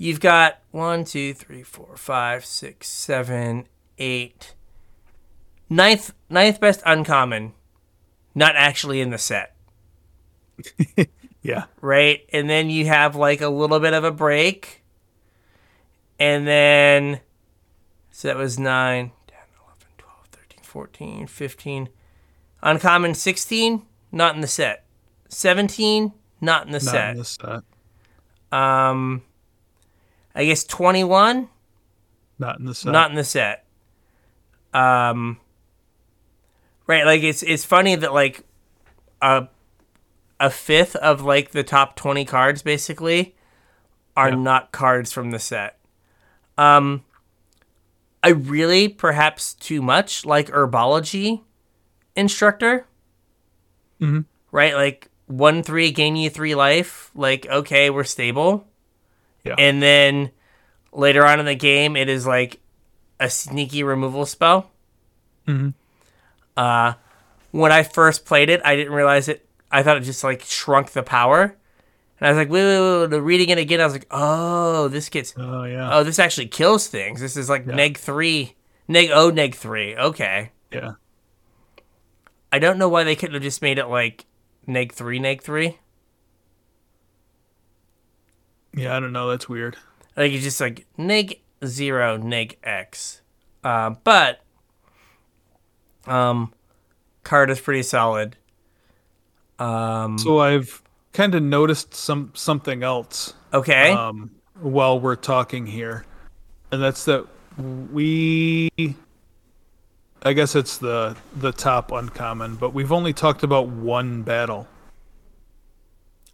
You've 0.00 0.20
got 0.20 0.60
one 0.70 1.04
two 1.04 1.34
three 1.34 1.64
four 1.64 1.96
five 1.96 2.44
six 2.44 2.88
seven 2.88 3.66
eight 3.98 4.54
ninth 5.70 6.12
ninth 6.30 6.60
best 6.60 6.82
uncommon 6.86 7.52
not 8.34 8.54
actually 8.56 9.00
in 9.00 9.10
the 9.10 9.18
set 9.18 9.54
Yeah. 11.42 11.64
right? 11.80 12.20
And 12.32 12.50
then 12.50 12.68
you 12.68 12.86
have 12.86 13.14
like 13.16 13.40
a 13.40 13.48
little 13.48 13.78
bit 13.80 13.92
of 13.94 14.02
a 14.04 14.10
break. 14.10 14.82
And 16.18 16.46
then, 16.48 17.20
so 18.10 18.26
that 18.28 18.36
was 18.36 18.58
9, 18.58 19.12
10, 19.28 19.36
11, 19.64 19.78
12, 19.98 20.26
13, 20.32 20.58
14, 20.64 21.26
15. 21.28 21.88
Uncommon 22.60 23.14
16, 23.14 23.82
not 24.10 24.34
in 24.34 24.40
the 24.40 24.48
set. 24.48 24.84
17, 25.28 26.12
not 26.40 26.66
in 26.66 26.72
the 26.72 26.80
set. 26.80 26.92
Not 26.92 26.92
set. 26.92 27.10
in 27.12 27.16
this 27.18 27.62
set. 28.50 28.58
Um, 28.58 29.22
I 30.34 30.44
guess 30.44 30.64
21, 30.64 31.48
Not 32.40 32.58
in 32.58 32.64
the 32.66 32.74
set. 32.74 32.90
not 32.90 33.10
in 33.10 33.16
the 33.16 33.24
set. 33.24 33.64
Um, 34.74 35.38
right, 36.88 37.04
like 37.06 37.22
it's 37.22 37.42
it's 37.44 37.64
funny 37.64 37.94
that 37.94 38.12
like 38.12 38.42
a 39.22 39.46
a 40.40 40.50
fifth 40.50 40.96
of 40.96 41.22
like 41.22 41.50
the 41.52 41.62
top 41.62 41.94
twenty 41.94 42.24
cards 42.24 42.62
basically 42.62 43.36
are 44.16 44.30
Yeah. 44.30 44.34
not 44.36 44.72
cards 44.72 45.12
from 45.12 45.30
the 45.30 45.38
set. 45.38 45.78
Um, 46.56 47.04
I 48.24 48.30
really 48.30 48.88
perhaps 48.88 49.54
too 49.54 49.80
much 49.80 50.24
like 50.26 50.48
herbology 50.48 51.42
instructor. 52.16 52.86
mm-hmm. 54.00 54.20
Right, 54.50 54.74
like 54.74 55.08
one 55.26 55.62
three 55.62 55.90
gain 55.92 56.16
you 56.16 56.30
three 56.30 56.54
life. 56.54 57.10
Like 57.14 57.46
okay, 57.46 57.90
we're 57.90 58.04
stable. 58.04 58.66
Yeah. 59.44 59.54
And 59.58 59.80
then 59.82 60.30
later 60.92 61.24
on 61.24 61.38
in 61.38 61.46
the 61.46 61.54
game, 61.54 61.96
it 61.96 62.08
is 62.08 62.26
like 62.26 62.60
a 63.20 63.28
sneaky 63.30 63.82
removal 63.84 64.24
spell. 64.26 64.70
Mhm. 65.46 65.74
Uh, 66.58 66.94
when 67.52 67.70
I 67.70 67.84
first 67.84 68.24
played 68.26 68.50
it, 68.50 68.60
I 68.64 68.74
didn't 68.74 68.92
realize 68.92 69.28
it. 69.28 69.46
I 69.70 69.82
thought 69.82 69.96
it 69.96 70.00
just 70.00 70.24
like 70.24 70.42
shrunk 70.42 70.90
the 70.90 71.02
power. 71.04 71.56
And 72.20 72.26
I 72.26 72.30
was 72.30 72.36
like, 72.36 72.50
wait, 72.50 72.64
wait, 72.64 73.08
wait. 73.10 73.20
Reading 73.20 73.50
it 73.50 73.58
again, 73.58 73.80
I 73.80 73.84
was 73.84 73.92
like, 73.92 74.08
oh, 74.10 74.88
this 74.88 75.08
gets, 75.08 75.34
Oh 75.36 75.62
yeah. 75.62 75.88
oh, 75.96 76.02
this 76.02 76.18
actually 76.18 76.48
kills 76.48 76.88
things. 76.88 77.20
This 77.20 77.36
is 77.36 77.48
like 77.48 77.64
Yeah. 77.66 77.76
neg 77.76 77.96
three, 77.96 78.56
neg 78.88 79.10
oh, 79.12 79.30
neg 79.30 79.54
three. 79.54 79.94
Okay. 79.96 80.50
yeah. 80.72 80.94
I 82.50 82.58
don't 82.58 82.78
know 82.78 82.88
why 82.88 83.04
they 83.04 83.14
couldn't 83.14 83.34
have 83.34 83.42
just 83.42 83.62
made 83.62 83.78
it 83.78 83.86
like 83.86 84.26
neg 84.66 84.92
three, 84.92 85.18
neg 85.20 85.42
three. 85.42 85.78
Yeah. 88.74 88.96
I 88.96 89.00
don't 89.00 89.12
know. 89.12 89.30
That's 89.30 89.48
weird. 89.48 89.76
Like 90.16 90.32
it's 90.32 90.42
just 90.44 90.60
like 90.60 90.86
neg 90.96 91.40
zero, 91.64 92.16
neg 92.16 92.56
x. 92.64 93.20
Uh, 93.62 93.90
but 94.02 94.40
um, 96.08 96.52
card 97.24 97.50
is 97.50 97.60
pretty 97.60 97.82
solid. 97.82 98.36
Um, 99.58 100.18
So 100.18 100.38
I've 100.40 100.82
kind 101.12 101.34
of 101.34 101.42
noticed 101.42 101.94
some 101.94 102.32
something 102.34 102.82
else 102.82 103.34
okay. 103.52 103.92
um, 103.92 104.30
while 104.60 105.00
we're 105.00 105.16
talking 105.16 105.66
here, 105.66 106.04
and 106.70 106.82
that's 106.82 107.04
that 107.06 107.26
we. 107.92 108.70
I 110.22 110.32
guess 110.32 110.56
it's 110.56 110.78
the 110.78 111.16
the 111.36 111.52
top 111.52 111.92
uncommon, 111.92 112.56
but 112.56 112.74
we've 112.74 112.92
only 112.92 113.12
talked 113.12 113.42
about 113.42 113.68
one 113.68 114.22
battle. 114.22 114.66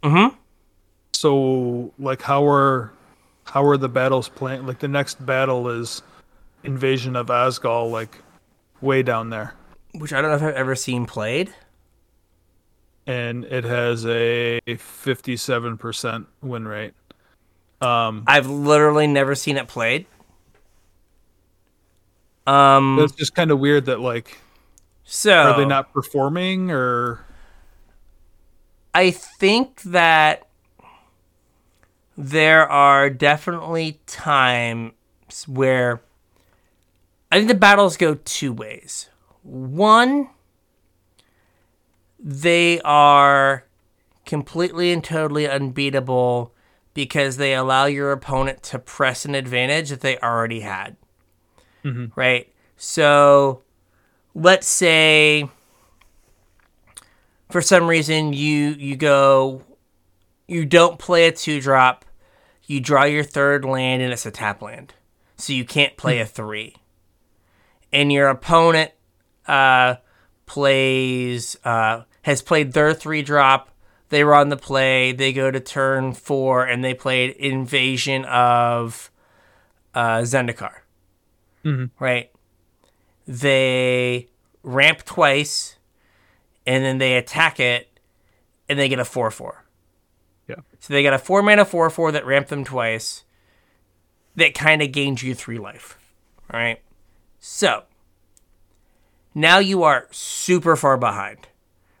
mm-hmm. 0.03 0.35
So 1.13 1.93
like 1.99 2.21
how 2.23 2.47
are 2.47 2.91
how 3.45 3.65
are 3.65 3.77
the 3.77 3.89
battles 3.89 4.27
playing? 4.29 4.65
Like 4.65 4.79
the 4.79 4.87
next 4.87 5.23
battle 5.25 5.69
is 5.69 6.01
Invasion 6.63 7.15
of 7.15 7.27
Azgol, 7.27 7.91
like 7.91 8.17
way 8.81 9.03
down 9.03 9.29
there, 9.29 9.53
Which 9.97 10.13
I 10.13 10.21
don't 10.21 10.31
know 10.31 10.37
if 10.37 10.43
I've 10.43 10.55
ever 10.55 10.75
seen 10.75 11.05
played. 11.05 11.53
and 13.07 13.45
it 13.45 13.63
has 13.63 14.05
a 14.05 14.59
fifty-seven 14.77 15.77
percent 15.77 16.27
win 16.41 16.67
rate. 16.67 16.93
Um, 17.81 18.23
I've 18.27 18.47
literally 18.47 19.07
never 19.07 19.35
seen 19.35 19.57
it 19.57 19.67
played. 19.67 20.05
Um, 22.47 22.99
it's 22.99 23.13
just 23.13 23.33
kind 23.35 23.51
of 23.51 23.59
weird 23.59 23.85
that 23.85 23.99
like 23.99 24.37
so 25.03 25.33
are 25.33 25.57
they 25.57 25.65
not 25.65 25.91
performing 25.93 26.71
or 26.71 27.25
I 28.93 29.11
think 29.11 29.81
that 29.83 30.47
there 32.17 32.67
are 32.69 33.09
definitely 33.09 33.99
times 34.07 34.93
where 35.47 36.01
I 37.31 37.37
think 37.37 37.47
the 37.49 37.55
battles 37.55 37.97
go 37.97 38.15
two 38.25 38.53
ways. 38.53 39.09
One, 39.45 40.29
they 42.19 42.81
are 42.81 43.65
completely 44.25 44.91
and 44.91 45.03
totally 45.03 45.47
unbeatable 45.47 46.51
because 46.95 47.37
they 47.37 47.53
allow 47.53 47.85
your 47.85 48.11
opponent 48.11 48.63
to 48.63 48.79
press 48.79 49.23
an 49.23 49.35
advantage 49.35 49.89
that 49.89 50.01
they 50.01 50.17
already 50.17 50.61
had. 50.61 50.97
Mm-hmm. 51.83 52.19
Right? 52.19 52.51
So 52.75 53.61
let's 54.33 54.67
say 54.67 55.47
for 57.51 57.61
some 57.61 57.87
reason 57.87 58.33
you 58.33 58.69
you 58.79 58.95
go 58.95 59.61
you 60.47 60.65
don't 60.65 60.97
play 60.97 61.27
a 61.27 61.31
two 61.31 61.61
drop, 61.61 62.03
you 62.65 62.79
draw 62.79 63.03
your 63.03 63.23
third 63.23 63.63
land 63.63 64.01
and 64.01 64.11
it's 64.11 64.25
a 64.25 64.31
tap 64.31 64.63
land. 64.63 64.95
So 65.37 65.53
you 65.53 65.65
can't 65.65 65.97
play 65.97 66.17
hmm. 66.17 66.23
a 66.23 66.25
three. 66.25 66.75
And 67.93 68.11
your 68.11 68.27
opponent 68.27 68.91
uh, 69.47 69.95
plays 70.45 71.57
uh, 71.63 72.03
has 72.23 72.41
played 72.41 72.73
their 72.73 72.93
three 72.93 73.21
drop. 73.21 73.69
They 74.09 74.23
run 74.23 74.49
the 74.49 74.57
play. 74.57 75.11
They 75.11 75.33
go 75.33 75.51
to 75.51 75.59
turn 75.59 76.13
four 76.13 76.65
and 76.65 76.83
they 76.83 76.93
played 76.93 77.31
Invasion 77.37 78.25
of 78.25 79.11
uh, 79.93 80.19
Zendikar. 80.19 80.73
Right. 81.99 82.31
They 83.27 84.29
ramp 84.61 85.03
twice, 85.03 85.77
and 86.67 86.83
then 86.83 86.99
they 86.99 87.17
attack 87.17 87.59
it, 87.59 87.99
and 88.69 88.77
they 88.77 88.87
get 88.87 88.99
a 88.99 89.05
four 89.05 89.31
four. 89.31 89.65
Yeah. 90.47 90.57
So 90.79 90.93
they 90.93 91.01
got 91.01 91.13
a 91.13 91.17
four 91.17 91.41
mana 91.41 91.65
four 91.65 91.89
four 91.89 92.11
that 92.11 92.25
ramped 92.25 92.49
them 92.49 92.63
twice. 92.63 93.23
That 94.35 94.53
kind 94.53 94.83
of 94.83 94.91
gained 94.91 95.23
you 95.23 95.33
three 95.33 95.57
life. 95.57 95.97
All 96.53 96.59
right. 96.59 96.81
So 97.39 97.83
now 99.35 99.59
you 99.59 99.83
are 99.83 100.07
super 100.11 100.75
far 100.75 100.97
behind. 100.97 101.47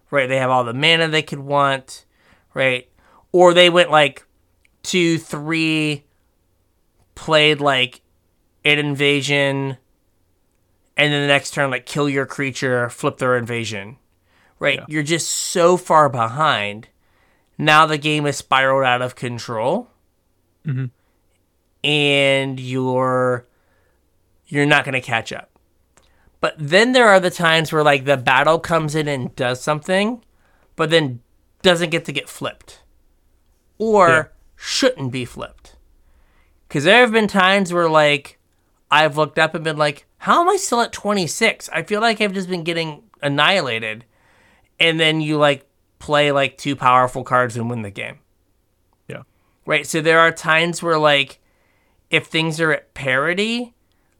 Right. 0.09 0.27
They 0.27 0.37
have 0.37 0.49
all 0.49 0.63
the 0.63 0.73
mana 0.73 1.07
they 1.07 1.21
could 1.21 1.39
want. 1.39 2.05
Right. 2.53 2.89
Or 3.31 3.53
they 3.53 3.69
went 3.69 3.91
like 3.91 4.25
two, 4.81 5.17
three, 5.17 6.05
played 7.13 7.59
like 7.59 8.01
an 8.63 8.79
invasion, 8.79 9.77
and 10.97 11.13
then 11.13 11.21
the 11.21 11.27
next 11.27 11.53
turn, 11.53 11.69
like 11.69 11.85
kill 11.85 12.09
your 12.09 12.25
creature, 12.25 12.89
flip 12.89 13.17
their 13.17 13.37
invasion. 13.37 13.97
Right. 14.57 14.79
Yeah. 14.79 14.85
You're 14.87 15.03
just 15.03 15.27
so 15.27 15.75
far 15.77 16.07
behind 16.09 16.87
now 17.57 17.85
the 17.85 17.97
game 17.97 18.25
is 18.25 18.37
spiraled 18.37 18.83
out 18.83 19.01
of 19.01 19.15
control 19.15 19.89
mm-hmm. 20.65 20.85
and 21.83 22.59
you're 22.59 23.45
you're 24.47 24.65
not 24.65 24.85
going 24.85 24.93
to 24.93 25.01
catch 25.01 25.31
up 25.31 25.54
but 26.45 26.53
then 26.59 26.91
there 26.91 27.07
are 27.07 27.19
the 27.19 27.31
times 27.31 27.71
where 27.71 27.81
like 27.83 28.05
the 28.05 28.17
battle 28.17 28.59
comes 28.59 28.93
in 28.93 29.07
and 29.07 29.35
does 29.35 29.59
something 29.61 30.23
but 30.75 30.89
then 30.91 31.19
doesn't 31.63 31.89
get 31.89 32.05
to 32.05 32.11
get 32.11 32.29
flipped 32.29 32.83
or 33.79 34.07
Yeah. 34.09 34.23
shouldn't 34.55 35.11
be 35.11 35.25
flipped 35.25 35.75
because 36.67 36.83
there 36.83 36.99
have 37.01 37.11
been 37.11 37.27
times 37.27 37.73
where 37.73 37.89
like 37.89 38.37
i've 38.91 39.17
looked 39.17 39.39
up 39.39 39.55
and 39.55 39.63
been 39.63 39.77
like 39.77 40.05
how 40.19 40.41
am 40.41 40.49
i 40.49 40.55
still 40.57 40.81
at 40.81 40.91
26 40.93 41.69
i 41.73 41.81
feel 41.81 42.01
like 42.01 42.21
i've 42.21 42.33
just 42.33 42.49
been 42.49 42.63
getting 42.63 43.01
annihilated 43.23 44.05
and 44.79 44.99
then 44.99 45.21
you 45.21 45.37
like 45.37 45.65
play 45.99 46.31
like 46.31 46.57
two 46.57 46.75
powerful 46.75 47.23
cards 47.23 47.55
and 47.57 47.69
win 47.69 47.81
the 47.81 47.89
game. 47.89 48.19
Yeah. 49.07 49.23
Right? 49.65 49.87
So 49.87 50.01
there 50.01 50.19
are 50.19 50.31
times 50.31 50.83
where 50.83 50.99
like 50.99 51.39
if 52.11 52.27
things 52.27 52.59
are 52.59 52.71
at 52.73 52.93
parity, 52.93 53.73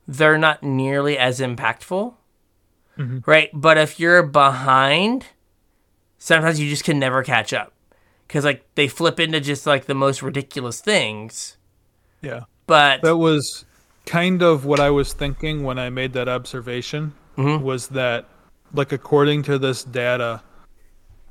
they're 0.08 0.38
not 0.38 0.64
nearly 0.64 1.18
as 1.18 1.40
impactful. 1.40 2.14
Right? 2.98 3.50
But 3.54 3.78
if 3.78 4.00
you're 4.00 4.24
behind, 4.24 5.26
sometimes 6.18 6.60
you 6.60 6.70
just 6.70 6.84
can 6.86 6.98
never 6.98 7.24
catch 7.24 7.52
up. 7.54 7.74
Cuz 8.30 8.46
like 8.46 8.64
they 8.76 8.88
flip 8.88 9.20
into 9.20 9.40
just 9.42 9.68
like 9.68 9.86
the 9.86 9.94
most 9.94 10.22
ridiculous 10.22 10.80
things. 10.80 11.58
Yeah. 12.22 12.42
But 12.68 13.02
That 13.02 13.18
was 13.18 13.66
kind 14.06 14.42
of 14.42 14.66
what 14.66 14.80
I 14.80 14.90
was 14.90 15.14
thinking 15.14 15.64
when 15.64 15.78
I 15.78 15.90
made 15.90 16.14
that 16.14 16.30
observation. 16.30 17.14
Was 17.38 17.90
that 17.90 18.26
like 18.74 18.94
according 18.94 19.44
to 19.44 19.60
this 19.60 19.84
data, 19.84 20.42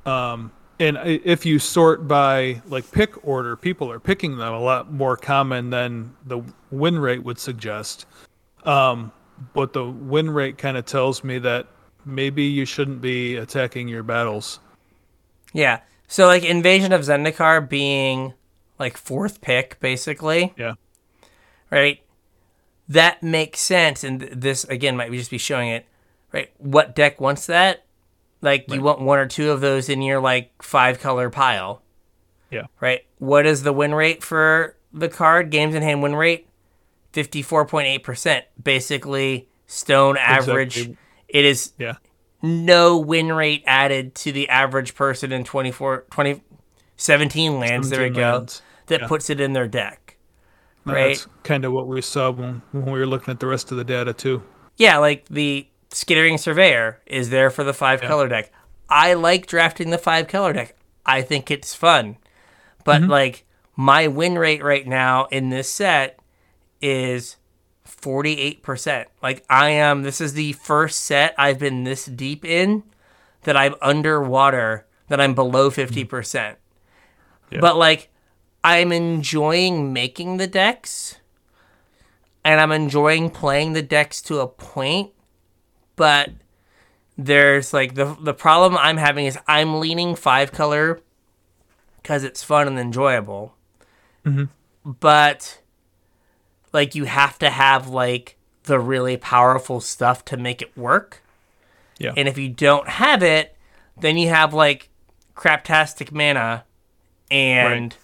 um, 0.05 0.51
and 0.79 0.97
if 1.03 1.45
you 1.47 1.57
sort 1.57 2.07
by 2.07 2.61
like 2.67 2.91
pick 2.91 3.25
order, 3.27 3.55
people 3.55 3.91
are 3.91 3.99
picking 3.99 4.37
them 4.37 4.53
a 4.53 4.59
lot 4.59 4.91
more 4.91 5.17
common 5.17 5.71
than 5.71 6.15
the 6.23 6.41
win 6.69 6.99
rate 6.99 7.23
would 7.23 7.39
suggest. 7.39 8.05
Um, 8.65 9.11
but 9.53 9.73
the 9.73 9.85
win 9.85 10.29
rate 10.29 10.57
kind 10.57 10.77
of 10.77 10.85
tells 10.85 11.23
me 11.23 11.39
that 11.39 11.67
maybe 12.05 12.43
you 12.43 12.65
shouldn't 12.65 13.01
be 13.01 13.35
attacking 13.35 13.87
your 13.87 14.03
battles. 14.03 14.59
yeah. 15.53 15.81
So 16.07 16.27
like 16.27 16.43
Invasion 16.43 16.93
of 16.93 17.01
Zendikar 17.01 17.67
being 17.67 18.33
like 18.77 18.95
fourth 18.95 19.41
pick 19.41 19.79
basically. 19.79 20.53
Yeah. 20.57 20.73
right? 21.71 21.99
That 22.87 23.23
makes 23.23 23.59
sense, 23.61 24.03
and 24.03 24.21
this 24.21 24.63
again 24.65 24.95
might 24.95 25.11
just 25.11 25.31
be 25.31 25.39
showing 25.39 25.69
it, 25.69 25.87
right? 26.31 26.51
What 26.59 26.95
deck 26.95 27.19
wants 27.19 27.47
that? 27.47 27.83
Like 28.41 28.71
you 28.71 28.81
want 28.83 29.01
one 29.01 29.17
or 29.17 29.25
two 29.27 29.49
of 29.49 29.61
those 29.61 29.89
in 29.89 30.03
your 30.03 30.19
like 30.19 30.51
five 30.61 30.99
color 30.99 31.31
pile, 31.31 31.81
Yeah. 32.51 32.65
right? 32.79 33.01
What 33.17 33.47
is 33.47 33.63
the 33.63 33.73
win 33.73 33.95
rate 33.95 34.21
for 34.23 34.75
the 34.93 35.09
card? 35.09 35.49
Games 35.49 35.73
in 35.73 35.81
hand 35.81 36.03
win 36.03 36.15
rate, 36.15 36.47
fifty 37.15 37.41
four 37.41 37.65
point 37.65 37.87
eight 37.87 38.03
percent. 38.03 38.43
Basically, 38.61 39.47
stone 39.67 40.17
average. 40.17 40.77
Exactly. 40.77 40.97
It 41.29 41.45
is 41.45 41.71
Yeah. 41.79 41.95
no 42.41 42.97
win 42.97 43.31
rate 43.31 43.63
added 43.65 44.13
to 44.15 44.33
the 44.33 44.49
average 44.49 44.93
person 44.95 45.31
in 45.31 45.45
24, 45.45 46.05
20, 46.11 46.43
17 46.97 47.57
lands. 47.57 47.89
there 47.89 48.01
we 48.01 48.13
17 48.13 48.21
go. 48.21 48.45
That 48.87 49.01
Yeah. 49.01 49.07
puts 49.07 49.29
it 49.29 49.39
in 49.39 49.53
their 49.53 49.67
deck. 49.67 50.17
Right. 50.85 51.15
That's 51.15 51.27
kind 51.43 51.63
of 51.65 51.71
what 51.71 51.87
we 51.87 52.01
saw 52.01 52.31
when, 52.31 52.61
when 52.71 52.85
we 52.85 52.99
were 52.99 53.07
looking 53.07 53.31
at 53.31 53.39
the 53.39 53.47
rest 53.47 53.71
of 53.71 53.77
the 53.77 53.83
data 53.83 54.13
too. 54.13 54.43
Yeah, 54.75 54.97
like 54.97 55.25
the 55.29 55.67
Skittering 55.91 56.37
Surveyor 56.37 57.01
is 57.05 57.29
there 57.29 57.49
for 57.49 57.63
the 57.63 57.73
five 57.73 58.01
color 58.01 58.27
deck. 58.27 58.51
I 58.89 59.13
like 59.13 59.47
drafting 59.47 59.89
the 59.89 59.97
five 59.97 60.27
color 60.27 60.51
deck. 60.51 60.75
I 61.05 61.21
think 61.21 61.49
it's 61.49 61.73
fun. 61.73 62.17
But 62.83 63.01
mm-hmm. 63.01 63.11
like 63.11 63.45
my 63.75 64.07
win 64.07 64.37
rate 64.37 64.61
right 64.63 64.85
now 64.85 65.25
in 65.31 65.49
this 65.49 65.69
set 65.69 66.19
is 66.81 67.37
48%. 67.87 69.05
Like 69.21 69.45
I 69.49 69.69
am 69.69 70.03
this 70.03 70.21
is 70.21 70.33
the 70.33 70.53
first 70.53 71.01
set 71.01 71.33
I've 71.37 71.59
been 71.59 71.83
this 71.83 72.05
deep 72.05 72.43
in 72.45 72.83
that 73.43 73.55
I'm 73.55 73.75
underwater 73.81 74.85
that 75.07 75.21
I'm 75.21 75.35
below 75.35 75.69
hmm. 75.69 75.79
50%. 75.79 76.55
Yeah. 77.51 77.59
But 77.59 77.77
like 77.77 78.09
I'm 78.63 78.91
enjoying 78.91 79.93
making 79.93 80.37
the 80.37 80.47
decks 80.47 81.17
and 82.43 82.59
I'm 82.59 82.71
enjoying 82.71 83.31
playing 83.31 83.73
the 83.73 83.81
decks 83.81 84.21
to 84.23 84.39
a 84.39 84.47
point, 84.47 85.11
but 85.95 86.29
there's 87.17 87.73
like 87.73 87.95
the 87.95 88.15
the 88.21 88.33
problem 88.33 88.77
I'm 88.77 88.97
having 88.97 89.25
is 89.25 89.37
I'm 89.47 89.79
leaning 89.79 90.15
five 90.15 90.51
color 90.51 91.01
because 92.01 92.23
it's 92.23 92.43
fun 92.43 92.67
and 92.67 92.77
enjoyable, 92.77 93.55
mm-hmm. 94.23 94.45
but 94.99 95.59
like 96.75 96.93
you 96.93 97.05
have 97.05 97.39
to 97.39 97.49
have 97.49 97.87
like 97.87 98.37
the 98.63 98.79
really 98.79 99.17
powerful 99.17 99.79
stuff 99.79 100.25
to 100.25 100.37
make 100.37 100.61
it 100.61 100.77
work, 100.77 101.23
Yeah. 101.97 102.13
and 102.15 102.27
if 102.27 102.37
you 102.37 102.49
don't 102.49 102.87
have 102.87 103.23
it, 103.23 103.55
then 103.97 104.17
you 104.17 104.29
have 104.29 104.53
like 104.53 104.89
craptastic 105.35 106.11
mana 106.11 106.65
and 107.31 107.95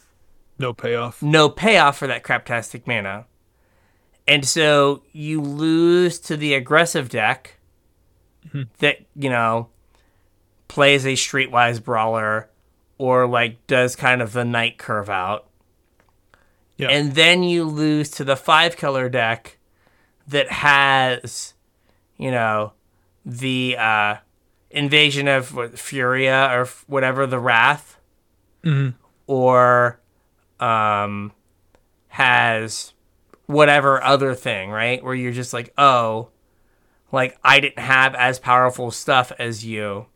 No 0.58 0.74
payoff. 0.74 1.22
no 1.22 1.50
payoff 1.50 1.98
for 1.98 2.08
that 2.08 2.24
craptastic 2.24 2.88
mana. 2.88 3.26
And 4.28 4.46
so 4.46 5.04
you 5.12 5.42
lose 5.42 6.20
to 6.20 6.38
the 6.38 6.54
aggressive 6.54 7.10
deck 7.10 7.58
hmm. 8.52 8.64
that, 8.80 9.00
you 9.16 9.30
know, 9.30 9.68
plays 10.68 11.06
a 11.06 11.14
streetwise 11.14 11.84
brawler 11.84 12.50
or 12.98 13.28
like 13.28 13.66
does 13.68 13.96
kind 13.98 14.22
of 14.22 14.32
the 14.32 14.46
night 14.46 14.78
curve 14.78 15.10
out. 15.10 15.48
Yeah. 16.82 16.90
And 16.90 17.14
then 17.14 17.44
you 17.44 17.64
lose 17.64 18.10
to 18.12 18.24
the 18.24 18.36
five 18.36 18.76
color 18.76 19.08
deck 19.08 19.58
that 20.28 20.50
has, 20.52 21.54
you 22.18 22.32
know, 22.32 22.74
the 23.26 23.76
uh, 23.78 24.16
invasion 24.72 25.28
of 25.28 25.54
what, 25.56 25.74
Fiora 25.74 26.50
or 26.56 26.62
f- 26.62 26.84
whatever, 26.88 27.28
the 27.28 27.40
Wrath, 27.40 28.00
or 29.28 30.00
um, 30.60 31.32
has 32.08 32.94
whatever 33.46 34.02
other 34.04 34.34
thing, 34.34 34.70
right? 34.72 35.04
Where 35.04 35.14
you're 35.16 35.32
just 35.32 35.54
like, 35.54 35.74
oh, 35.78 36.30
like 37.12 37.38
I 37.44 37.60
didn't 37.60 37.80
have 37.80 38.16
as 38.16 38.40
powerful 38.40 38.90
stuff 38.92 39.32
as 39.38 39.66
you, 39.66 40.08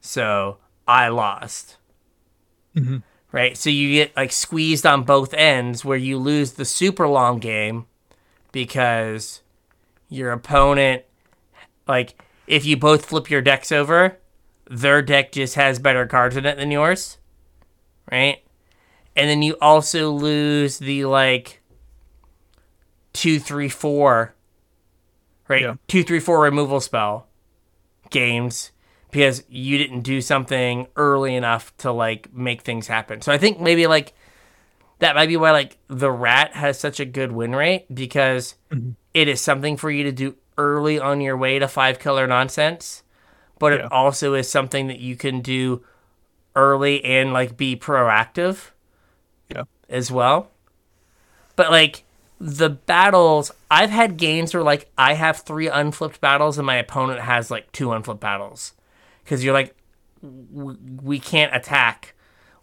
so 0.00 0.58
I 0.86 1.08
lost. 1.08 1.76
Right? 3.34 3.56
So 3.56 3.68
you 3.68 3.92
get 3.92 4.16
like 4.16 4.30
squeezed 4.32 4.86
on 4.86 5.02
both 5.02 5.34
ends 5.34 5.84
where 5.84 5.98
you 5.98 6.18
lose 6.18 6.52
the 6.52 6.64
super 6.64 7.08
long 7.08 7.40
game 7.40 7.86
because 8.52 9.42
your 10.08 10.30
opponent, 10.30 11.02
like, 11.88 12.22
if 12.46 12.64
you 12.64 12.76
both 12.76 13.06
flip 13.06 13.28
your 13.28 13.42
decks 13.42 13.72
over, 13.72 14.18
their 14.70 15.02
deck 15.02 15.32
just 15.32 15.56
has 15.56 15.78
better 15.78 16.06
cards 16.06 16.36
in 16.36 16.46
it 16.46 16.56
than 16.56 16.70
yours. 16.70 17.18
Right? 18.10 18.44
and 19.16 19.30
then 19.30 19.42
you 19.42 19.56
also 19.60 20.10
lose 20.10 20.78
the 20.78 21.04
like 21.04 21.62
two, 23.12 23.38
three, 23.38 23.68
four, 23.68 24.34
right? 25.48 25.62
Yeah. 25.62 25.74
Two, 25.86 26.02
three, 26.02 26.20
four 26.20 26.40
removal 26.40 26.80
spell 26.80 27.28
games 28.10 28.72
because 29.14 29.44
you 29.48 29.78
didn't 29.78 30.00
do 30.00 30.20
something 30.20 30.88
early 30.96 31.36
enough 31.36 31.74
to 31.76 31.92
like 31.92 32.34
make 32.34 32.62
things 32.62 32.88
happen. 32.88 33.22
So 33.22 33.30
I 33.30 33.38
think 33.38 33.60
maybe 33.60 33.86
like 33.86 34.12
that 34.98 35.14
might 35.14 35.28
be 35.28 35.36
why 35.36 35.52
like 35.52 35.78
the 35.86 36.10
rat 36.10 36.54
has 36.54 36.80
such 36.80 36.98
a 36.98 37.04
good 37.04 37.30
win 37.30 37.54
rate 37.54 37.86
because 37.94 38.56
mm-hmm. 38.72 38.90
it 39.14 39.28
is 39.28 39.40
something 39.40 39.76
for 39.76 39.88
you 39.88 40.02
to 40.02 40.10
do 40.10 40.34
early 40.58 40.98
on 40.98 41.20
your 41.20 41.36
way 41.36 41.60
to 41.60 41.68
five 41.68 42.00
color 42.00 42.26
nonsense, 42.26 43.04
but 43.60 43.72
Yeah. 43.72 43.84
it 43.84 43.92
also 43.92 44.34
is 44.34 44.50
something 44.50 44.88
that 44.88 44.98
you 44.98 45.14
can 45.14 45.42
do 45.42 45.84
early 46.56 47.04
and 47.04 47.32
like 47.32 47.56
be 47.56 47.76
proactive 47.76 48.70
Yeah. 49.48 49.62
as 49.88 50.10
well. 50.10 50.50
But 51.54 51.70
like 51.70 52.02
the 52.40 52.70
battles, 52.70 53.52
I've 53.70 53.90
had 53.90 54.16
games 54.16 54.52
where 54.52 54.64
like 54.64 54.90
I 54.98 55.14
have 55.14 55.36
three 55.36 55.68
unflipped 55.68 56.20
battles 56.20 56.58
and 56.58 56.66
my 56.66 56.78
opponent 56.78 57.20
has 57.20 57.48
like 57.48 57.70
two 57.70 57.92
unflipped 57.92 58.20
battles 58.20 58.72
because 59.24 59.42
you're 59.42 59.54
like 59.54 59.74
w- 60.22 60.78
we 61.02 61.18
can't 61.18 61.54
attack, 61.54 62.14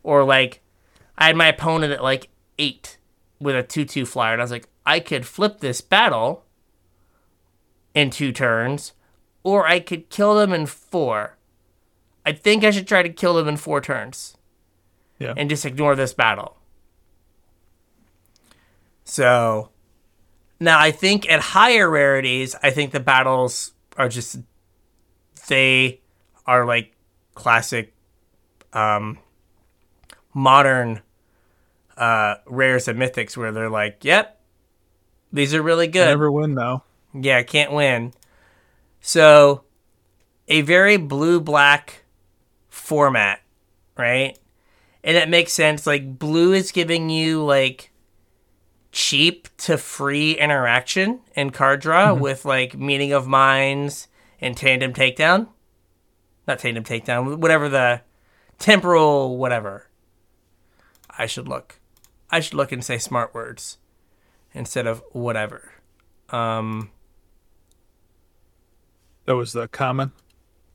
or 0.03 0.23
like 0.23 0.61
I 1.17 1.25
had 1.27 1.35
my 1.35 1.47
opponent 1.47 1.91
at 1.93 2.01
like 2.03 2.29
eight 2.57 2.97
with 3.39 3.55
a 3.55 3.63
two-two 3.63 4.05
flyer, 4.05 4.33
and 4.33 4.41
I 4.41 4.43
was 4.43 4.51
like 4.51 4.69
I 4.85 4.99
could 4.99 5.25
flip 5.25 5.59
this 5.59 5.81
battle 5.81 6.45
in 7.93 8.09
two 8.09 8.31
turns, 8.31 8.93
or 9.43 9.67
I 9.67 9.79
could 9.79 10.09
kill 10.09 10.35
them 10.35 10.53
in 10.53 10.65
four. 10.65 11.37
I 12.25 12.31
think 12.33 12.63
I 12.63 12.71
should 12.71 12.87
try 12.87 13.01
to 13.03 13.09
kill 13.09 13.33
them 13.33 13.47
in 13.47 13.57
four 13.57 13.81
turns 13.81 14.37
Yeah. 15.19 15.33
and 15.35 15.49
just 15.49 15.65
ignore 15.65 15.95
this 15.95 16.13
battle. 16.13 16.57
So 19.03 19.69
now 20.59 20.79
I 20.79 20.91
think 20.91 21.29
at 21.29 21.39
higher 21.39 21.89
rarities, 21.89 22.55
I 22.61 22.69
think 22.69 22.91
the 22.91 22.99
battles 22.99 23.73
are 23.97 24.07
just 24.09 24.37
they 25.47 26.00
are 26.45 26.65
like 26.65 26.95
classic 27.35 27.93
um 28.73 29.17
modern 30.33 31.01
uh 31.97 32.35
rares 32.45 32.87
and 32.87 32.99
mythics 32.99 33.35
where 33.37 33.51
they're 33.51 33.69
like, 33.69 34.03
"Yep, 34.03 34.39
these 35.31 35.53
are 35.53 35.61
really 35.61 35.87
good." 35.87 36.05
Never 36.07 36.31
win 36.31 36.55
though. 36.55 36.83
Yeah, 37.13 37.43
can't 37.43 37.71
win. 37.71 38.13
So, 39.01 39.63
a 40.47 40.61
very 40.61 40.97
blue 40.97 41.41
black 41.41 42.03
format, 42.69 43.41
right? 43.97 44.37
And 45.03 45.17
it 45.17 45.27
makes 45.27 45.53
sense. 45.53 45.87
Like, 45.87 46.19
blue 46.19 46.53
is 46.53 46.71
giving 46.71 47.09
you, 47.09 47.43
like, 47.43 47.91
cheap 48.91 49.47
to 49.57 49.77
free 49.77 50.33
interaction 50.37 51.21
and 51.35 51.53
card 51.53 51.81
draw 51.81 52.13
with, 52.13 52.45
like, 52.45 52.77
Meeting 52.77 53.11
of 53.11 53.27
Minds 53.27 54.07
and 54.39 54.55
Tandem 54.55 54.93
Takedown. 54.93 55.47
Not 56.51 56.59
Takedown, 56.85 57.37
whatever 57.37 57.69
the 57.69 58.01
temporal, 58.59 59.37
whatever. 59.37 59.87
I 61.09 61.25
should 61.25 61.47
look. 61.47 61.79
I 62.29 62.39
should 62.41 62.55
look 62.55 62.71
and 62.71 62.83
say 62.83 62.97
smart 62.97 63.33
words 63.33 63.77
instead 64.53 64.85
of 64.87 65.01
whatever. 65.11 65.71
Um, 66.29 66.91
That 69.25 69.35
was 69.35 69.53
the 69.53 69.67
common. 69.67 70.11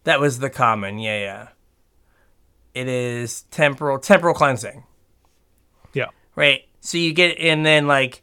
That 0.05 0.21
was 0.21 0.39
the 0.39 0.51
common, 0.51 0.99
yeah, 0.99 1.19
yeah. 1.19 1.49
It 2.75 2.89
is 2.89 3.43
temporal 3.51 3.99
temporal 3.99 4.35
cleansing, 4.35 4.85
Yeah. 5.93 6.09
right? 6.37 6.63
So 6.81 6.97
you 6.99 7.13
get 7.13 7.39
and 7.39 7.67
then 7.67 7.87
like 7.87 8.23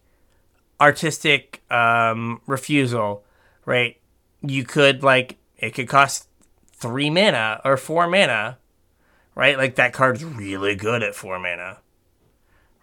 artistic 0.79 1.61
um 1.71 2.41
refusal, 2.47 3.25
right? 3.65 3.99
You 4.41 4.63
could 4.63 5.03
like 5.03 5.37
it 5.57 5.71
could 5.71 5.87
cost 5.87 6.27
three 6.83 7.09
mana 7.09 7.61
or 7.63 7.77
four 7.77 8.07
mana, 8.07 8.57
right? 9.35 9.57
Like 9.57 9.75
that 9.75 9.93
card's 9.93 10.23
really 10.23 10.75
good 10.75 11.01
at 11.01 11.15
four 11.15 11.39
mana, 11.39 11.79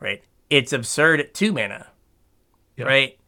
right? 0.01 0.23
It's 0.49 0.73
absurd 0.73 1.21
at 1.21 1.35
two 1.35 1.53
mana, 1.53 1.89
Yeah. 2.77 2.87
right? 2.87 3.19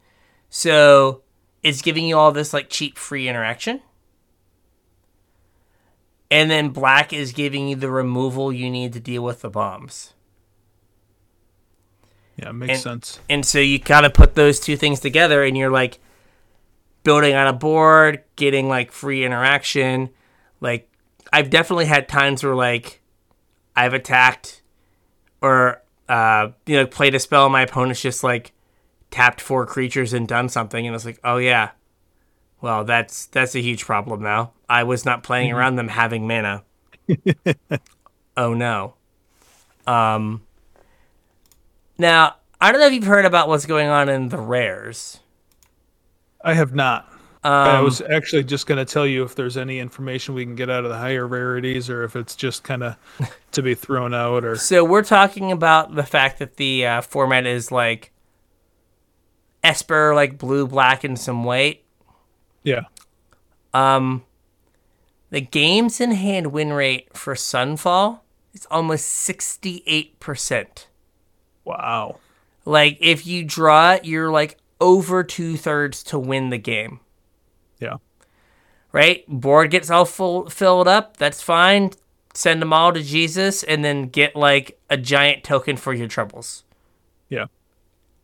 So 0.48 1.22
it's 1.62 1.82
giving 1.82 2.04
you 2.06 2.16
all 2.18 2.32
this 2.32 2.52
like 2.52 2.68
cheap 2.70 2.96
free 2.98 3.28
interaction. 3.28 3.80
And 6.30 6.50
then 6.50 6.70
black 6.70 7.12
is 7.12 7.32
giving 7.32 7.68
you 7.68 7.76
the 7.76 7.90
removal 7.90 8.52
you 8.52 8.70
need 8.70 8.94
to 8.94 9.00
deal 9.00 9.22
with 9.22 9.42
the 9.42 9.50
bombs. 9.50 10.14
Yeah, 12.36 12.48
it 12.48 12.52
makes 12.54 12.72
And- 12.72 12.80
sense. 12.80 13.20
And 13.28 13.44
so 13.44 13.58
you 13.58 13.78
kind 13.78 14.06
of 14.06 14.14
put 14.14 14.34
those 14.34 14.58
two 14.58 14.76
things 14.76 14.98
together 15.00 15.44
and 15.44 15.56
you're 15.56 15.70
like 15.70 15.98
building 17.04 17.34
on 17.34 17.46
a 17.46 17.52
board, 17.52 18.22
getting 18.36 18.68
like 18.68 18.90
free 18.90 19.24
interaction. 19.24 20.08
Like 20.62 20.88
I've 21.32 21.50
definitely 21.50 21.86
had 21.86 22.08
times 22.08 22.42
where 22.42 22.54
like 22.54 23.02
I've 23.76 23.92
attacked 23.92 24.62
or 25.42 25.82
uh 26.08 26.50
you 26.66 26.76
know 26.76 26.86
played 26.86 27.14
a 27.14 27.18
spell 27.18 27.44
and 27.44 27.52
my 27.52 27.62
opponent's 27.62 28.00
just 28.00 28.22
like 28.24 28.52
tapped 29.10 29.40
four 29.40 29.66
creatures 29.66 30.12
and 30.12 30.26
done 30.26 30.48
something 30.48 30.86
and 30.86 30.94
it's 30.94 31.04
like, 31.04 31.20
"Oh 31.22 31.36
yeah. 31.36 31.72
Well, 32.60 32.84
that's 32.84 33.26
that's 33.26 33.54
a 33.54 33.60
huge 33.60 33.84
problem 33.84 34.22
now. 34.22 34.52
I 34.68 34.84
was 34.84 35.04
not 35.04 35.22
playing 35.22 35.52
around 35.52 35.76
them 35.76 35.88
having 35.88 36.26
mana." 36.26 36.62
oh 38.36 38.54
no. 38.54 38.94
Um 39.86 40.42
now, 41.98 42.36
I 42.60 42.70
don't 42.70 42.80
know 42.80 42.86
if 42.86 42.92
you've 42.92 43.04
heard 43.04 43.26
about 43.26 43.48
what's 43.48 43.66
going 43.66 43.88
on 43.88 44.08
in 44.08 44.28
the 44.28 44.38
rares. 44.38 45.20
I 46.44 46.54
have 46.54 46.74
not. 46.74 47.11
Um, 47.44 47.52
I 47.52 47.80
was 47.80 48.00
actually 48.00 48.44
just 48.44 48.66
going 48.66 48.84
to 48.84 48.90
tell 48.90 49.06
you 49.06 49.24
if 49.24 49.34
there's 49.34 49.56
any 49.56 49.80
information 49.80 50.34
we 50.34 50.44
can 50.44 50.54
get 50.54 50.70
out 50.70 50.84
of 50.84 50.90
the 50.90 50.98
higher 50.98 51.26
rarities 51.26 51.90
or 51.90 52.04
if 52.04 52.14
it's 52.16 52.36
just 52.36 52.62
kind 52.64 52.82
of 52.84 52.96
to 53.52 53.62
be 53.62 53.74
thrown 53.74 54.14
out 54.14 54.44
or 54.44 54.56
so 54.56 54.84
we're 54.84 55.02
talking 55.02 55.50
about 55.52 55.94
the 55.94 56.04
fact 56.04 56.38
that 56.38 56.56
the 56.56 56.86
uh, 56.86 57.00
format 57.00 57.46
is 57.46 57.72
like 57.72 58.12
Esper, 59.64 60.14
like 60.14 60.38
blue, 60.38 60.66
black, 60.66 61.04
and 61.04 61.18
some 61.18 61.44
white. 61.44 61.84
yeah. 62.64 62.82
Um, 63.74 64.24
the 65.30 65.40
games 65.40 66.00
in 66.00 66.12
hand 66.12 66.48
win 66.48 66.72
rate 66.72 67.16
for 67.16 67.34
Sunfall 67.34 68.20
is 68.52 68.66
almost 68.70 69.06
sixty-eight 69.06 70.20
percent. 70.20 70.88
Wow. 71.64 72.18
Like 72.64 72.98
if 73.00 73.26
you 73.26 73.44
draw 73.44 73.94
it, 73.94 74.04
you're 74.04 74.30
like 74.30 74.58
over 74.80 75.24
two 75.24 75.56
thirds 75.56 76.02
to 76.04 76.18
win 76.18 76.50
the 76.50 76.58
game. 76.58 77.00
Yeah. 77.82 77.96
right? 78.92 79.24
Board 79.28 79.70
gets 79.70 79.90
all 79.90 80.04
full 80.04 80.48
filled 80.48 80.88
up. 80.88 81.16
That's 81.16 81.42
fine. 81.42 81.90
Send 82.34 82.62
them 82.62 82.72
all 82.72 82.92
to 82.92 83.02
Jesus, 83.02 83.62
and 83.62 83.84
then 83.84 84.08
get 84.08 84.34
like 84.36 84.80
a 84.88 84.96
giant 84.96 85.44
token 85.44 85.76
for 85.76 85.92
your 85.92 86.08
troubles. 86.08 86.64
Yeah. 87.28 87.46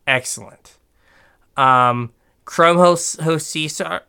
Excellent. 0.07 0.77
Um, 1.57 2.11
Chrome 2.45 2.77
host 2.77 3.21
host 3.21 3.47
Sea 3.47 3.67
Shark, 3.67 4.07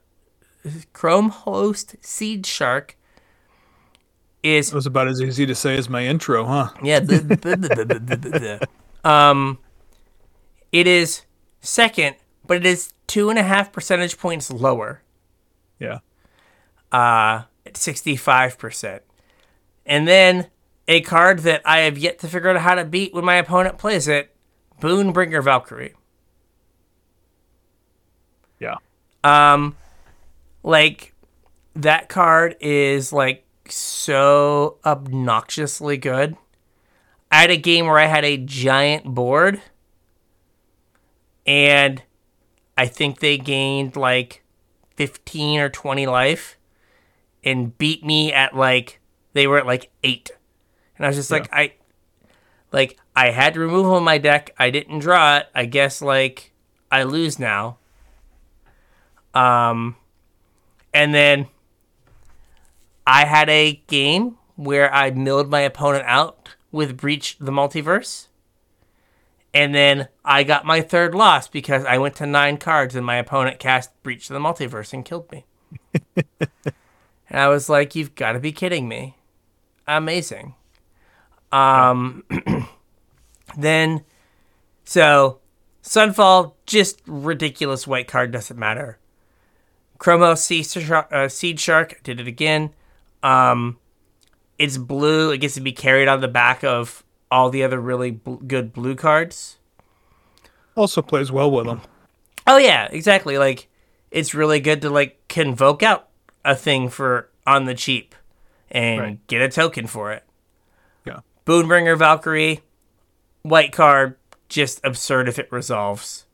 Chrome 0.93 1.31
host 1.31 1.97
Seed 2.01 2.47
Shark 2.47 2.97
is 4.43 4.71
It 4.73 4.75
was 4.75 4.87
about 4.87 5.09
as 5.09 5.21
easy 5.21 5.47
to 5.47 5.55
say 5.55 5.77
as 5.77 5.89
my 5.89 6.07
intro, 6.07 6.45
huh? 6.45 6.71
yeah. 6.83 7.01
um, 9.05 9.59
it 10.73 10.87
is 10.87 11.23
second, 11.61 12.17
but 12.47 12.57
it 12.57 12.67
is 12.67 12.93
two 13.07 13.29
and 13.31 13.39
a 13.39 13.43
half 13.43 13.73
percentage 13.73 14.17
points 14.19 14.51
lower. 14.51 15.03
Yeah. 15.81 15.99
uh, 16.93 17.45
at 17.67 17.75
65%. 17.75 19.01
And 19.87 20.07
then 20.07 20.47
a 20.87 21.01
card 21.01 21.41
that 21.41 21.63
I 21.65 21.81
have 21.81 21.99
yet 21.99 22.19
to 22.21 22.29
figure 22.29 22.51
out 22.51 22.61
how 22.61 22.75
to 22.75 22.85
beat 22.85 23.15
when 23.15 23.25
my 23.25 23.37
opponent 23.37 23.79
plays 23.79 24.07
it 24.07 24.35
Boonbringer 24.81 25.43
Valkyrie. 25.43 25.95
Yeah. 28.59 28.77
Um, 29.25 29.77
like, 30.63 31.15
that 31.75 32.09
card 32.09 32.57
is 32.61 33.13
like 33.13 33.45
so 33.69 34.79
obnoxiously 34.85 35.97
good. 35.97 36.37
I 37.31 37.43
had 37.43 37.51
a 37.51 37.57
game 37.57 37.87
where 37.87 37.99
I 37.99 38.07
had 38.07 38.25
a 38.25 38.37
giant 38.37 39.05
board, 39.05 39.63
and 41.47 42.03
I 42.77 42.87
think 42.87 43.21
they 43.21 43.39
gained 43.39 43.97
like 43.97 44.43
15 45.01 45.61
or 45.61 45.71
20 45.71 46.07
life 46.07 46.59
and 47.43 47.79
beat 47.79 48.05
me 48.05 48.35
at 48.35 48.55
like 48.55 49.01
they 49.33 49.47
were 49.47 49.57
at 49.57 49.65
like 49.65 49.91
8 50.05 50.31
and 50.99 51.07
i 51.07 51.09
was 51.09 51.17
just 51.17 51.31
like 51.31 51.49
i 51.55 51.73
like 52.71 52.99
i 53.17 53.31
had 53.31 53.55
to 53.55 53.61
remove 53.61 53.87
on 53.87 54.05
my 54.05 54.19
deck. 54.19 54.55
I 54.59 54.69
didn't 54.69 54.99
draw 54.99 55.39
it. 55.39 55.47
I 55.55 55.65
guess 55.65 56.03
like 56.03 56.53
i 56.91 57.03
lose 57.03 57.39
now. 57.39 57.79
Um 59.33 59.97
and 60.93 61.15
then 61.15 61.47
i 63.07 63.25
had 63.25 63.49
a 63.49 63.81
game 63.87 64.37
where 64.57 64.93
i 64.93 65.11
milled 65.11 65.49
my 65.49 65.61
opponent 65.61 66.05
out 66.07 66.57
with 66.71 66.99
breach 66.99 67.39
the 67.39 67.53
multiverse 67.53 68.27
And 69.53 69.75
then 69.75 70.09
I 70.25 70.45
got 70.45 70.65
my 70.65 70.81
third 70.81 71.15
loss 71.15 71.49
because 71.49 71.85
I 71.85 71.99
went 71.99 72.17
to 72.17 72.27
nine 72.27 72.57
cards 72.57 72.95
and 72.95 73.05
my 73.05 73.17
opponent 73.17 73.59
cast 73.59 73.91
Breach 74.03 74.31
of 74.31 74.35
the 74.35 74.41
Multiverse 74.41 74.93
and 74.93 75.05
killed 75.05 75.31
me. 75.33 75.45
and 76.17 77.41
I 77.41 77.49
was 77.49 77.69
like, 77.69 77.95
you've 77.95 78.15
got 78.15 78.33
to 78.33 78.39
be 78.39 78.53
kidding 78.53 78.89
me. 78.89 79.17
Amazing. 79.89 80.55
Um, 81.51 82.25
then, 83.59 84.05
so 84.85 85.41
Sunfall, 85.83 86.55
just 86.67 87.01
ridiculous 87.07 87.87
white 87.87 88.07
card, 88.07 88.31
doesn't 88.31 88.59
matter. 88.59 88.99
Chromo 89.99 90.33
uh, 90.33 90.37
Seed 90.37 91.61
Shark 91.61 92.03
did 92.03 92.21
it 92.21 92.27
again. 92.27 92.71
Um, 93.23 93.79
it's 94.59 94.79
blue. 94.79 95.31
It 95.31 95.39
gets 95.39 95.55
to 95.55 95.61
be 95.61 95.73
carried 95.73 96.09
on 96.09 96.21
the 96.21 96.29
back 96.29 96.63
of 96.65 97.05
all 97.31 97.51
the 97.51 97.63
other 97.63 97.81
really 97.81 98.11
bl- 98.11 98.35
good 98.35 98.73
blue 98.73 98.95
cards. 98.95 99.59
Also 100.77 101.03
plays 101.03 101.31
well 101.33 101.51
with 101.51 101.67
them. 101.67 101.81
Oh 102.47 102.57
yeah, 102.57 102.89
exactly. 102.91 103.39
Like 103.39 103.69
it's 104.11 104.35
really 104.35 104.61
good 104.61 104.83
to 104.83 104.91
like 104.91 105.19
convoke 105.29 105.83
out 105.83 106.09
a 106.45 106.57
thing 106.57 106.89
for 106.89 107.29
on 107.47 107.65
the 107.65 107.75
cheap 107.75 108.15
and 108.71 109.01
Right. 109.01 109.27
get 109.27 109.43
a 109.43 109.49
token 109.49 109.87
for 109.87 110.13
it. 110.13 110.25
Yeah. 111.05 111.21
Boonbringer 111.47 111.99
Valkyrie, 111.99 112.61
white 113.43 113.73
card, 113.73 114.17
just 114.49 114.81
absurd 114.85 115.29
if 115.29 115.39
it 115.39 115.51
resolves. 115.53 116.27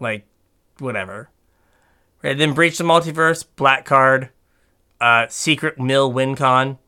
Like, 0.00 0.24
whatever. 0.78 1.30
Right, 2.22 2.36
then 2.36 2.52
Breach 2.52 2.78
the 2.78 2.84
Multiverse, 2.84 3.44
black 3.56 3.84
card, 3.84 4.30
uh, 5.00 5.26
Secret 5.28 5.78
Mill 5.78 6.12
WinCon, 6.12 6.78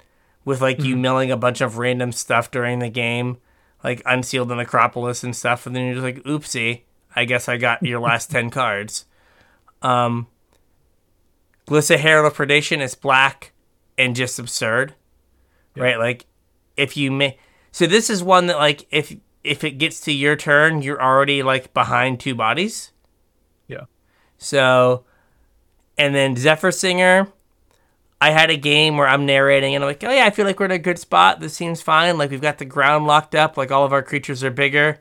with 0.46 0.62
like 0.62 0.82
you 0.82 0.96
milling 0.96 1.30
a 1.30 1.36
bunch 1.36 1.60
of 1.60 1.76
random 1.76 2.12
stuff 2.12 2.50
during 2.50 2.78
the 2.78 2.88
game, 2.88 3.36
like 3.84 4.00
Unseal 4.06 4.46
the 4.46 4.54
Necropolis 4.54 5.22
and 5.22 5.36
stuff, 5.36 5.66
and 5.66 5.76
then 5.76 5.84
you're 5.84 5.94
just 5.96 6.04
like, 6.04 6.22
oopsie, 6.22 6.82
I 7.14 7.26
guess 7.26 7.48
I 7.48 7.58
got 7.58 7.82
your 7.82 8.00
last 8.08 8.30
10 8.30 8.48
cards. 8.50 9.04
Um, 9.82 10.28
Glissa 11.66 11.98
Herald 11.98 12.32
of 12.32 12.38
Predation 12.38 12.80
is 12.80 12.94
black 12.94 13.52
and 13.98 14.14
just 14.14 14.38
absurd, 14.38 14.94
right? 15.76 15.98
Like, 15.98 16.26
if 16.76 16.96
you 16.96 17.10
may, 17.10 17.38
so 17.72 17.86
this 17.86 18.08
is 18.08 18.22
one 18.22 18.46
that 18.46 18.56
like 18.56 18.86
if 18.90 19.16
if 19.42 19.64
it 19.64 19.72
gets 19.72 20.00
to 20.02 20.12
your 20.12 20.36
turn, 20.36 20.82
you're 20.82 21.02
already 21.02 21.42
like 21.42 21.74
behind 21.74 22.20
two 22.20 22.34
bodies. 22.34 22.92
Yeah. 23.66 23.84
So, 24.38 25.04
and 25.98 26.14
then 26.14 26.36
Zephyr 26.36 26.70
Singer, 26.70 27.32
I 28.20 28.30
had 28.30 28.50
a 28.50 28.56
game 28.56 28.96
where 28.96 29.06
I'm 29.06 29.26
narrating 29.26 29.74
and 29.74 29.84
I'm 29.84 29.88
like, 29.88 30.02
oh 30.02 30.10
yeah, 30.10 30.24
I 30.24 30.30
feel 30.30 30.46
like 30.46 30.58
we're 30.58 30.66
in 30.66 30.72
a 30.72 30.78
good 30.78 30.98
spot. 30.98 31.40
This 31.40 31.54
seems 31.54 31.82
fine. 31.82 32.16
Like 32.16 32.30
we've 32.30 32.40
got 32.40 32.58
the 32.58 32.64
ground 32.64 33.06
locked 33.06 33.34
up. 33.34 33.56
Like 33.56 33.70
all 33.70 33.84
of 33.84 33.92
our 33.92 34.02
creatures 34.02 34.42
are 34.42 34.50
bigger. 34.50 35.00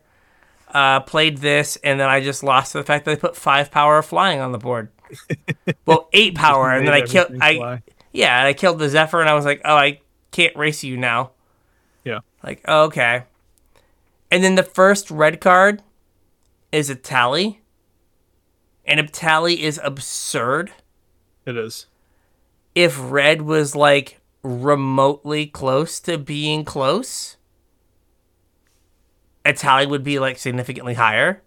Uh, 0.68 1.00
played 1.00 1.38
this 1.38 1.78
and 1.78 2.00
then 2.00 2.10
I 2.10 2.20
just 2.22 2.44
lost 2.44 2.74
to 2.74 2.80
the 2.80 2.84
fact 2.84 3.06
that 3.06 3.12
I 3.12 3.16
put 3.16 3.38
five 3.38 3.72
power 3.72 4.00
of 4.00 4.06
flying 4.06 4.42
on 4.42 4.52
the 4.52 4.58
board. 4.58 4.90
well, 5.86 6.10
eight 6.14 6.36
power, 6.36 6.72
and 6.72 6.88
then 6.88 6.94
I 6.94 7.02
killed. 7.02 7.38
I 7.40 7.56
fly. 7.56 7.84
yeah, 8.12 8.40
and 8.40 8.48
I 8.48 8.54
killed 8.54 8.80
the 8.80 8.90
Zephyr, 8.90 9.22
and 9.22 9.30
I 9.30 9.34
was 9.34 9.46
like, 9.46 9.62
oh, 9.64 9.76
I 9.76 10.02
can't 10.32 10.56
race 10.56 10.84
you 10.84 10.98
now. 10.98 11.32
Yeah. 12.04 12.20
Like, 12.44 12.62
oh, 12.68 12.86
okay. 12.86 13.24
And 14.32 14.44
then 14.44 14.56
the 14.56 14.64
first 14.64 15.10
red 15.10 15.40
card 15.40 15.82
is 16.72 16.90
Etali. 16.90 17.58
And 18.86 19.00
Etali 19.00 19.58
is 19.58 19.80
absurd. 19.84 20.72
It 21.46 21.58
is. 21.58 21.88
If 22.76 22.98
red 23.00 23.42
was 23.44 23.76
like 23.76 24.20
remotely 24.44 25.48
close 25.48 26.00
to 26.02 26.18
being 26.18 26.64
close, 26.66 27.38
Etali 29.46 29.88
would 29.88 30.04
be 30.04 30.20
like 30.20 30.38
significantly 30.38 30.96
higher. 30.96 31.42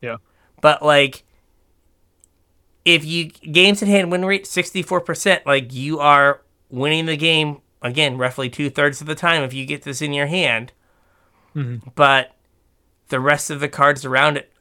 Yeah. 0.00 0.16
But 0.60 0.82
like 0.82 1.24
if 2.84 3.04
you 3.04 3.26
games 3.26 3.82
in 3.82 3.88
hand 3.88 4.10
win 4.10 4.24
rate 4.24 4.44
64%, 4.44 5.46
like 5.46 5.72
you 5.72 5.98
are 5.98 6.42
winning 6.70 7.06
the 7.06 7.16
game 7.16 7.58
again 7.80 8.16
roughly 8.18 8.48
two 8.48 8.70
thirds 8.70 9.00
of 9.00 9.06
the 9.06 9.14
time 9.14 9.42
if 9.42 9.52
you 9.52 9.66
get 9.66 9.82
this 9.82 10.00
in 10.02 10.12
your 10.12 10.26
hand. 10.26 10.72
Mhm. 11.54 11.94
But 11.94 12.34
the 13.08 13.20
rest 13.20 13.50
of 13.50 13.60
the 13.60 13.68
cards 13.68 14.04
around 14.04 14.36
it 14.36 14.52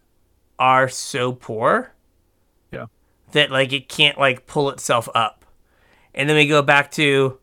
are 0.59 0.89
so 0.89 1.31
poor 1.33 1.93
Yeah. 2.71 2.87
that 3.31 3.49
like 3.51 3.71
it 3.73 3.87
can't 3.89 4.17
like 4.17 4.45
pull 4.47 4.69
itself 4.69 5.07
up. 5.15 5.40
And 6.13 6.27
then 6.29 6.35
we 6.35 6.47
go 6.47 6.61
back 6.61 6.91
to 6.91 7.37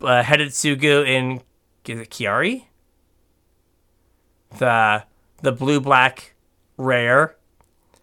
uh, 0.00 0.22
Hidetsugu 0.22 1.06
in 1.06 1.40
is 1.86 2.00
it 2.00 2.10
Kairi? 2.10 2.64
The 4.58 5.04
the 5.42 5.52
blue 5.52 5.80
black 5.80 6.34
rare. 6.76 7.36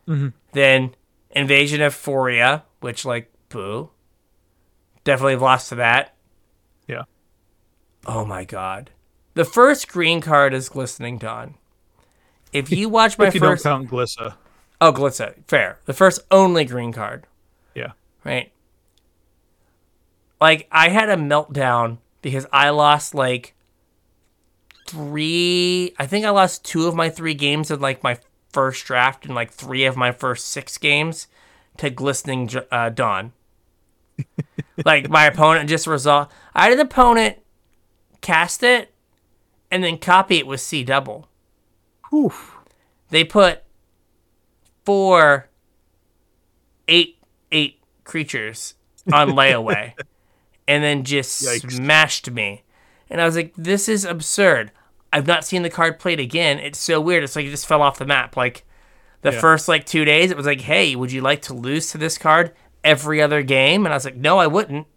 Mhm. 0.07 0.34
Then 0.53 0.95
Invasion 1.32 1.82
of 1.82 1.93
Fiora, 1.93 2.63
which 2.80 3.05
like 3.05 3.32
boo. 3.49 3.91
Definitely 5.03 5.38
lost 5.38 5.69
to 5.69 5.75
that. 5.75 6.15
Yeah. 6.88 7.03
Oh 8.05 8.25
my 8.25 8.45
god. 8.45 8.89
The 9.36 9.45
first 9.45 9.88
green 9.88 10.21
card 10.21 10.53
is 10.53 10.69
Glistening 10.69 11.17
Dawn. 11.17 11.55
If 12.51 12.71
you 12.71 12.89
watch 12.89 13.17
my 13.17 13.27
if 13.27 13.36
you 13.36 13.39
first 13.39 13.63
don't 13.63 13.88
count 13.88 13.91
Glissa. 13.91 14.34
Oh, 14.82 14.91
Glitza, 14.91 15.36
fair. 15.47 15.77
The 15.86 15.93
first 15.93 16.21
only 16.32 16.63
green 16.65 16.91
card, 16.93 17.27
Yeah. 17.75 17.91
right? 18.23 18.51
Like 20.39 20.67
I 20.71 20.89
had 20.89 21.09
a 21.09 21.15
meltdown 21.15 21.97
because 22.21 22.45
I 22.51 22.69
lost 22.69 23.13
like 23.13 23.53
three. 24.87 25.93
I 25.99 26.05
think 26.05 26.25
I 26.25 26.29
lost 26.29 26.65
two 26.65 26.87
of 26.87 26.95
my 26.95 27.09
three 27.09 27.33
games 27.33 27.71
in 27.71 27.79
like 27.79 28.03
my 28.03 28.17
first 28.51 28.85
draft 28.85 29.25
and 29.25 29.35
like 29.35 29.51
three 29.51 29.85
of 29.85 29.97
my 29.97 30.11
first 30.11 30.47
six 30.47 30.77
games 30.77 31.27
to 31.77 31.89
Glistening 31.89 32.49
uh, 32.71 32.89
Dawn. 32.89 33.33
like 34.85 35.09
my 35.09 35.25
opponent 35.25 35.69
just 35.69 35.87
resolved. 35.87 36.31
I 36.53 36.63
had 36.63 36.73
an 36.73 36.79
opponent 36.79 37.37
cast 38.21 38.63
it 38.63 38.93
and 39.71 39.83
then 39.83 39.97
copy 39.97 40.37
it 40.37 40.47
with 40.47 40.59
C 40.59 40.83
double 40.83 41.27
Whew. 42.09 42.33
they 43.09 43.23
put 43.23 43.63
four 44.83 45.47
eight 46.87 47.17
eight 47.51 47.79
creatures 48.03 48.75
on 49.13 49.29
layaway 49.29 49.93
and 50.70 50.84
then 50.84 51.03
just 51.03 51.43
Yikes. 51.43 51.72
smashed 51.74 52.32
me. 52.32 52.63
And 53.09 53.20
i 53.20 53.26
was 53.26 53.36
like 53.36 53.53
this 53.57 53.89
is 53.89 54.05
absurd. 54.05 54.72
I've 55.11 55.28
not 55.28 55.43
seen 55.43 55.63
the 55.63 55.70
card 55.70 55.97
played 55.99 56.20
again. 56.20 56.59
It's 56.59 56.78
so 56.80 57.01
weird. 57.01 57.24
It's 57.24 57.36
like 57.36 57.45
it 57.45 57.49
just 57.51 57.67
fell 57.67 57.82
off 57.82 57.97
the 57.97 58.05
map. 58.05 58.38
Like 58.38 58.63
the 59.22 59.32
Yeah. 59.34 59.39
first 59.41 59.67
like 59.67 59.86
two 59.86 60.05
days 60.05 60.32
it 60.32 60.38
was 60.38 60.45
like 60.45 60.61
hey 60.61 60.95
would 60.95 61.11
you 61.11 61.22
like 61.22 61.41
to 61.43 61.53
lose 61.53 61.91
to 61.91 61.97
this 61.97 62.17
card 62.17 62.53
every 62.84 63.22
other 63.22 63.41
game? 63.43 63.86
And 63.86 63.91
i 63.93 63.95
was 63.97 64.05
like 64.05 64.15
no 64.15 64.38
i 64.38 64.47
wouldn't. 64.47 64.88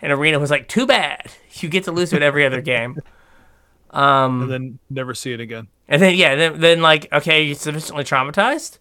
And 0.00 0.12
arena 0.12 0.38
was 0.38 0.50
like 0.50 0.68
too 0.68 0.86
bad. 0.86 1.26
You 1.60 1.68
get 1.68 1.84
to 1.84 1.92
lose 1.92 2.10
to 2.10 2.16
it 2.16 2.22
every 2.22 2.46
other 2.46 2.60
game. 2.62 2.96
Um 3.90 4.42
And 4.42 4.50
then 4.52 4.78
never 4.88 5.14
see 5.14 5.32
it 5.32 5.40
again. 5.40 5.66
and 5.88 6.00
then 6.00 6.14
yeah, 6.14 6.36
then 6.36 6.60
then 6.60 6.80
like 6.80 7.12
okay, 7.12 7.42
you're 7.42 7.56
sufficiently 7.56 8.04
traumatized. 8.04 8.78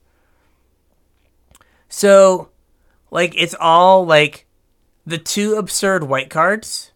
So, 1.90 2.50
like 3.10 3.34
it's 3.36 3.56
all 3.60 4.06
like 4.06 4.46
the 5.10 5.18
two 5.18 5.55
absurd 5.55 6.03
white 6.03 6.30
cards, 6.30 6.91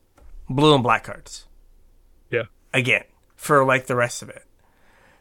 blue 0.49 0.74
and 0.76 0.84
black 0.84 1.03
cards 1.03 1.45
Yeah. 2.30 2.43
again 2.74 3.03
for 3.36 3.66
like 3.66 3.88
the 3.88 3.95
rest 3.95 4.22
of 4.22 4.30
it. 4.30 4.45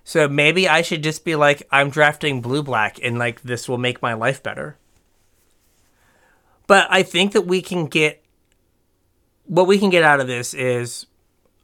So 0.05 0.29
maybe 0.29 0.69
I 0.69 0.83
should 0.83 1.03
just 1.03 1.25
be 1.25 1.37
like 1.37 1.63
I'm 1.71 1.91
drafting 1.91 2.41
blue 2.41 2.63
black 2.63 2.99
and 3.03 3.19
like 3.19 3.43
this 3.43 3.69
will 3.69 3.79
make 3.79 4.03
my 4.03 4.15
life 4.15 4.43
better. 4.43 4.77
But 6.67 6.87
I 6.91 7.03
think 7.03 7.33
that 7.33 7.47
we 7.47 7.63
can 7.63 7.87
get 7.87 8.23
what 9.47 9.67
we 9.67 9.79
can 9.79 9.91
get 9.91 10.03
out 10.03 10.21
of 10.21 10.27
this 10.27 10.55
is 10.55 11.07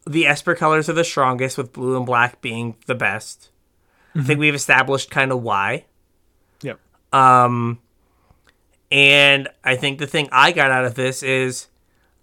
the 0.07 0.27
Esper 0.27 0.55
colors 0.55 0.89
are 0.89 0.95
the 0.95 1.05
strongest, 1.05 1.57
with 1.59 1.73
blue 1.73 1.97
and 1.97 2.07
black 2.07 2.41
being 2.41 2.77
the 2.87 2.95
best. 2.95 3.51
I 4.15 4.23
think 4.23 4.41
we've 4.41 4.55
established 4.55 5.11
kind 5.11 5.31
of 5.31 5.43
why. 5.43 5.85
Yep. 6.63 6.81
Um, 7.13 7.79
and 8.91 9.49
I 9.65 9.77
think 9.77 9.99
the 9.99 10.07
thing 10.07 10.29
I 10.33 10.53
got 10.53 10.71
out 10.71 10.85
of 10.85 10.95
this 10.95 11.23
is 11.23 11.69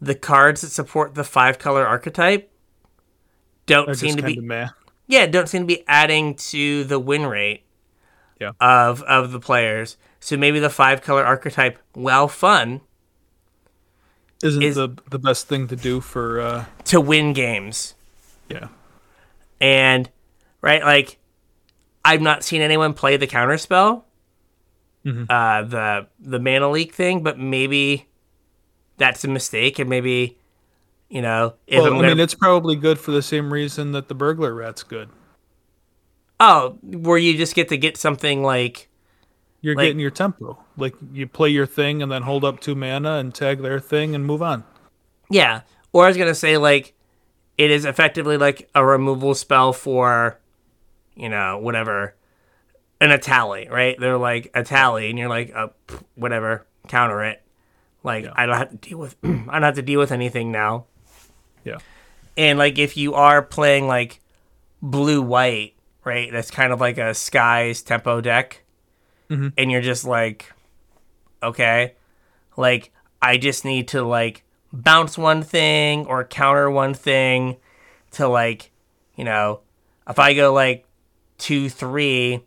the 0.01 0.15
cards 0.15 0.61
that 0.61 0.69
support 0.69 1.15
the 1.15 1.23
five 1.23 1.59
color 1.59 1.85
archetype 1.85 2.51
don't 3.65 3.85
They're 3.87 3.95
seem 3.95 4.15
to 4.17 4.23
be 4.23 4.39
meh. 4.39 4.69
yeah 5.07 5.25
don't 5.27 5.47
seem 5.49 5.61
to 5.63 5.67
be 5.67 5.83
adding 5.87 6.35
to 6.35 6.83
the 6.85 6.99
win 6.99 7.25
rate 7.25 7.63
Yeah. 8.39 8.51
of 8.59 9.01
of 9.03 9.31
the 9.31 9.39
players. 9.39 9.97
So 10.19 10.37
maybe 10.37 10.59
the 10.59 10.69
five 10.71 11.01
color 11.03 11.23
archetype, 11.23 11.77
well, 11.95 12.27
fun 12.27 12.81
Isn't 14.43 14.61
is- 14.63 14.75
the 14.75 14.89
the 15.09 15.19
best 15.19 15.47
thing 15.47 15.67
to 15.67 15.75
do 15.75 16.01
for 16.01 16.41
uh 16.41 16.65
to 16.85 16.99
win 17.01 17.33
games. 17.33 17.93
yeah. 18.49 18.67
And 19.61 20.09
right, 20.61 20.83
like 20.83 21.17
I've 22.03 22.21
not 22.21 22.43
seen 22.43 22.61
anyone 22.61 22.93
play 22.93 23.17
the 23.17 23.25
counterspell, 23.27 24.03
Mhm. 25.05 25.27
uh, 25.29 25.61
the 25.67 26.07
the 26.19 26.39
mana 26.39 26.69
leak 26.69 26.93
thing, 26.93 27.21
but 27.23 27.37
maybe 27.39 28.07
that's 28.97 29.23
a 29.23 29.27
mistake, 29.27 29.77
and 29.79 29.89
maybe 29.89 30.37
you 31.09 31.21
know 31.21 31.53
if 31.67 31.77
Well, 31.77 31.87
I'm 31.87 31.93
I 31.93 31.95
gonna, 31.97 32.07
mean, 32.15 32.19
it's 32.19 32.33
probably 32.33 32.75
good 32.75 32.97
for 32.99 33.11
the 33.11 33.21
same 33.21 33.53
reason 33.53 33.91
that 33.91 34.07
the 34.07 34.15
burglar 34.15 34.53
rat's 34.53 34.83
good. 34.83 35.09
Oh, 36.39 36.77
where 36.83 37.17
you 37.17 37.37
just 37.37 37.55
get 37.55 37.69
to 37.69 37.77
get 37.77 37.97
something 37.97 38.43
like 38.43 38.89
You're 39.61 39.73
Like- 39.75 39.85
getting 39.85 39.99
your 39.99 40.11
tempo. 40.11 40.59
Like 40.77 40.93
you 41.11 41.25
play 41.27 41.49
your 41.49 41.65
thing 41.65 42.03
and 42.03 42.11
then 42.11 42.21
hold 42.21 42.43
up 42.45 42.59
two 42.59 42.75
mana 42.75 43.13
and 43.13 43.33
tag 43.33 43.61
their 43.63 43.79
thing 43.79 44.13
and 44.13 44.23
move 44.23 44.43
on. 44.43 44.63
Yeah. 45.27 45.61
Or 45.91 46.05
I 46.05 46.07
was 46.09 46.17
gonna 46.17 46.35
say 46.35 46.57
like 46.57 46.93
it 47.57 47.71
is 47.71 47.83
effectively 47.85 48.37
like 48.37 48.69
a 48.75 48.85
removal 48.85 49.33
spell 49.33 49.73
for, 49.73 50.37
you 51.15 51.29
know, 51.29 51.57
whatever, 51.57 52.13
an 53.01 53.09
Etali, 53.09 53.69
right? 53.69 53.95
They're 53.99 54.17
like 54.17 54.51
Etali, 54.53 55.09
and 55.09 55.19
you're 55.19 55.29
like, 55.29 55.53
pff, 55.53 56.03
whatever, 56.15 56.65
counter 56.87 57.23
it. 57.23 57.41
Like 58.03 58.25
Yeah. 58.25 58.33
I 58.35 58.45
don't 58.45 58.57
have 58.57 58.69
to 58.71 58.77
deal 58.77 58.97
with, 58.97 59.15
I 59.23 59.27
don't 59.27 59.63
have 59.63 59.75
to 59.75 59.81
deal 59.81 59.99
with 59.99 60.11
anything 60.11 60.51
now. 60.51 60.85
Yeah. 61.63 61.77
And 62.37 62.59
like 62.59 62.77
if 62.77 62.95
you 62.97 63.13
are 63.15 63.41
playing 63.41 63.87
like 63.87 64.21
blue 64.81 65.21
white, 65.21 65.73
right? 66.03 66.31
That's 66.31 66.51
kind 66.51 66.71
of 66.71 66.79
like 66.79 66.97
a 66.97 67.13
skies 67.13 67.81
tempo 67.81 68.21
deck, 68.21 68.63
Mhm. 69.29 69.53
and 69.57 69.71
you're 69.71 69.81
just 69.81 70.05
like, 70.05 70.51
okay, 71.41 71.95
like 72.57 72.91
I 73.21 73.37
just 73.37 73.65
need 73.65 73.87
to 73.89 74.03
like 74.03 74.43
bounce 74.71 75.17
one 75.17 75.41
thing 75.41 76.05
or 76.05 76.23
counter 76.23 76.69
one 76.69 76.93
thing 76.93 77.57
to 78.11 78.27
like, 78.27 78.71
you 79.15 79.23
know, 79.23 79.61
if 80.07 80.19
I 80.19 80.33
go 80.35 80.53
like 80.53 80.85
two 81.37 81.69
three, 81.69 82.43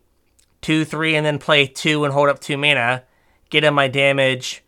two 0.68 0.84
three, 0.84 1.16
and 1.16 1.24
then 1.24 1.38
play 1.38 1.66
two 1.66 2.04
and 2.04 2.12
hold 2.12 2.28
up 2.28 2.40
two 2.40 2.58
mana, 2.58 3.02
get 3.48 3.64
in 3.64 3.72
my 3.72 3.88
damage, 3.88 4.62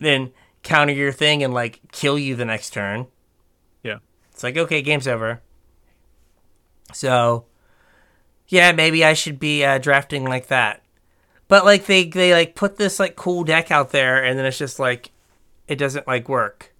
then 0.00 0.32
counter 0.64 0.92
your 0.92 1.12
thing 1.12 1.44
and 1.44 1.54
like 1.54 1.80
kill 1.92 2.18
you 2.18 2.34
the 2.34 2.44
next 2.44 2.70
turn. 2.70 3.06
Yeah. 3.84 3.98
It's 4.32 4.42
like, 4.42 4.56
okay, 4.56 4.82
game's 4.82 5.06
over. 5.06 5.40
So, 6.92 7.44
yeah, 8.48 8.72
maybe 8.72 9.04
I 9.04 9.12
should 9.12 9.38
be 9.38 9.64
uh, 9.64 9.78
drafting 9.78 10.24
like 10.24 10.48
that. 10.48 10.82
But 11.46 11.64
like 11.64 11.86
they 11.86 12.04
they 12.08 12.32
like 12.32 12.56
put 12.56 12.76
this 12.76 12.98
like 12.98 13.14
cool 13.14 13.44
deck 13.44 13.70
out 13.70 13.92
there, 13.92 14.24
and 14.24 14.36
then 14.36 14.44
it's 14.44 14.58
just 14.58 14.80
like 14.80 15.12
it 15.68 15.76
doesn't 15.76 16.08
like 16.08 16.28
work, 16.28 16.74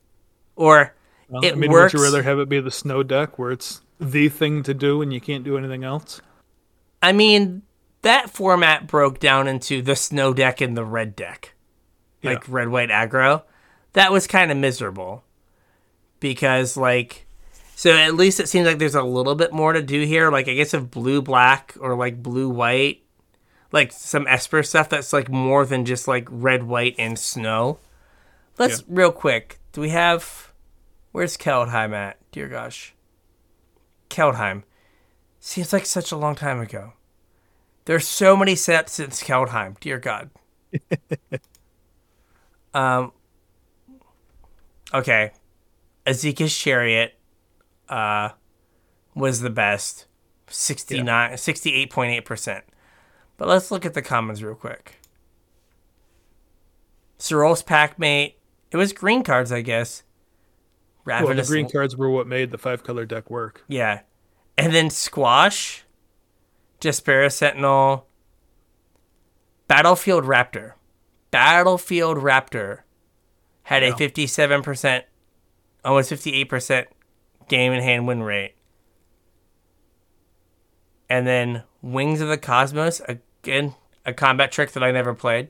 or 0.57 0.95
Well, 1.29 1.45
It 1.45 1.53
I 1.53 1.55
mean, 1.55 1.71
works- 1.71 1.93
would 1.93 2.01
you 2.01 2.05
rather 2.05 2.25
have 2.25 2.41
it 2.41 2.49
be 2.49 2.59
the 2.59 2.73
snow 2.73 3.05
deck 3.05 3.39
where 3.39 3.53
it's 3.53 3.83
the 4.01 4.29
thing 4.29 4.65
to 4.65 4.75
do 4.75 5.01
and 5.01 5.15
you 5.15 5.21
can't 5.21 5.45
do 5.45 5.57
anything 5.57 5.85
else? 5.85 6.21
I 7.01 7.13
mean 7.13 7.63
that 8.03 8.31
format 8.31 8.87
broke 8.87 9.19
down 9.19 9.49
into 9.49 9.83
the 9.83 9.97
snow 9.97 10.33
deck 10.35 10.61
and 10.61 10.77
the 10.77 10.85
red 10.85 11.17
deck, 11.17 11.55
like 12.23 12.47
Yeah. 12.47 12.55
red 12.55 12.69
white 12.69 12.91
aggro. 12.91 13.43
That 13.95 14.13
was 14.13 14.27
kind 14.27 14.51
of 14.51 14.57
miserable 14.59 15.25
because 16.21 16.77
like 16.77 17.27
so 17.75 17.95
at 17.95 18.15
least 18.15 18.41
it 18.41 18.49
seems 18.49 18.67
like 18.67 18.79
there's 18.79 18.95
a 18.95 19.03
little 19.03 19.35
bit 19.35 19.53
more 19.53 19.73
to 19.73 19.83
do 19.83 20.03
here. 20.05 20.31
Like 20.31 20.49
I 20.49 20.55
guess 20.55 20.73
if 20.75 20.91
blue 20.91 21.21
black 21.21 21.75
or 21.81 21.95
like 21.97 22.23
blue 22.23 22.49
white, 22.49 23.03
like 23.73 23.93
some 23.93 24.27
Esper 24.27 24.63
stuff 24.63 24.89
that's 24.89 25.13
like 25.13 25.29
more 25.31 25.67
than 25.67 25.85
just 25.85 26.07
like 26.09 26.27
red 26.31 26.63
white 26.63 26.95
and 26.99 27.19
snow. 27.19 27.79
Let's 28.59 28.83
real 28.89 29.13
quick. 29.13 29.59
Do 29.73 29.81
we 29.83 29.91
have 29.91 30.53
where's 31.13 31.37
Kaldheim 31.37 31.93
at? 31.93 32.19
Dear 32.33 32.49
gosh. 32.49 32.95
Kaldheim. 34.09 34.63
Seems 35.41 35.73
like 35.73 35.87
such 35.87 36.13
a 36.13 36.17
long 36.17 36.35
time 36.35 36.61
ago. 36.61 36.95
There's 37.87 38.07
so 38.07 38.37
many 38.37 38.55
sets 38.55 38.93
since 38.93 39.23
Kaldheim. 39.23 39.81
Dear 39.81 39.99
God. 39.99 40.31
um. 42.75 43.13
Okay, 44.95 45.33
Esika's 46.07 46.57
Chariot, 46.57 47.19
uh, 47.89 48.31
was 49.17 49.41
the 49.41 49.51
best, 49.51 50.07
69, 50.49 51.33
68.8 51.33 52.25
percent. 52.25 52.65
But 53.37 53.49
let's 53.49 53.71
look 53.71 53.85
at 53.85 53.95
the 53.95 54.03
commons 54.03 54.43
real 54.43 54.55
quick. 54.55 55.01
Sarulf's 57.19 57.63
Packmate. 57.63 58.35
It 58.71 58.77
was 58.77 58.93
green 58.93 59.23
cards, 59.23 59.51
I 59.51 59.63
guess. 59.63 60.03
Well, 61.05 61.21
the 61.21 61.27
Ravenous 61.27 61.49
green 61.49 61.69
cards 61.69 61.97
were 61.97 62.11
what 62.11 62.27
made 62.27 62.51
the 62.51 62.59
five 62.59 62.83
color 62.83 63.07
deck 63.07 63.31
work. 63.31 63.65
yeah. 63.69 64.01
And 64.59 64.75
then 64.75 64.89
Squash, 64.89 65.85
Jaspera 66.81 67.33
Sentinel, 67.33 68.07
Battlefield 69.69 70.25
Raptor. 70.25 70.73
Battlefield 71.31 72.19
Raptor 72.19 72.81
had 73.65 73.83
a 73.83 73.93
57%, 73.93 75.03
almost 75.85 76.13
58% 76.13 76.87
game 77.49 77.73
in 77.73 77.83
hand 77.83 78.07
win 78.07 78.23
rate. 78.23 78.55
And 81.09 81.27
then 81.27 81.63
Wings 81.83 82.21
of 82.21 82.29
the 82.29 82.39
Cosmos, 82.39 83.01
again, 83.09 83.75
a 84.05 84.13
combat 84.13 84.53
trick 84.53 84.73
that 84.73 84.83
I 84.83 84.91
never 84.93 85.15
played. 85.15 85.49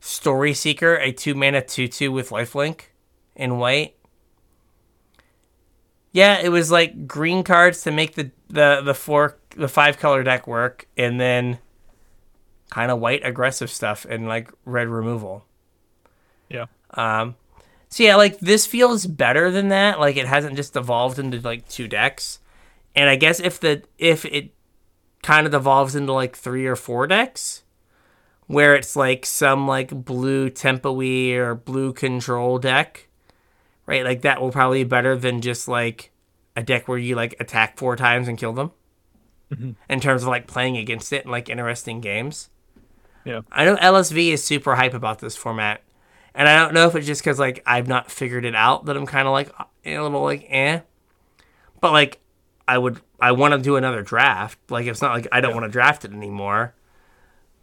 Story 0.00 0.52
Seeker, 0.52 0.96
a 0.96 1.12
two 1.12 1.34
mana 1.34 1.62
2 1.62 1.86
2 1.88 2.10
with 2.10 2.30
lifelink 2.30 2.86
in 3.36 3.58
white. 3.58 3.96
Yeah, 6.12 6.40
it 6.40 6.50
was 6.50 6.70
like 6.70 7.06
green 7.06 7.44
cards 7.44 7.82
to 7.82 7.90
make 7.90 8.14
the 8.14 8.32
the 8.52 8.82
the 8.84 8.94
four 8.94 9.38
the 9.56 9.66
five 9.66 9.98
color 9.98 10.22
deck 10.22 10.46
work, 10.46 10.86
and 10.96 11.18
then 11.18 11.58
kind 12.70 12.90
of 12.90 13.00
white 13.00 13.24
aggressive 13.24 13.70
stuff 13.70 14.06
and 14.08 14.28
like 14.28 14.50
red 14.64 14.88
removal. 14.88 15.44
Yeah. 16.48 16.66
Um, 16.94 17.36
so 17.88 18.04
yeah, 18.04 18.16
like 18.16 18.38
this 18.38 18.66
feels 18.66 19.06
better 19.06 19.50
than 19.50 19.68
that. 19.68 19.98
Like 19.98 20.16
it 20.16 20.26
hasn't 20.26 20.56
just 20.56 20.76
evolved 20.76 21.18
into 21.18 21.40
like 21.40 21.68
two 21.68 21.88
decks, 21.88 22.38
and 22.94 23.08
I 23.08 23.16
guess 23.16 23.40
if 23.40 23.58
the 23.58 23.82
if 23.98 24.24
it 24.26 24.54
kind 25.22 25.46
of 25.46 25.54
evolves 25.54 25.96
into 25.96 26.12
like 26.12 26.36
three 26.36 26.66
or 26.66 26.76
four 26.76 27.06
decks, 27.06 27.62
where 28.46 28.74
it's 28.74 28.96
like 28.96 29.24
some 29.24 29.66
like 29.66 30.04
blue 30.04 30.50
tempo-y 30.50 31.32
or 31.32 31.54
blue 31.54 31.92
control 31.92 32.58
deck, 32.58 33.08
right? 33.86 34.04
Like 34.04 34.22
that 34.22 34.42
will 34.42 34.52
probably 34.52 34.84
be 34.84 34.88
better 34.88 35.16
than 35.16 35.40
just 35.40 35.68
like 35.68 36.11
a 36.56 36.62
deck 36.62 36.88
where 36.88 36.98
you 36.98 37.14
like 37.16 37.36
attack 37.40 37.78
four 37.78 37.96
times 37.96 38.28
and 38.28 38.38
kill 38.38 38.52
them. 38.52 38.72
In 39.90 40.00
terms 40.00 40.22
of 40.22 40.28
like 40.28 40.46
playing 40.46 40.78
against 40.78 41.12
it 41.12 41.24
and 41.24 41.30
like 41.30 41.50
interesting 41.50 42.00
games. 42.00 42.48
Yeah. 43.24 43.42
I 43.52 43.66
know 43.66 43.76
LSV 43.76 44.32
is 44.32 44.42
super 44.42 44.74
hype 44.76 44.94
about 44.94 45.18
this 45.18 45.36
format. 45.36 45.82
And 46.34 46.48
I 46.48 46.58
don't 46.58 46.72
know 46.72 46.86
if 46.86 46.94
it's 46.94 47.06
just 47.06 47.20
because 47.20 47.38
like 47.38 47.62
I've 47.66 47.86
not 47.86 48.10
figured 48.10 48.46
it 48.46 48.54
out 48.54 48.86
that 48.86 48.96
I'm 48.96 49.04
kind 49.04 49.28
of 49.28 49.32
like 49.32 49.50
a 49.84 49.98
little 49.98 50.22
like 50.22 50.46
eh. 50.48 50.80
But 51.82 51.92
like 51.92 52.20
I 52.66 52.78
would 52.78 53.00
I 53.20 53.32
want 53.32 53.52
to 53.52 53.58
do 53.58 53.76
another 53.76 54.02
draft. 54.02 54.58
Like 54.70 54.86
it's 54.86 55.02
not 55.02 55.12
like 55.12 55.28
I 55.30 55.42
don't 55.42 55.54
want 55.54 55.64
to 55.64 55.70
draft 55.70 56.04
it 56.06 56.12
anymore. 56.12 56.74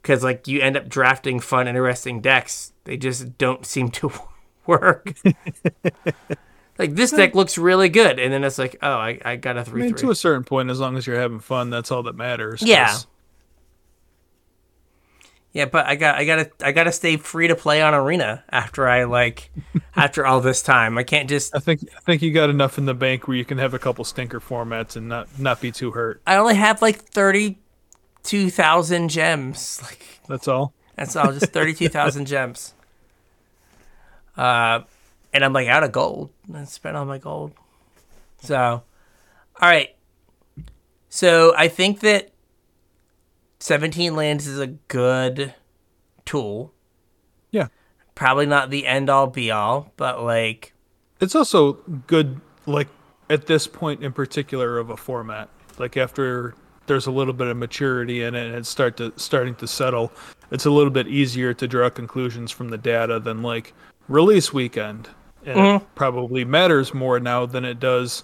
Because 0.02 0.24
like 0.24 0.48
you 0.48 0.62
end 0.62 0.78
up 0.78 0.88
drafting 0.88 1.40
fun, 1.40 1.68
interesting 1.68 2.22
decks. 2.22 2.74
They 2.84 2.98
just 2.98 3.38
don't 3.40 3.66
seem 3.66 3.90
to 3.92 4.12
work. 4.68 5.14
like 6.80 6.96
this 6.96 7.12
deck 7.12 7.36
looks 7.36 7.58
really 7.58 7.90
good, 7.90 8.18
and 8.20 8.34
then 8.34 8.44
it's 8.44 8.58
like, 8.58 8.78
oh, 8.82 8.94
I, 8.94 9.20
I 9.24 9.36
got 9.36 9.58
a 9.58 9.64
three 9.66 9.82
I 9.82 9.86
mean, 9.86 9.94
three. 9.94 10.08
to 10.08 10.12
a 10.12 10.16
certain 10.16 10.44
point, 10.46 10.70
as 10.72 10.80
long 10.80 10.98
as 10.98 11.06
you're 11.06 11.20
having 11.20 11.40
fun, 11.42 11.70
that's 11.70 11.92
all 11.92 12.04
that 12.04 12.16
matters. 12.16 12.62
Yeah. 12.64 12.98
Yeah, 15.52 15.66
but 15.66 15.88
I 15.88 15.96
got 15.96 16.16
I 16.16 16.26
gotta 16.26 16.52
I 16.62 16.72
gotta 16.72 16.92
stay 16.92 17.18
free 17.18 17.48
to 17.48 17.56
play 17.56 17.82
on 17.82 17.96
arena 17.96 18.44
after 18.52 18.88
I 18.88 19.06
like 19.06 19.52
after 19.96 20.26
all 20.26 20.42
this 20.42 20.62
time. 20.62 20.98
I 20.98 21.04
can't 21.04 21.28
just 21.28 21.56
I 21.56 21.60
think 21.60 21.82
I 21.96 22.00
think 22.02 22.22
you 22.22 22.32
got 22.32 22.52
enough 22.52 22.78
in 22.78 22.86
the 22.86 22.94
bank 22.94 23.28
where 23.28 23.36
you 23.36 23.44
can 23.46 23.58
have 23.58 23.74
a 23.74 23.80
couple 23.80 24.06
stinker 24.06 24.40
formats 24.40 24.96
and 24.96 25.10
not 25.10 25.28
not 25.40 25.60
be 25.60 25.72
too 25.72 25.92
hurt. 25.92 26.22
I 26.28 26.36
only 26.36 26.54
have 26.54 26.84
like 26.84 26.98
thirty 27.02 27.58
two 28.24 28.50
thousand 28.52 29.10
gems. 29.10 29.82
Like 29.84 30.06
That's 30.28 30.48
all. 30.48 30.72
that's 30.96 31.16
all, 31.16 31.34
just 31.34 31.52
thirty 31.52 31.74
two 31.74 31.90
thousand 31.90 32.26
gems. 32.28 32.76
Uh 34.38 34.82
and 35.34 35.46
I'm 35.46 35.54
like 35.54 35.68
out 35.68 35.84
of 35.84 35.92
gold. 35.92 36.32
I 36.54 36.64
spent 36.66 36.98
all 36.98 37.06
my 37.06 37.18
gold. 37.18 37.54
So 38.42 38.56
all 38.56 38.84
right. 39.70 39.96
So 41.10 41.54
I 41.58 41.68
think 41.68 42.00
that 42.02 42.32
seventeen 43.60 44.16
lands 44.16 44.48
is 44.48 44.60
a 44.60 44.68
good 44.68 45.54
tool. 46.26 46.74
Yeah. 47.52 47.68
Probably 48.16 48.46
not 48.46 48.70
the 48.70 48.86
end 48.86 49.10
all 49.10 49.28
be 49.28 49.52
all, 49.52 49.92
but 49.98 50.24
like 50.24 50.74
It's 51.20 51.36
also 51.36 51.74
good, 52.08 52.40
like 52.66 52.88
at 53.30 53.48
this 53.48 53.68
point 53.68 54.04
in 54.04 54.14
particular 54.14 54.78
of 54.78 54.90
a 54.90 54.98
format. 54.98 55.50
Like 55.78 55.98
after 55.98 56.56
there's 56.88 57.06
a 57.06 57.12
little 57.12 57.34
bit 57.34 57.48
of 57.48 57.58
maturity 57.58 58.24
in 58.24 58.36
it 58.36 58.48
and 58.48 58.56
it's 58.56 58.70
start 58.70 58.98
to 58.98 59.14
starting 59.18 59.56
to 59.56 59.68
settle, 59.68 60.12
it's 60.52 60.66
a 60.66 60.72
little 60.72 60.92
bit 60.92 61.08
easier 61.08 61.54
to 61.54 61.68
draw 61.68 61.90
conclusions 61.90 62.52
from 62.52 62.70
the 62.70 62.78
data 62.78 63.20
than 63.20 63.42
like 63.42 63.74
release 64.08 64.54
weekend. 64.54 65.10
And 65.46 65.82
it 65.82 65.96
probably 65.96 66.46
matters 66.46 66.94
more 66.94 67.20
now 67.20 67.46
than 67.46 67.66
it 67.66 67.80
does 67.80 68.24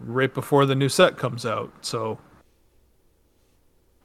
right 0.00 0.32
before 0.32 0.66
the 0.66 0.74
new 0.74 0.88
set 0.88 1.16
comes 1.16 1.46
out. 1.46 1.72
So 1.80 2.18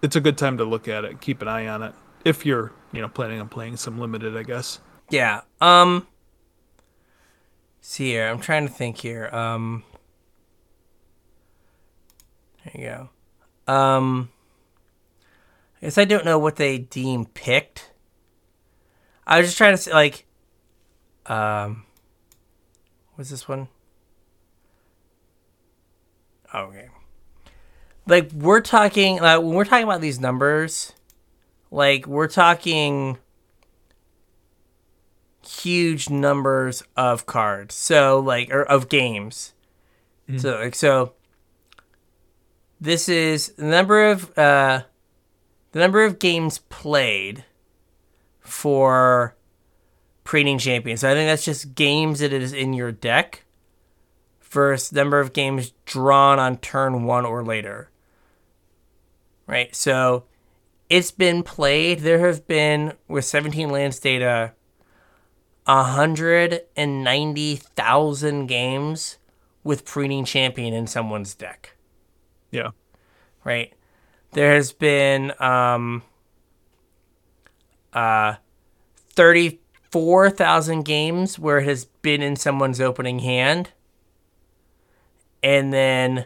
it's 0.01 0.16
a 0.16 0.22
good 0.22 0.38
time 0.38 0.57
to 0.57 0.64
look 0.64 0.88
at 0.88 1.03
it, 1.03 1.22
keep 1.22 1.41
an 1.41 1.47
eye 1.47 1.68
on 1.68 1.84
it. 1.84 1.93
If 2.24 2.45
you're, 2.45 2.72
you 2.91 3.01
know, 3.01 3.09
planning 3.09 3.41
on 3.41 3.49
playing 3.49 3.78
some 3.78 3.99
limited, 3.99 4.38
I 4.38 4.43
guess. 4.43 4.80
Yeah. 5.09 5.41
Um 5.59 6.07
see 7.82 8.12
here. 8.12 8.28
I'm 8.28 8.39
trying 8.39 8.68
to 8.68 8.74
think 8.74 8.97
here. 8.97 9.28
Um 9.34 9.84
There 12.64 12.82
you 12.82 12.89
go. 12.89 13.09
Um, 13.74 14.30
I 15.82 15.86
guess 15.86 15.97
I 15.97 16.05
don't 16.05 16.26
know 16.26 16.38
what 16.38 16.57
they 16.57 16.78
deem 16.78 17.26
picked. 17.26 17.91
I 19.26 19.39
was 19.39 19.47
just 19.47 19.57
trying 19.57 19.74
to 19.74 19.78
say, 19.78 19.93
like, 19.93 20.26
um, 21.26 21.86
what's 23.22 23.30
this 23.30 23.47
one? 23.47 23.67
Okay. 26.55 26.89
Like 28.07 28.32
we're 28.32 28.61
talking, 28.61 29.22
like 29.22 29.39
when 29.41 29.53
we're 29.53 29.63
talking 29.63 29.84
about 29.84 30.01
these 30.01 30.19
numbers, 30.19 30.93
like 31.69 32.07
we're 32.07 32.28
talking 32.28 33.19
huge 35.47 36.09
numbers 36.09 36.82
of 36.97 37.28
cards. 37.28 37.76
So 37.76 38.19
like 38.19 38.49
or 38.49 38.63
of 38.63 38.89
games. 38.89 39.53
So 40.38 40.55
like 40.55 40.74
so 40.74 41.13
this 42.80 43.07
is 43.07 43.49
the 43.49 43.65
number 43.65 44.09
of 44.09 44.36
uh 44.36 44.84
the 45.74 45.80
number 45.80 46.05
of 46.05 46.17
games 46.17 46.57
played 46.57 47.43
for 48.39 49.36
Preening 50.24 50.57
Champion. 50.57 50.97
So 50.97 51.09
I 51.09 51.13
think 51.13 51.28
that's 51.28 51.45
just 51.45 51.76
games 51.76 52.19
that 52.19 52.34
is 52.34 52.53
in 52.53 52.74
your 52.74 52.91
deck 52.91 53.43
versus 54.41 54.91
number 54.91 55.19
of 55.19 55.34
games 55.34 55.74
drawn 55.86 56.39
on 56.39 56.57
turn 56.57 57.03
one 57.03 57.26
or 57.26 57.43
later. 57.43 57.89
Right? 59.47 59.76
So 59.76 60.26
it's 60.89 61.11
been 61.11 61.43
played. 61.43 61.99
There 61.99 62.19
have 62.19 62.47
been, 62.47 62.93
with 63.07 63.26
17 63.26 63.69
lands 63.69 63.99
data, 63.99 64.53
190,000 65.65 68.47
games 68.47 69.17
with 69.63 69.86
Preening 69.86 70.26
Champion 70.26 70.74
in 70.74 70.88
someone's 70.88 71.36
deck. 71.36 71.76
Yeah. 72.51 72.72
Right? 73.43 73.74
There 74.32 74.55
has 74.55 74.72
been 74.72 75.34
um, 75.41 76.03
uh, 77.93 78.36
34,000 79.92 80.84
games 80.84 81.38
where 81.38 81.60
it 81.60 81.66
has 81.66 81.86
been 81.86 82.22
in 82.22 82.36
someone's 82.36 82.80
opening 82.80 83.20
hand. 83.20 83.72
And 85.44 85.74
then 85.74 86.26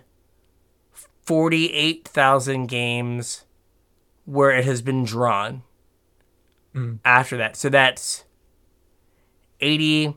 48,000 1.24 2.68
games 2.68 3.46
where 4.26 4.52
it 4.52 4.66
has 4.66 4.82
been 4.82 5.04
drawn 5.04 5.64
after 7.04 7.38
that. 7.38 7.56
So 7.56 7.70
that's 7.70 8.26
80 9.62 10.16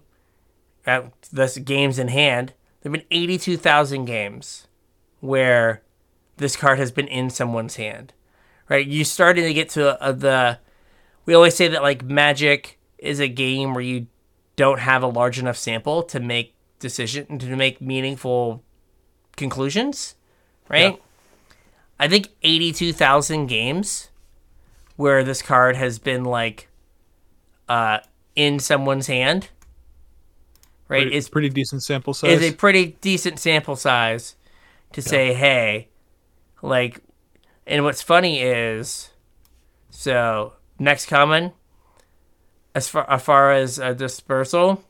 uh, 0.87 1.03
that's 1.33 1.59
games 1.59 1.99
in 1.99 2.09
hand. 2.09 2.55
There've 2.81 2.93
been 2.93 3.05
82,000 3.11 4.05
games 4.05 4.67
where 5.21 5.83
this 6.37 6.57
card 6.57 6.79
has 6.79 6.91
been 6.91 7.09
in 7.09 7.31
someone's 7.31 7.77
hand. 7.77 8.13
Right? 8.69 8.87
You 8.87 9.05
starting 9.05 9.45
to 9.45 9.55
get 9.55 9.71
to 9.71 10.01
uh, 10.03 10.13
the 10.13 10.59
we 11.25 11.35
always 11.35 11.55
say 11.55 11.69
that 11.69 11.83
like 11.83 12.03
Magic 12.03 12.78
is 12.99 13.21
a 13.21 13.29
game 13.29 13.75
where 13.75 13.83
you 13.83 14.07
don't 14.57 14.81
have 14.81 15.03
a 15.03 15.07
large 15.07 15.39
enough 15.39 15.57
sample 15.57 16.03
to 16.03 16.21
make 16.21 16.55
decision 16.79 17.39
to 17.39 17.57
make 17.57 17.81
meaningful 17.81 18.63
conclusions, 19.37 20.15
right? 20.69 20.95
Yeah. 20.95 21.03
I 22.01 22.09
think 22.09 22.29
82,000 22.43 23.47
games 23.47 24.11
where 24.97 25.25
this 25.25 25.43
card 25.43 25.77
has 25.77 25.99
been 25.99 26.25
like 26.25 26.69
uh 27.69 27.99
in 28.35 28.59
someone's 28.59 29.09
hand, 29.09 29.49
right? 30.89 31.03
Pretty, 31.03 31.17
is 31.17 31.29
pretty 31.29 31.49
decent 31.49 31.83
sample 31.83 32.15
size. 32.15 32.41
is 32.41 32.53
a 32.53 32.55
pretty 32.55 32.97
decent 33.01 33.39
sample 33.39 33.77
size 33.77 34.37
to 34.93 35.03
say, 35.03 35.35
hey, 35.35 35.89
like, 36.63 37.01
and 37.67 37.85
what's 37.85 38.01
funny 38.01 38.41
is, 38.41 39.11
so 39.91 40.55
next 40.79 41.07
common, 41.07 41.53
as 42.79 42.89
far 42.89 43.05
as 43.11 43.23
far 43.23 43.53
as 43.53 43.79
uh, 43.79 43.93
dispersal, 43.93 44.83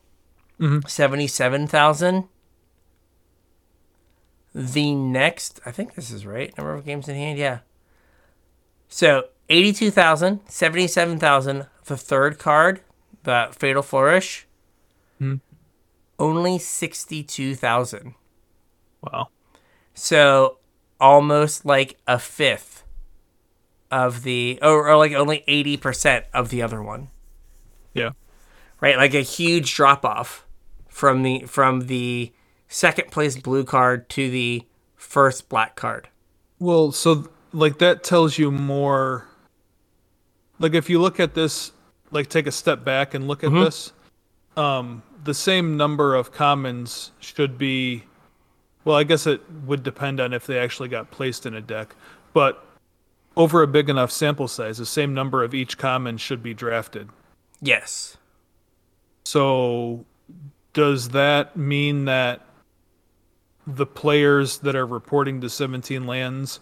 seventy-seven 0.87 1.67
thousand. 1.67 2.27
The 4.53 4.93
next, 4.95 5.59
I 5.65 5.71
think 5.71 5.93
this 5.93 6.09
is 6.11 6.25
right. 6.25 6.55
Number 6.57 6.73
of 6.73 6.85
games 6.85 7.07
in 7.07 7.15
hand, 7.15 7.37
yeah. 7.37 7.59
So 8.87 9.25
82,000, 9.49 10.39
77,000. 10.47 11.67
The 11.85 11.97
third 11.97 12.39
card, 12.39 12.81
the 13.23 13.49
Final 13.51 13.83
Flourish, 13.83 14.47
only 16.17 16.57
62,000. 16.57 18.15
wow. 19.01 19.27
So 19.93 20.57
almost 20.99 21.65
like 21.65 21.97
a 22.07 22.17
fifth 22.19 22.83
of 23.91 24.23
the, 24.23 24.57
or, 24.61 24.89
or 24.89 24.97
like 24.97 25.13
only 25.13 25.43
80% 25.47 26.23
of 26.33 26.49
the 26.49 26.61
other 26.63 26.81
one, 26.81 27.09
Yeah. 27.93 28.11
right? 28.81 28.97
Like 28.97 29.13
a 29.13 29.21
huge 29.21 29.75
drop 29.75 30.05
off 30.05 30.45
from 30.87 31.23
the, 31.23 31.41
from 31.45 31.87
the 31.87 32.31
second 32.67 33.11
place 33.11 33.37
blue 33.37 33.63
card 33.63 34.09
to 34.09 34.29
the 34.29 34.63
first 34.95 35.49
black 35.49 35.75
card. 35.75 36.07
Well, 36.59 36.91
so 36.91 37.29
like 37.53 37.79
that 37.79 38.03
tells 38.03 38.37
you 38.37 38.51
more. 38.51 39.25
Like 40.59 40.73
if 40.73 40.89
you 40.89 40.99
look 40.99 41.19
at 41.19 41.33
this, 41.33 41.71
like 42.11 42.27
take 42.29 42.47
a 42.47 42.51
step 42.51 42.83
back 42.83 43.13
and 43.13 43.27
look 43.27 43.43
at 43.43 43.51
this, 43.51 43.93
um, 44.57 45.03
the 45.23 45.33
same 45.33 45.77
number 45.77 46.15
of 46.15 46.31
commons 46.31 47.11
should 47.19 47.57
be. 47.57 48.03
Well, 48.85 48.95
I 48.95 49.03
guess 49.03 49.27
it 49.27 49.41
would 49.65 49.83
depend 49.83 50.19
on 50.19 50.33
if 50.33 50.47
they 50.47 50.57
actually 50.57 50.89
got 50.89 51.11
placed 51.11 51.45
in 51.45 51.53
a 51.53 51.61
deck, 51.61 51.95
but 52.33 52.65
over 53.35 53.61
a 53.61 53.67
big 53.67 53.89
enough 53.89 54.11
sample 54.11 54.47
size, 54.47 54.77
the 54.77 54.85
same 54.85 55.13
number 55.13 55.43
of 55.43 55.53
each 55.53 55.77
common 55.77 56.17
should 56.17 56.41
be 56.41 56.53
drafted. 56.53 57.09
Yes. 57.61 58.17
So, 59.25 60.05
does 60.73 61.09
that 61.09 61.55
mean 61.57 62.05
that 62.05 62.45
the 63.67 63.85
players 63.85 64.59
that 64.59 64.75
are 64.75 64.85
reporting 64.85 65.41
to 65.41 65.49
17 65.49 66.07
lands 66.07 66.59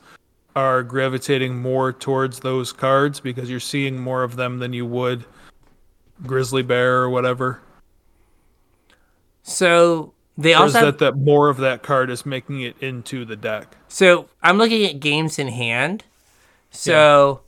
are 0.56 0.84
gravitating 0.84 1.58
more 1.58 1.94
towards 1.94 2.40
those 2.40 2.74
cards 2.74 3.20
because 3.20 3.50
you're 3.50 3.60
seeing 3.60 4.00
more 4.00 4.24
of 4.24 4.36
them 4.36 4.60
than 4.60 4.74
you 4.74 4.86
would 4.86 5.24
Grizzly 6.26 6.64
Bear 6.64 6.98
or 6.98 7.10
whatever? 7.10 7.62
So 9.44 10.14
they 10.38 10.54
Or 10.54 10.66
is 10.66 10.76
also 10.76 10.86
have, 10.88 10.98
that 10.98 11.00
that 11.00 11.18
more 11.18 11.48
of 11.50 11.58
that 11.58 11.84
card 11.84 12.10
is 12.10 12.26
making 12.26 12.62
it 12.62 12.76
into 12.82 13.24
the 13.24 13.36
deck? 13.36 13.76
so 13.88 14.28
I'm 14.44 14.58
looking 14.58 14.86
at 14.86 15.00
games 15.00 15.40
in 15.40 15.48
hand. 15.48 16.04
So 16.72 17.42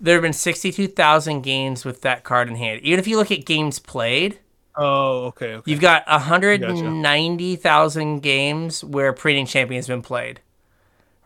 there 0.00 0.14
have 0.14 0.22
been 0.22 0.32
62,000 0.32 1.42
games 1.42 1.84
with 1.84 2.00
that 2.02 2.24
card 2.24 2.48
in 2.48 2.56
hand. 2.56 2.80
Even 2.82 2.98
if 2.98 3.06
you 3.06 3.16
look 3.16 3.30
at 3.30 3.44
games 3.44 3.78
played, 3.78 4.40
Oh, 4.80 5.24
okay, 5.26 5.54
okay. 5.54 5.68
You've 5.70 5.80
got 5.80 6.06
190,000 6.06 8.20
games 8.20 8.84
where 8.84 9.12
Preening 9.12 9.46
Champion 9.46 9.76
has 9.76 9.88
been 9.88 10.02
played. 10.02 10.40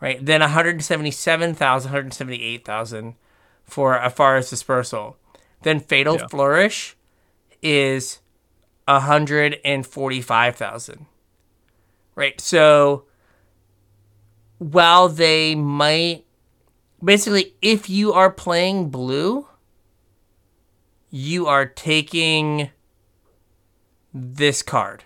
Right? 0.00 0.24
Then 0.24 0.40
177,000, 0.40 1.92
178,000 1.92 3.14
for 3.64 3.98
Ephara's 3.98 4.48
Dispersal. 4.48 5.16
Then 5.62 5.80
Final 5.80 6.16
Yeah. 6.18 6.28
Flourish 6.28 6.96
is 7.60 8.20
145,000. 8.88 11.04
Right? 12.14 12.40
So 12.40 13.04
while 14.58 15.10
they 15.10 15.54
might 15.54 16.24
basically 17.02 17.54
if 17.62 17.88
you 17.90 18.12
are 18.12 18.30
playing 18.30 18.90
blue, 18.90 19.46
you 21.10 21.46
are 21.46 21.66
taking 21.66 22.70
this 24.14 24.62
card. 24.62 25.04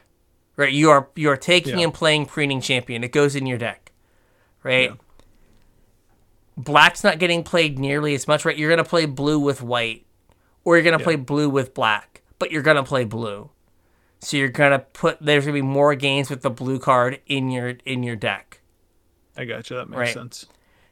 Right? 0.57 0.73
You 0.73 0.91
are 0.91 1.09
you 1.15 1.29
are 1.31 1.37
taking 1.37 1.79
Yeah. 1.79 1.85
and 1.85 1.95
playing 1.95 2.27
Preening 2.27 2.61
Champion. 2.61 3.05
It 3.05 3.13
goes 3.13 3.37
in 3.37 3.47
your 3.47 3.59
deck. 3.59 3.93
Right? 4.63 4.91
Yeah. 4.91 4.97
Black's 6.57 7.05
not 7.05 7.19
getting 7.19 7.43
played 7.45 7.79
nearly 7.79 8.15
as 8.15 8.27
much, 8.27 8.45
right? 8.45 8.57
You're 8.57 8.71
gonna 8.71 8.85
play 8.85 9.05
blue 9.07 9.39
with 9.39 9.63
white. 9.63 10.07
Or 10.65 10.77
you're 10.77 10.85
gonna 10.85 10.99
Yeah. 10.99 11.05
play 11.05 11.17
blue 11.17 11.51
with 11.51 11.75
black. 11.75 12.23
But 12.39 12.51
you're 12.51 12.63
gonna 12.63 12.83
play 12.83 13.05
blue. 13.05 13.51
So 14.21 14.39
you're 14.39 14.49
gonna 14.49 14.79
put 14.79 15.19
there's 15.21 15.45
gonna 15.45 15.53
be 15.53 15.63
more 15.63 15.95
games 15.95 16.31
with 16.31 16.41
the 16.41 16.51
blue 16.51 16.79
card 16.79 17.21
in 17.27 17.51
your 17.51 17.75
in 17.85 18.03
your 18.03 18.17
deck. 18.17 18.61
I 19.37 19.45
gotcha. 19.45 19.75
That 19.75 19.91
makes 19.91 19.99
Right. 19.99 20.15
sense. 20.15 20.47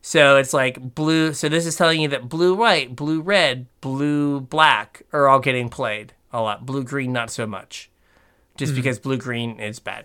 So 0.06 0.36
it's 0.36 0.52
like 0.52 0.94
blue. 0.94 1.32
So 1.32 1.48
this 1.48 1.64
is 1.64 1.76
telling 1.76 1.98
you 1.98 2.08
that 2.08 2.28
blue 2.28 2.54
white, 2.54 2.94
blue 2.94 3.22
red, 3.22 3.64
blue 3.80 4.38
black 4.38 5.00
are 5.14 5.28
all 5.28 5.38
getting 5.38 5.70
played 5.70 6.12
a 6.30 6.42
lot. 6.42 6.66
Blue 6.66 6.84
green, 6.84 7.10
not 7.10 7.30
so 7.30 7.46
much, 7.46 7.90
just 8.54 8.74
because 8.74 8.98
blue 8.98 9.16
green 9.16 9.58
is 9.58 9.78
bad. 9.78 10.04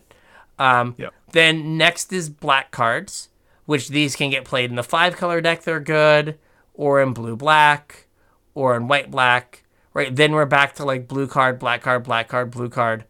Um, 0.57 0.95
Yep. 0.97 1.13
Then 1.33 1.77
next 1.77 2.13
is 2.13 2.29
black 2.29 2.71
cards, 2.71 3.27
which 3.65 3.89
these 3.89 4.15
can 4.15 4.29
get 4.29 4.45
played 4.45 4.69
in 4.69 4.77
the 4.77 4.83
five 4.83 5.17
color 5.17 5.41
deck. 5.41 5.63
They're 5.63 5.81
good, 5.81 6.39
or 6.73 7.01
in 7.01 7.11
blue 7.11 7.35
black, 7.35 8.07
or 8.55 8.77
in 8.77 8.87
white 8.87 9.11
black. 9.11 9.65
Right. 9.93 10.15
Then 10.15 10.31
we're 10.31 10.45
back 10.45 10.75
to 10.75 10.85
like 10.85 11.09
blue 11.09 11.27
card, 11.27 11.59
black 11.59 11.81
card, 11.81 12.05
black 12.05 12.29
card, 12.29 12.51
blue 12.51 12.69
card. 12.69 13.03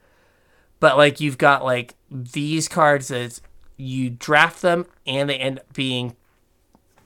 But 0.79 0.97
like 0.97 1.19
you've 1.19 1.37
got 1.37 1.63
like 1.63 1.93
these 2.09 2.67
cards 2.67 3.09
that 3.09 3.39
you 3.77 4.09
draft 4.09 4.63
them 4.63 4.87
and 5.05 5.29
they 5.29 5.37
end 5.37 5.59
up 5.59 5.71
being 5.73 6.15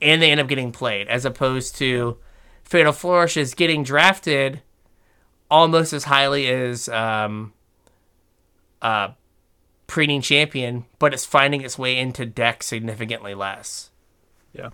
and 0.04 0.22
they 0.22 0.30
end 0.30 0.42
up 0.42 0.48
getting 0.48 0.72
played, 0.72 1.08
as 1.08 1.26
opposed 1.26 1.76
to 1.78 2.18
Final 2.64 2.94
Flourish 2.94 3.38
is 3.38 3.54
getting 3.54 3.84
drafted 3.84 4.62
almost 5.50 5.94
as 5.94 6.06
highly 6.06 6.48
as 6.48 6.90
um, 6.90 7.54
uh, 8.82 9.10
Preening 9.88 10.22
Champion, 10.22 10.86
but 11.00 11.14
it's 11.14 11.26
finding 11.26 11.62
its 11.62 11.78
way 11.78 11.98
into 11.98 12.26
decks 12.26 12.68
significantly 12.68 13.34
less. 13.34 13.92
Yeah. 14.52 14.70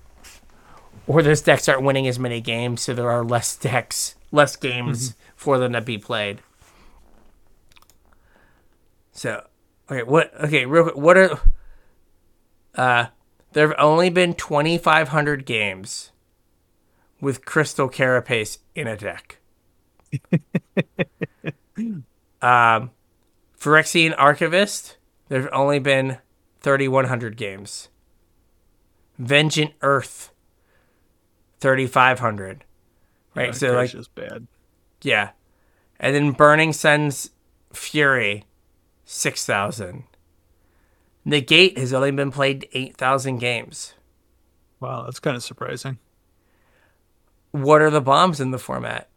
Or 1.07 1.21
those 1.21 1.41
decks 1.41 1.67
aren't 1.67 1.83
winning 1.83 2.07
as 2.07 2.19
many 2.19 2.41
games, 2.41 2.81
so 2.81 2.93
there 2.93 3.09
are 3.09 3.23
less 3.23 3.55
decks, 3.55 4.15
less 4.31 4.55
games 4.55 5.15
for 5.35 5.57
them 5.57 5.73
to 5.73 5.81
be 5.81 5.97
played. 5.97 6.41
So, 9.11 9.45
okay, 9.91 10.03
what? 10.03 10.33
Okay, 10.41 10.65
real 10.65 10.83
quick, 10.83 10.95
what 10.95 11.17
are? 11.17 11.39
Uh, 12.75 13.05
there 13.53 13.67
have 13.67 13.77
only 13.79 14.09
been 14.09 14.33
twenty 14.33 14.77
five 14.77 15.09
hundred 15.09 15.45
games 15.45 16.11
with 17.21 17.45
Crystal 17.45 17.89
Carapace 17.89 18.59
in 18.75 18.87
a 18.87 18.95
deck. 18.95 19.39
um, 22.41 22.91
Phyrexian 23.59 24.15
Archivist, 24.17 24.97
there 25.27 25.41
have 25.41 25.49
only 25.53 25.79
been 25.79 26.19
thirty 26.59 26.87
one 26.87 27.05
hundred 27.05 27.37
games. 27.37 27.89
Vengeant 29.17 29.73
Earth, 29.81 30.31
thirty 31.59 31.87
five 31.87 32.19
hundred. 32.19 32.63
Right, 33.35 33.55
so 33.55 33.73
like 33.73 33.93
is 33.93 34.07
bad. 34.07 34.47
yeah. 35.01 35.31
And 35.99 36.15
then 36.15 36.31
Burning 36.31 36.73
Sun's 36.73 37.31
Fury, 37.73 38.45
6,000. 39.05 40.03
Negate 41.25 41.77
has 41.77 41.93
only 41.93 42.11
been 42.11 42.31
played 42.31 42.67
8,000 42.73 43.37
games. 43.37 43.93
Wow, 44.79 45.03
that's 45.03 45.19
kind 45.19 45.35
of 45.35 45.43
surprising. 45.43 45.97
What 47.51 47.81
are 47.81 47.89
the 47.89 48.01
bombs 48.01 48.39
in 48.39 48.51
the 48.51 48.59
format? 48.59 49.09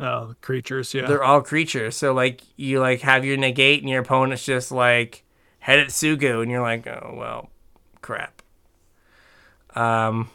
Oh, 0.00 0.28
the 0.28 0.34
creatures, 0.36 0.92
yeah. 0.92 1.06
They're 1.06 1.22
all 1.22 1.40
creatures. 1.40 1.96
So, 1.96 2.12
like, 2.12 2.42
you, 2.56 2.80
like, 2.80 3.00
have 3.02 3.24
your 3.24 3.36
Negate 3.36 3.80
and 3.80 3.88
your 3.88 4.02
opponent's 4.02 4.44
just, 4.44 4.72
like, 4.72 5.24
Hidetsugu, 5.64 6.42
and 6.42 6.50
you're 6.50 6.62
like, 6.62 6.86
oh, 6.86 7.14
well, 7.16 7.50
crap. 8.02 8.42
Um, 9.74 10.30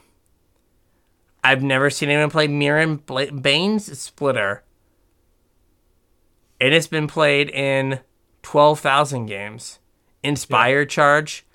I've 1.43 1.64
never 1.64 1.89
seen 1.89 2.10
anyone 2.10 2.30
play 2.30 2.47
Mirran 2.47 3.06
Bla- 3.06 3.27
Banesplitter. 3.27 4.61
And 6.61 6.73
it's 6.73 6.88
been 6.88 7.07
played 7.07 7.49
in 7.49 7.99
12,000 8.43 9.26
games. 9.26 9.80
Inspire 10.23 10.85
Charge, 10.85 11.45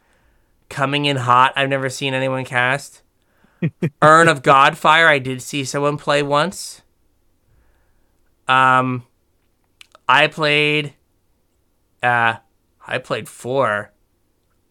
coming 0.69 1.05
in 1.05 1.17
hot. 1.17 1.53
I've 1.57 1.69
never 1.69 1.89
seen 1.89 2.15
anyone 2.15 2.45
cast. 2.45 3.03
Urn 4.03 4.29
of 4.29 4.43
Godfire, 4.43 5.07
I 5.07 5.19
did 5.19 5.43
see 5.43 5.65
someone 5.65 5.97
play 5.97 6.23
once. 6.23 6.83
Um, 8.49 9.07
I 10.09 10.27
played, 10.27 10.95
uh, 12.03 12.37
I 12.87 12.99
played 12.99 13.29
four. 13.29 13.93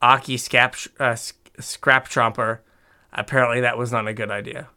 Akki 0.02 0.36
Scap, 0.36 0.90
uh, 1.00 1.16
Scrapchomper. 1.62 2.60
Apparently, 3.14 3.62
that 3.62 3.78
was 3.78 3.92
not 3.92 4.08
a 4.08 4.14
good 4.14 4.32
idea. 4.32 4.70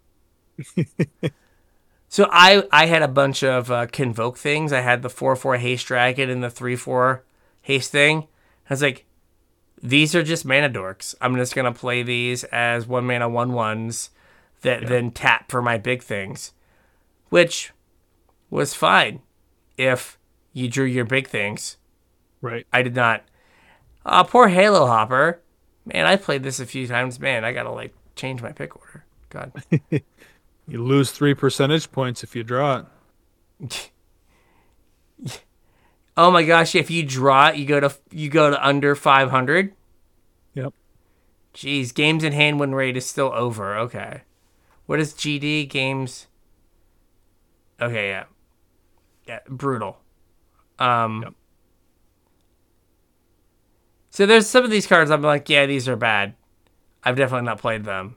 so 2.09 2.28
I 2.30 2.62
I 2.70 2.86
had 2.86 3.02
a 3.02 3.09
bunch 3.09 3.43
of 3.43 3.70
uh, 3.70 3.86
convoke 3.86 4.38
things. 4.38 4.72
I 4.72 4.80
had 4.80 5.02
the 5.02 5.10
four 5.10 5.34
four 5.36 5.56
haste 5.56 5.86
dragon 5.86 6.30
and 6.30 6.43
the 6.43 6.51
three 6.51 6.76
four 6.76 7.24
haste 7.62 7.90
thing. 7.90 8.28
I 8.68 8.74
was 8.74 8.82
like, 8.82 9.06
these 9.82 10.15
are 10.15 10.23
just 10.23 10.44
mana 10.44 10.70
dorks. 10.70 11.15
I'm 11.20 11.36
just 11.36 11.55
gonna 11.55 11.73
play 11.73 12.03
these 12.03 12.44
as 12.44 12.86
one 12.86 13.07
mana 13.07 13.28
one 13.28 13.53
ones 13.53 14.11
that 14.62 14.86
then 14.86 15.11
tap 15.11 15.51
for 15.51 15.62
my 15.62 15.78
big 15.78 16.03
things, 16.03 16.53
which 17.28 17.73
was 18.51 18.74
fine 18.74 19.20
if 19.77 20.19
you 20.53 20.69
drew 20.69 20.86
your 20.86 21.05
big 21.05 21.28
things. 21.28 21.77
right. 22.40 22.66
I 22.73 22.82
did 22.82 22.94
not. 22.97 23.24
Uh, 24.05 24.24
poor 24.24 24.48
Halo 24.48 24.86
Hopper. 24.86 25.40
Man, 25.85 26.07
I 26.07 26.16
played 26.16 26.43
this 26.43 26.59
a 26.61 26.66
few 26.66 26.86
times. 26.86 27.20
Man, 27.20 27.44
I 27.44 27.53
gotta 27.53 27.70
like 27.70 27.94
change 28.15 28.43
my 28.43 28.53
pick 28.53 28.77
order. 28.77 29.05
God. 29.31 29.53
You 30.69 30.82
lose 30.82 31.12
three 31.12 31.35
percentage 31.35 31.93
points 31.93 32.24
if 32.24 32.35
you 32.35 32.43
draw 32.43 32.82
it. 33.61 33.90
Oh 36.16 36.30
my 36.30 36.43
gosh! 36.43 36.74
If 36.74 36.90
you 36.90 37.02
draw 37.02 37.48
it, 37.48 37.56
you 37.56 37.66
go 37.66 37.80
to 37.80 37.94
you 38.10 38.30
go 38.30 38.51
to 38.51 38.66
under 38.66 38.94
five 38.94 39.30
hundred. 39.30 39.74
Yep. 40.55 40.72
Jeez, 41.55 41.94
games 41.94 42.24
in 42.24 42.32
hand 42.32 42.59
win 42.59 42.74
rate 42.74 42.97
is 42.97 43.06
still 43.06 43.32
over. 43.34 43.76
Okay, 43.76 44.22
what 44.86 44.98
is 44.98 45.12
GD 45.12 45.68
games? 45.68 46.26
Okay, 47.80 48.09
yeah, 48.09 48.24
yeah, 49.26 49.40
brutal. 49.48 49.98
Um. 50.78 51.22
Yep. 51.22 51.34
So 54.16 54.24
there's 54.24 54.47
some 54.47 54.64
of 54.64 54.70
these 54.70 54.86
cards 54.86 55.10
I'm 55.10 55.20
like, 55.20 55.51
yeah, 55.51 55.66
these 55.66 55.86
are 55.88 55.97
bad. 55.97 56.36
I've 57.05 57.16
definitely 57.16 57.44
not 57.44 57.59
played 57.59 57.84
them. 57.84 58.16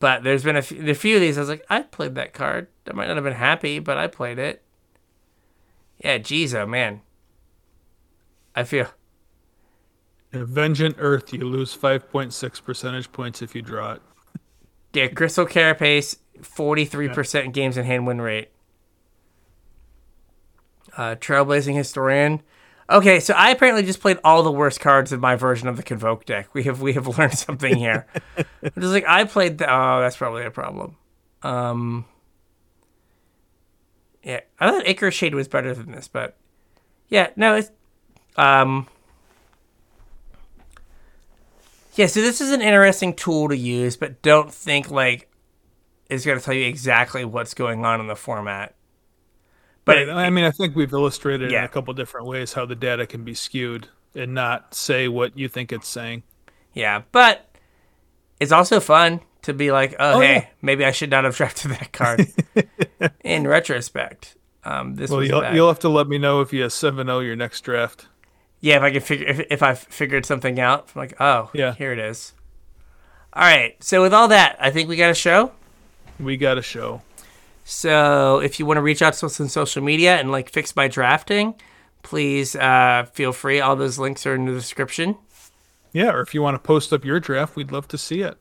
But 0.00 0.24
there's 0.24 0.42
been 0.42 0.56
a 0.56 0.62
few, 0.62 0.90
a 0.90 0.94
few 0.94 1.14
of 1.14 1.20
these 1.20 1.38
I 1.38 1.42
was 1.42 1.48
like, 1.48 1.64
I 1.70 1.82
played 1.82 2.16
that 2.16 2.32
card. 2.32 2.66
I 2.90 2.94
might 2.94 3.06
not 3.06 3.14
have 3.16 3.22
been 3.22 3.32
happy, 3.32 3.78
but 3.78 3.96
I 3.96 4.08
played 4.08 4.40
it. 4.40 4.63
Yeah, 5.98 6.18
geez, 6.18 6.54
oh 6.54 6.66
man. 6.66 7.00
I 8.54 8.64
feel 8.64 8.88
Vengeant 10.32 10.96
Earth, 10.98 11.32
you 11.32 11.44
lose 11.48 11.76
5.6 11.76 12.64
percentage 12.64 13.10
points 13.12 13.40
if 13.42 13.54
you 13.54 13.62
draw 13.62 13.92
it. 13.94 14.02
yeah, 14.92 15.06
Crystal 15.08 15.46
Carapace, 15.46 16.16
forty 16.42 16.84
three 16.84 17.08
percent 17.08 17.52
games 17.54 17.76
in 17.76 17.84
hand 17.84 18.06
win 18.06 18.20
rate. 18.20 18.50
Uh, 20.96 21.14
Trailblazing 21.16 21.74
Historian. 21.74 22.42
Okay, 22.90 23.18
so 23.18 23.32
I 23.34 23.50
apparently 23.50 23.82
just 23.82 24.00
played 24.00 24.18
all 24.22 24.42
the 24.42 24.52
worst 24.52 24.78
cards 24.78 25.12
in 25.12 25.18
my 25.18 25.36
version 25.36 25.68
of 25.68 25.76
the 25.76 25.82
Convoke 25.82 26.24
deck. 26.26 26.52
We 26.54 26.64
have 26.64 26.80
we 26.82 26.92
have 26.92 27.06
learned 27.18 27.38
something 27.38 27.76
here. 27.76 28.06
I'm 28.36 28.44
just 28.78 28.92
like 28.92 29.06
I 29.08 29.24
played 29.24 29.58
the 29.58 29.66
oh, 29.72 30.00
that's 30.00 30.16
probably 30.16 30.44
a 30.44 30.50
problem. 30.50 30.96
Um 31.42 32.04
Yeah, 34.24 34.40
I 34.58 34.70
thought 34.70 34.86
Ichor 34.86 35.10
Shade 35.10 35.34
was 35.34 35.48
better 35.48 35.74
than 35.74 35.92
this, 35.92 36.08
but 36.08 36.36
yeah, 37.08 37.30
no, 37.36 37.56
it's 37.56 37.70
um 38.36 38.88
Yeah, 41.94 42.06
so 42.06 42.20
this 42.20 42.40
is 42.40 42.50
an 42.50 42.60
interesting 42.60 43.14
tool 43.14 43.48
to 43.48 43.56
use, 43.56 43.96
but 43.96 44.22
don't 44.22 44.52
think 44.52 44.90
like 44.90 45.30
it's 46.08 46.24
gonna 46.24 46.40
tell 46.40 46.54
you 46.54 46.66
exactly 46.66 47.24
what's 47.24 47.54
going 47.54 47.84
on 47.84 48.00
in 48.00 48.06
the 48.06 48.16
format. 48.16 48.74
But 49.84 50.06
But 50.06 50.16
I 50.16 50.30
mean, 50.30 50.44
I 50.44 50.50
think 50.50 50.74
we've 50.74 50.92
illustrated 50.92 51.52
in 51.52 51.62
a 51.62 51.68
couple 51.68 51.92
different 51.92 52.26
ways 52.26 52.54
how 52.54 52.64
the 52.64 52.74
data 52.74 53.06
can 53.06 53.24
be 53.24 53.34
skewed 53.34 53.88
and 54.14 54.32
not 54.32 54.74
say 54.74 55.08
what 55.08 55.36
you 55.36 55.48
think 55.48 55.70
it's 55.72 55.88
saying. 55.88 56.22
Yeah, 56.72 57.02
but 57.12 57.50
it's 58.40 58.52
also 58.52 58.80
fun 58.80 59.20
to 59.44 59.54
be 59.54 59.72
like, 59.72 59.94
oh, 59.98 60.14
Oh, 60.16 60.20
hey, 60.20 60.34
yeah. 60.34 60.46
maybe 60.62 60.84
I 60.84 60.90
should 60.90 61.10
not 61.10 61.24
have 61.24 61.36
drafted 61.38 61.70
that 61.72 61.92
card. 61.92 62.26
In 63.24 63.46
retrospect, 63.46 64.36
um, 64.64 64.94
this 64.96 65.10
Well, 65.10 65.20
was 65.20 65.28
you'll, 65.28 65.40
bad. 65.40 65.54
you'll 65.54 65.68
have 65.68 65.78
to 65.80 65.88
let 65.88 66.08
me 66.08 66.18
know 66.18 66.40
if 66.40 66.52
you 66.52 66.68
7 66.68 67.06
0 67.06 67.20
your 67.20 67.36
next 67.36 67.60
draft. 67.62 68.06
yeah, 68.60 68.76
if 68.76 68.82
I 68.82 68.90
can 68.90 69.00
figure, 69.00 69.26
if, 69.26 69.40
if 69.50 69.62
I 69.62 69.74
figured 69.74 70.26
something 70.26 70.58
out, 70.60 70.88
I'm 70.94 70.98
like, 71.00 71.14
oh, 71.20 71.50
Yeah. 71.54 71.74
here 71.74 71.92
it 71.92 71.98
is. 71.98 72.32
All 73.32 73.42
right, 73.42 73.82
so 73.82 74.00
with 74.02 74.14
all 74.14 74.28
that, 74.28 74.56
I 74.60 74.70
think 74.70 74.88
we 74.88 74.96
got 74.96 75.10
a 75.10 75.14
show. 75.14 75.52
We 76.20 76.36
got 76.36 76.56
a 76.58 76.62
show. 76.62 77.02
So 77.64 78.38
if 78.40 78.58
you 78.60 78.66
want 78.66 78.76
to 78.78 78.82
reach 78.82 79.02
out 79.02 79.14
to 79.14 79.26
us 79.26 79.40
on 79.40 79.48
social 79.48 79.82
media 79.82 80.16
and 80.16 80.30
like 80.30 80.50
fix 80.50 80.76
my 80.76 80.86
drafting, 80.86 81.54
please 82.02 82.54
uh, 82.54 83.06
feel 83.12 83.32
free. 83.32 83.58
All 83.60 83.74
those 83.74 83.98
links 83.98 84.24
are 84.26 84.34
in 84.34 84.44
the 84.44 84.52
description. 84.52 85.16
Yeah, 85.92 86.12
or 86.12 86.20
if 86.20 86.34
you 86.34 86.42
want 86.42 86.54
to 86.56 86.58
post 86.58 86.92
up 86.92 87.04
your 87.04 87.20
draft, 87.20 87.56
we'd 87.56 87.72
love 87.72 87.88
to 87.88 87.98
see 87.98 88.20
it. 88.20 88.36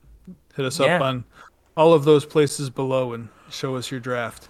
Hit 0.55 0.65
us 0.65 0.80
Yeah. 0.80 0.95
up 0.97 1.01
on 1.01 1.23
all 1.75 1.93
of 1.93 2.03
those 2.05 2.25
places 2.25 2.69
below 2.69 3.13
and 3.13 3.30
show 3.49 3.75
us 3.75 3.89
your 3.91 3.99
draft. 3.99 4.49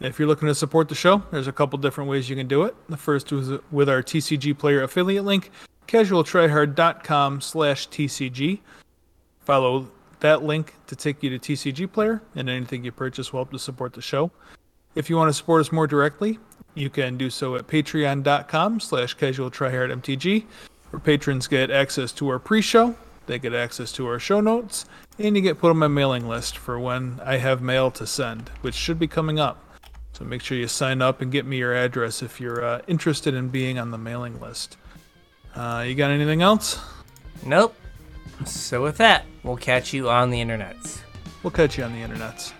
If 0.00 0.18
you're 0.18 0.28
looking 0.28 0.46
to 0.48 0.54
support 0.54 0.88
the 0.88 0.94
show, 0.94 1.22
there's 1.32 1.48
a 1.48 1.52
couple 1.52 1.78
different 1.78 2.08
ways 2.08 2.28
you 2.30 2.36
can 2.36 2.46
do 2.46 2.62
it. 2.64 2.76
The 2.88 2.96
first 2.96 3.32
is 3.32 3.58
with 3.72 3.88
our 3.88 4.02
TCG 4.02 4.54
player 4.56 4.82
affiliate 4.82 5.24
link, 5.24 5.50
casualtryhard.com 5.88 7.40
slash 7.40 7.88
TCG. 7.88 8.60
Follow 9.40 9.90
that 10.20 10.42
link 10.44 10.74
to 10.86 10.94
take 10.94 11.22
you 11.22 11.30
to 11.30 11.38
TCG 11.38 11.86
player, 11.90 12.22
and 12.36 12.48
anything 12.48 12.84
you 12.84 12.92
purchase 12.92 13.32
will 13.32 13.38
help 13.40 13.50
to 13.52 13.58
support 13.58 13.92
the 13.94 14.02
show. 14.02 14.30
If 14.94 15.08
you 15.10 15.16
want 15.16 15.28
to 15.30 15.32
support 15.32 15.60
us 15.60 15.72
more 15.72 15.86
directly, 15.86 16.38
you 16.74 16.90
can 16.90 17.16
do 17.16 17.30
so 17.30 17.56
at 17.56 17.66
patreon.com 17.66 18.80
slash 18.80 19.16
casualtryhardmtg, 19.16 20.44
where 20.90 21.00
patrons 21.00 21.46
get 21.46 21.70
access 21.70 22.12
to 22.12 22.28
our 22.28 22.38
pre-show, 22.38 22.94
they 23.26 23.38
get 23.38 23.54
access 23.54 23.90
to 23.92 24.06
our 24.06 24.18
show 24.18 24.40
notes, 24.40 24.84
and 25.18 25.36
you 25.36 25.42
get 25.42 25.58
put 25.58 25.70
on 25.70 25.78
my 25.78 25.88
mailing 25.88 26.28
list 26.28 26.56
for 26.56 26.78
when 26.78 27.20
I 27.24 27.38
have 27.38 27.60
mail 27.60 27.90
to 27.92 28.06
send, 28.06 28.50
which 28.60 28.74
should 28.74 28.98
be 28.98 29.08
coming 29.08 29.38
up. 29.38 29.64
So 30.12 30.24
make 30.24 30.42
sure 30.42 30.56
you 30.58 30.68
sign 30.68 31.00
up 31.00 31.20
and 31.20 31.30
get 31.30 31.46
me 31.46 31.58
your 31.58 31.74
address 31.74 32.22
if 32.22 32.40
you're 32.40 32.64
uh, 32.64 32.80
interested 32.88 33.34
in 33.34 33.48
being 33.48 33.78
on 33.78 33.90
the 33.90 33.98
mailing 33.98 34.40
list. 34.40 34.76
Uh, 35.54 35.84
you 35.86 35.94
got 35.94 36.10
anything 36.10 36.42
else? 36.42 36.80
Nope. 37.44 37.74
So 38.44 38.82
with 38.82 38.96
that, 38.98 39.24
we'll 39.42 39.56
catch 39.56 39.92
you 39.92 40.08
on 40.08 40.30
the 40.30 40.40
internets. 40.40 41.00
We'll 41.42 41.50
catch 41.50 41.78
you 41.78 41.84
on 41.84 41.92
the 41.92 42.00
internets. 42.00 42.52